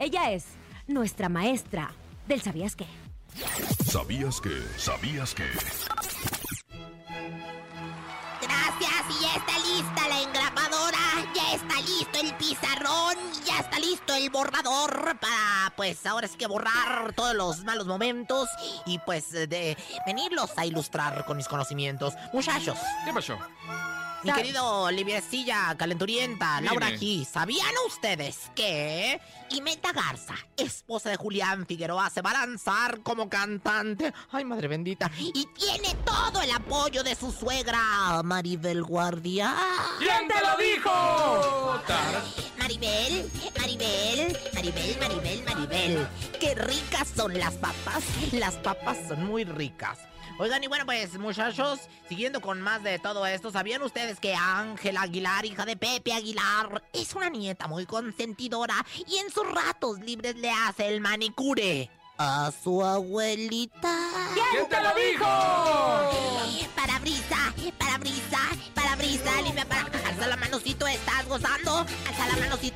Ella 0.00 0.32
es 0.32 0.44
nuestra 0.88 1.28
maestra 1.28 1.92
del 2.26 2.42
¿Sabías 2.42 2.74
qué? 2.74 2.86
¿Sabías 3.86 4.40
que? 4.40 4.50
¿Sabías 4.76 5.34
que? 5.34 5.44
Gracias, 8.80 9.04
y 9.10 9.22
ya 9.22 9.34
está 9.36 9.58
lista 9.58 10.08
la 10.08 10.20
engrapadora, 10.22 10.98
ya 11.34 11.52
está 11.54 11.80
listo 11.82 12.18
el 12.20 12.34
pizarrón, 12.36 13.14
ya 13.44 13.58
está 13.58 13.78
listo 13.78 14.14
el 14.14 14.30
borrador 14.30 15.18
para, 15.20 15.72
pues, 15.76 16.06
ahora 16.06 16.26
sí 16.28 16.36
que 16.38 16.46
borrar 16.46 17.12
todos 17.14 17.34
los 17.34 17.62
malos 17.64 17.86
momentos 17.86 18.48
y, 18.86 18.98
pues, 19.00 19.30
de 19.32 19.76
venirlos 20.06 20.50
a 20.56 20.64
ilustrar 20.64 21.24
con 21.26 21.36
mis 21.36 21.46
conocimientos. 21.48 22.14
Muchachos, 22.32 22.78
¿Qué 23.04 23.12
pasó? 23.12 23.38
mi 24.22 24.30
Sa- 24.30 24.36
querido 24.36 24.90
Librecilla 24.90 25.74
Calenturienta, 25.76 26.60
Laura 26.60 26.86
Dime. 26.86 26.96
aquí, 26.96 27.24
¿sabían 27.30 27.74
ustedes 27.86 28.50
que 28.54 29.20
Imeta 29.50 29.92
Garza, 29.92 30.34
esposa 30.56 31.10
de 31.10 31.16
Julián 31.16 31.66
Figueroa, 31.66 32.08
se 32.08 32.22
va 32.22 32.30
a 32.30 32.46
lanzar 32.46 33.00
como 33.02 33.28
cantante? 33.28 34.12
Ay, 34.30 34.44
madre 34.44 34.68
bendita. 34.68 35.10
Y 35.18 35.46
tiene 35.46 35.94
todo 36.04 36.40
el 36.40 36.50
apoyo 36.52 37.02
de 37.02 37.14
su 37.16 37.32
suegra, 37.32 38.22
Maribel 38.22 38.82
Guardia. 38.84 39.54
¿Quién 39.98 40.28
te 40.28 40.34
lo 40.40 40.56
dijo? 40.56 41.82
Maribel, 42.58 43.30
Maribel, 43.58 44.38
Maribel, 44.54 44.98
Maribel, 45.00 45.44
Maribel. 45.44 46.08
Qué 46.38 46.54
ricas 46.54 47.08
son 47.16 47.36
las 47.38 47.54
papas. 47.54 48.04
Las 48.32 48.54
papas 48.56 48.98
son 49.08 49.26
muy 49.26 49.44
ricas. 49.44 49.98
Oigan, 50.40 50.64
y 50.64 50.68
bueno, 50.68 50.86
pues 50.86 51.18
muchachos, 51.18 51.80
siguiendo 52.08 52.40
con 52.40 52.62
más 52.62 52.82
de 52.82 52.98
todo 52.98 53.26
esto, 53.26 53.50
¿sabían 53.50 53.82
ustedes 53.82 54.18
que 54.20 54.34
Ángela 54.34 55.02
Aguilar, 55.02 55.44
hija 55.44 55.66
de 55.66 55.76
Pepe 55.76 56.14
Aguilar, 56.14 56.82
es 56.94 57.14
una 57.14 57.28
nieta 57.28 57.68
muy 57.68 57.84
consentidora 57.84 58.74
y 59.06 59.18
en 59.18 59.30
sus 59.40 59.54
ratos 59.54 59.98
libres 60.00 60.36
le 60.36 60.50
hace 60.50 60.88
el 60.88 61.00
manicure 61.00 61.90
a 62.18 62.52
su 62.62 62.84
abuelita? 62.84 63.96
¿Quién 64.34 64.68
te 64.68 64.76
lo 64.82 64.94
dijo? 64.94 65.24
Para 66.76 66.98
brisa, 66.98 67.54
para 67.78 67.98
brisa, 67.98 68.38
para 68.74 68.96
brisa, 68.96 69.42
limpia 69.42 69.64
para 69.66 69.82
alza 70.08 70.26
la 70.26 70.36
manocito, 70.36 70.86
estás 70.86 71.26
gozando. 71.26 71.78
Alza 71.78 72.26
la 72.28 72.36
mano 72.36 72.56
si... 72.56 72.72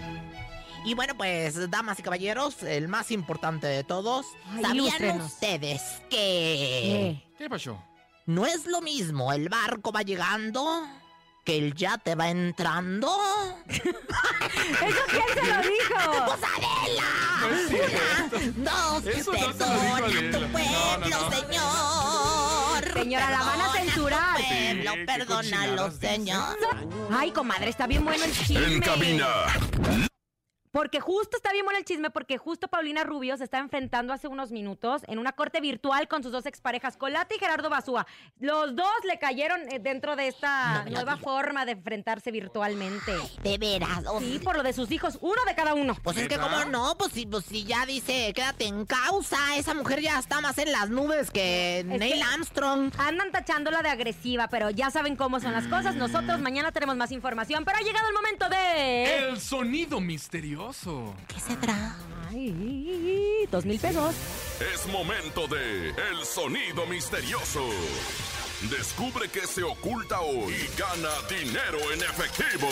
Y 0.87 0.93
bueno, 0.95 1.17
pues, 1.17 1.71
damas 1.71 1.99
y 1.99 2.03
caballeros, 2.03 2.63
el 2.63 2.89
más 2.89 3.11
importante 3.11 3.67
de 3.67 3.85
todos. 3.85 4.27
Ay, 4.51 4.63
¿Sabían 4.63 4.77
ilústrenos. 4.77 5.33
ustedes 5.33 5.83
que 6.11 7.23
¿Qué 7.39 7.49
pasó? 7.49 7.83
no 8.27 8.47
es 8.47 8.67
lo 8.67 8.81
mismo 8.81 9.33
el 9.35 9.49
barco 9.51 9.93
va 9.93 10.03
llegando 10.03 10.87
que 11.45 11.59
el 11.59 11.75
yate 11.75 12.15
va 12.15 12.29
entrando? 12.31 13.11
¿Eso 13.69 13.93
quién 15.11 15.25
se 15.35 15.43
lo 15.53 15.63
dijo? 15.63 16.25
¡Pues 16.27 16.41
Adela! 16.57 17.11
No 17.41 17.49
cierto. 17.69 18.39
Dos, 18.57 19.07
Eso 19.07 19.33
no 19.33 19.39
se 19.53 19.67
lo 19.67 20.09
dijo 20.09 20.21
perdona 20.21 20.33
tu 20.33 20.53
pueblo, 20.53 20.71
No, 20.71 20.99
no, 20.99 21.09
no. 21.09 21.31
señor. 21.31 22.93
Señora, 22.95 23.31
la 23.31 23.39
van 23.43 23.61
a 23.61 23.73
censurar. 23.73 24.37
tu 24.39 24.43
pueblo, 24.49 24.93
Sí, 24.93 24.99
perdónalo, 25.07 25.91
señor. 25.91 26.57
Ay, 27.13 27.31
comadre, 27.33 27.71
está 27.71 27.87
bien 27.87 28.05
bueno 28.05 28.25
el 28.25 28.33
chisme. 28.33 28.65
En 28.75 28.81
cabina, 28.81 29.27
Porque 30.75 30.99
justo 30.99 31.37
está 31.37 31.53
bien 31.53 31.65
bueno 31.65 31.79
el 31.79 31.85
chisme, 31.85 32.11
porque 32.11 32.37
justo 32.37 32.67
Paulina 32.67 33.05
Rubio 33.05 33.37
se 33.37 33.45
está 33.45 33.59
enfrentando 33.59 34.13
hace 34.13 34.27
unos 34.27 34.51
minutos 34.51 35.03
en 35.07 35.21
una 35.21 35.31
corte 35.31 35.61
virtual 35.61 36.09
con 36.09 36.25
sus 36.25 36.33
dos 36.33 36.47
exparejas, 36.47 36.97
Colata 36.97 37.33
y 37.33 37.39
Gerardo 37.39 37.71
Basúa. 37.71 38.09
Los 38.41 38.75
dos 38.75 38.91
le 39.07 39.21
cayeron 39.21 39.61
eh, 39.71 39.79
dentro 39.79 40.17
de 40.17 40.27
esta 40.27 40.83
No 40.85 40.91
nueva 40.91 41.17
forma 41.17 41.65
de 41.65 41.73
enfrentarse 41.73 42.33
virtualmente. 42.33 43.13
De 43.45 43.57
veras. 43.57 44.05
o- 44.09 44.19
Sí, 44.19 44.41
por 44.43 44.57
lo 44.57 44.65
de 44.65 44.73
sus 44.73 44.91
hijos, 44.91 45.17
uno 45.21 45.41
de 45.47 45.55
cada 45.55 45.75
uno. 45.75 45.97
Pues 46.03 46.17
es 46.17 46.27
que 46.27 46.39
cómo 46.39 46.65
no, 46.65 46.97
pues 46.99 47.13
si, 47.13 47.25
pues 47.25 47.45
si 47.45 47.63
ya 47.63 47.87
dice, 47.87 48.33
quédate 48.35 48.67
en 48.67 48.85
causa, 48.85 49.39
esa 49.57 49.75
mujer 49.75 50.01
ya 50.01 50.19
está 50.19 50.41
más 50.41 50.59
en 50.59 50.73
las 50.73 50.91
nubes 50.91 51.31
que 51.31 51.85
Neil 51.87 52.15
que- 52.15 52.23
Armstrong. 52.23 52.91
Andan 52.99 53.31
tachándola 53.31 53.81
de 53.83 53.91
agresiva, 53.91 54.49
pero 54.49 54.71
ya 54.71 54.91
saben 54.91 55.15
cómo 55.15 55.39
son 55.39 55.53
las 55.53 55.69
cosas. 55.69 55.95
Nosotros 55.95 56.41
mañana 56.41 56.73
tenemos 56.73 56.97
más 56.97 57.13
información, 57.13 57.65
pero 57.65 57.79
ha 57.79 57.83
llegado 57.83 58.09
el 58.09 58.15
momento 58.15 58.49
de... 58.49 59.29
El 59.29 59.41
sonido 59.41 60.01
misterioso. 60.01 60.64
¿Qué 61.29 61.41
se 61.41 61.57
trata? 61.57 61.95
Ay, 62.31 63.47
dos 63.51 63.67
mil 63.67 63.79
pesos. 63.79 64.15
es 64.75 64.87
momento 64.87 65.47
de 65.47 65.91
El 65.91 66.25
Sonido 66.25 66.87
Misterioso. 66.87 67.61
Descubre 68.71 69.29
qué 69.29 69.47
se 69.47 69.63
oculta 69.63 70.23
hoy 70.23 70.55
y 70.55 70.81
gana 70.81 71.11
dinero 71.29 71.79
en 71.93 72.01
efectivo. 72.01 72.69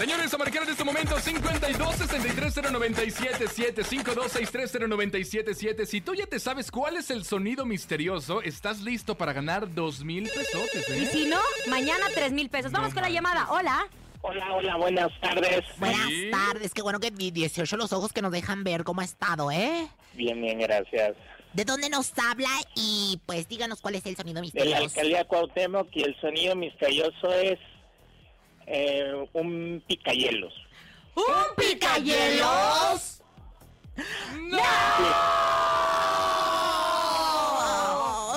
Señores, 0.00 0.32
a 0.32 0.38
marcar 0.38 0.62
en 0.62 0.70
este 0.70 0.82
momento 0.82 1.18
52 1.18 1.94
63 1.96 2.54
0977 2.72 3.84
5263 3.84 4.88
0977 4.88 5.84
Si 5.84 6.00
tú 6.00 6.14
ya 6.14 6.24
te 6.24 6.40
sabes 6.40 6.70
cuál 6.70 6.96
es 6.96 7.10
el 7.10 7.22
sonido 7.22 7.66
misterioso, 7.66 8.40
estás 8.40 8.80
listo 8.80 9.14
para 9.14 9.34
ganar 9.34 9.74
dos 9.74 10.02
mil 10.02 10.24
pesotes, 10.30 10.88
Y 10.88 11.02
¿eh? 11.04 11.06
si 11.12 11.26
no, 11.28 11.36
mañana 11.68 12.06
tres 12.14 12.32
mil 12.32 12.48
pesos. 12.48 12.72
Vamos 12.72 12.88
No 12.88 12.94
con 12.94 13.02
la 13.02 13.10
llamada. 13.10 13.46
Hola. 13.50 13.86
Hola, 14.22 14.52
hola, 14.54 14.76
buenas 14.76 15.10
tardes. 15.20 15.64
Buenas 15.76 16.08
Sí. 16.08 16.30
tardes, 16.30 16.72
qué 16.72 16.80
bueno 16.80 16.98
que 16.98 17.10
di 17.10 17.30
18 17.30 17.76
los 17.76 17.92
ojos 17.92 18.14
que 18.14 18.22
nos 18.22 18.32
dejan 18.32 18.64
ver 18.64 18.84
cómo 18.84 19.02
ha 19.02 19.04
estado, 19.04 19.50
¿eh? 19.50 19.86
Bien, 20.14 20.40
bien, 20.40 20.60
gracias. 20.60 21.12
¿De 21.52 21.64
dónde 21.66 21.90
nos 21.90 22.10
habla? 22.18 22.48
Y 22.74 23.20
pues 23.26 23.48
díganos 23.48 23.82
cuál 23.82 23.96
es 23.96 24.06
el 24.06 24.16
sonido 24.16 24.36
De 24.40 24.40
la 24.40 24.42
misterioso. 24.42 24.84
alcaldía 24.84 25.24
Cuauhtémoc 25.26 25.88
y 25.94 26.02
el 26.04 26.18
sonido 26.22 26.56
misterioso 26.56 27.32
es 27.34 27.58
eh, 28.72 29.26
un 29.32 29.82
picayelos. 29.86 30.54
¡Un 31.16 31.24
picayelos! 31.56 33.20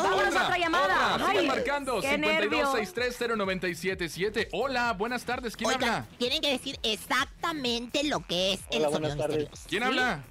Vámonos 0.03 0.35
a 0.35 0.43
otra 0.45 0.57
llamada. 0.57 1.15
Otra. 1.15 1.29
Sigan 1.29 1.47
marcando 1.47 2.01
qué 2.01 2.09
52 2.09 2.41
nervio. 2.41 2.71
63 2.71 3.37
0977 3.37 4.49
Hola, 4.53 4.93
buenas 4.93 5.23
tardes. 5.25 5.55
¿Quién 5.55 5.69
Oigan, 5.69 5.83
habla? 5.89 6.05
tienen 6.17 6.41
que 6.41 6.49
decir 6.51 6.77
exactamente 6.83 8.03
lo 8.05 8.19
que 8.21 8.53
es 8.53 8.61
el 8.71 8.81
sonido 8.83 8.91
buenas 8.91 9.17
tardes. 9.17 9.37
misterioso. 9.49 9.63
¿Quién 9.69 9.83
¿Sí? 9.83 9.87
habla? 9.89 10.23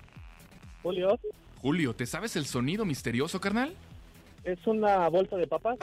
Julio, 0.83 1.19
Julio, 1.61 1.95
¿te 1.95 2.07
sabes 2.07 2.35
el 2.37 2.47
sonido 2.47 2.85
misterioso, 2.85 3.41
carnal? 3.41 3.75
¿es 4.45 4.59
una 4.67 5.09
bolsa 5.09 5.37
de 5.37 5.47
papas? 5.47 5.79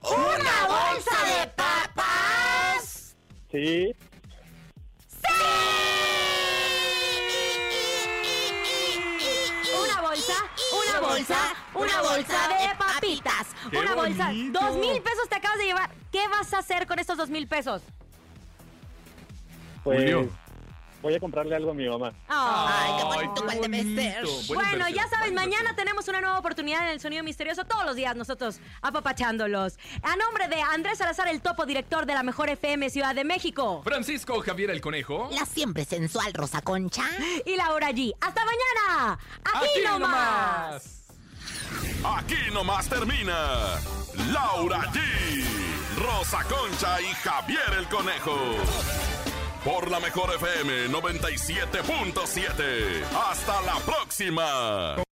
¡Una 0.00 0.66
bolsa 0.68 1.40
de 1.40 1.46
papas! 1.48 1.87
Sí. 3.50 3.94
Una 9.82 10.00
bolsa, 10.00 10.34
una 10.72 11.00
bolsa, 11.00 11.36
una 11.74 12.02
bolsa 12.02 12.48
de 12.48 12.74
papitas. 12.76 13.46
¡Qué 13.70 13.78
Una 13.78 13.94
bolsa. 13.94 14.26
bonito! 14.26 14.60
Dos 14.60 14.76
mil 14.78 15.02
pesos 15.02 15.28
te 15.28 15.36
acabas 15.36 15.58
de 15.58 15.64
llevar. 15.66 15.90
¿Qué 16.10 16.26
vas 16.28 16.52
a 16.54 16.58
hacer 16.58 16.86
con 16.86 16.98
estos 16.98 17.16
dos 17.16 17.28
mil 17.30 17.46
pesos? 17.46 17.82
Pues 19.84 19.98
Julio. 20.00 20.30
Voy 21.02 21.14
a 21.14 21.20
comprarle 21.20 21.54
algo 21.54 21.70
a 21.70 21.74
mi 21.74 21.88
mamá. 21.88 22.12
Ay, 22.28 22.92
qué 22.98 23.04
bonito, 23.04 23.44
¿cuál 23.44 23.60
debe 23.60 23.78
bonito. 23.82 24.00
ser? 24.02 24.24
Buena 24.24 24.44
Bueno, 24.48 24.70
inversión, 24.88 24.94
ya 24.94 25.02
saben, 25.08 25.18
buena 25.34 25.34
mañana 25.40 25.56
inversión. 25.58 25.76
tenemos 25.76 26.08
una 26.08 26.20
nueva 26.20 26.38
oportunidad 26.38 26.82
en 26.84 26.88
el 26.90 27.00
Sonido 27.00 27.22
Misterioso. 27.22 27.64
Todos 27.64 27.84
los 27.84 27.96
días 27.96 28.16
nosotros 28.16 28.60
apapachándolos. 28.82 29.78
A 30.02 30.16
nombre 30.16 30.48
de 30.48 30.60
Andrés 30.60 30.98
Salazar, 30.98 31.28
el 31.28 31.40
topo 31.40 31.66
director 31.66 32.06
de 32.06 32.14
la 32.14 32.22
Mejor 32.22 32.48
FM 32.50 32.90
Ciudad 32.90 33.14
de 33.14 33.24
México. 33.24 33.82
Francisco 33.84 34.40
Javier 34.40 34.70
el 34.70 34.80
Conejo. 34.80 35.28
La 35.32 35.46
siempre 35.46 35.84
sensual 35.84 36.32
Rosa 36.34 36.60
Concha. 36.62 37.04
Y 37.46 37.56
Laura 37.56 37.90
G. 37.90 38.12
¡Hasta 38.20 38.42
mañana! 38.44 39.18
¡Aquí, 39.54 39.80
nomás! 39.84 40.94
Aquí 42.04 42.36
nomás 42.52 42.88
termina 42.88 43.34
Laura 44.32 44.80
G, 44.92 45.00
Rosa 45.98 46.42
Concha 46.44 47.00
y 47.00 47.06
Javier 47.14 47.74
el 47.78 47.88
Conejo. 47.88 48.36
Por 49.64 49.90
la 49.90 49.98
mejor 50.00 50.34
FM 50.34 50.88
97.7. 50.88 53.04
Hasta 53.30 53.60
la 53.62 53.76
próxima. 53.84 55.02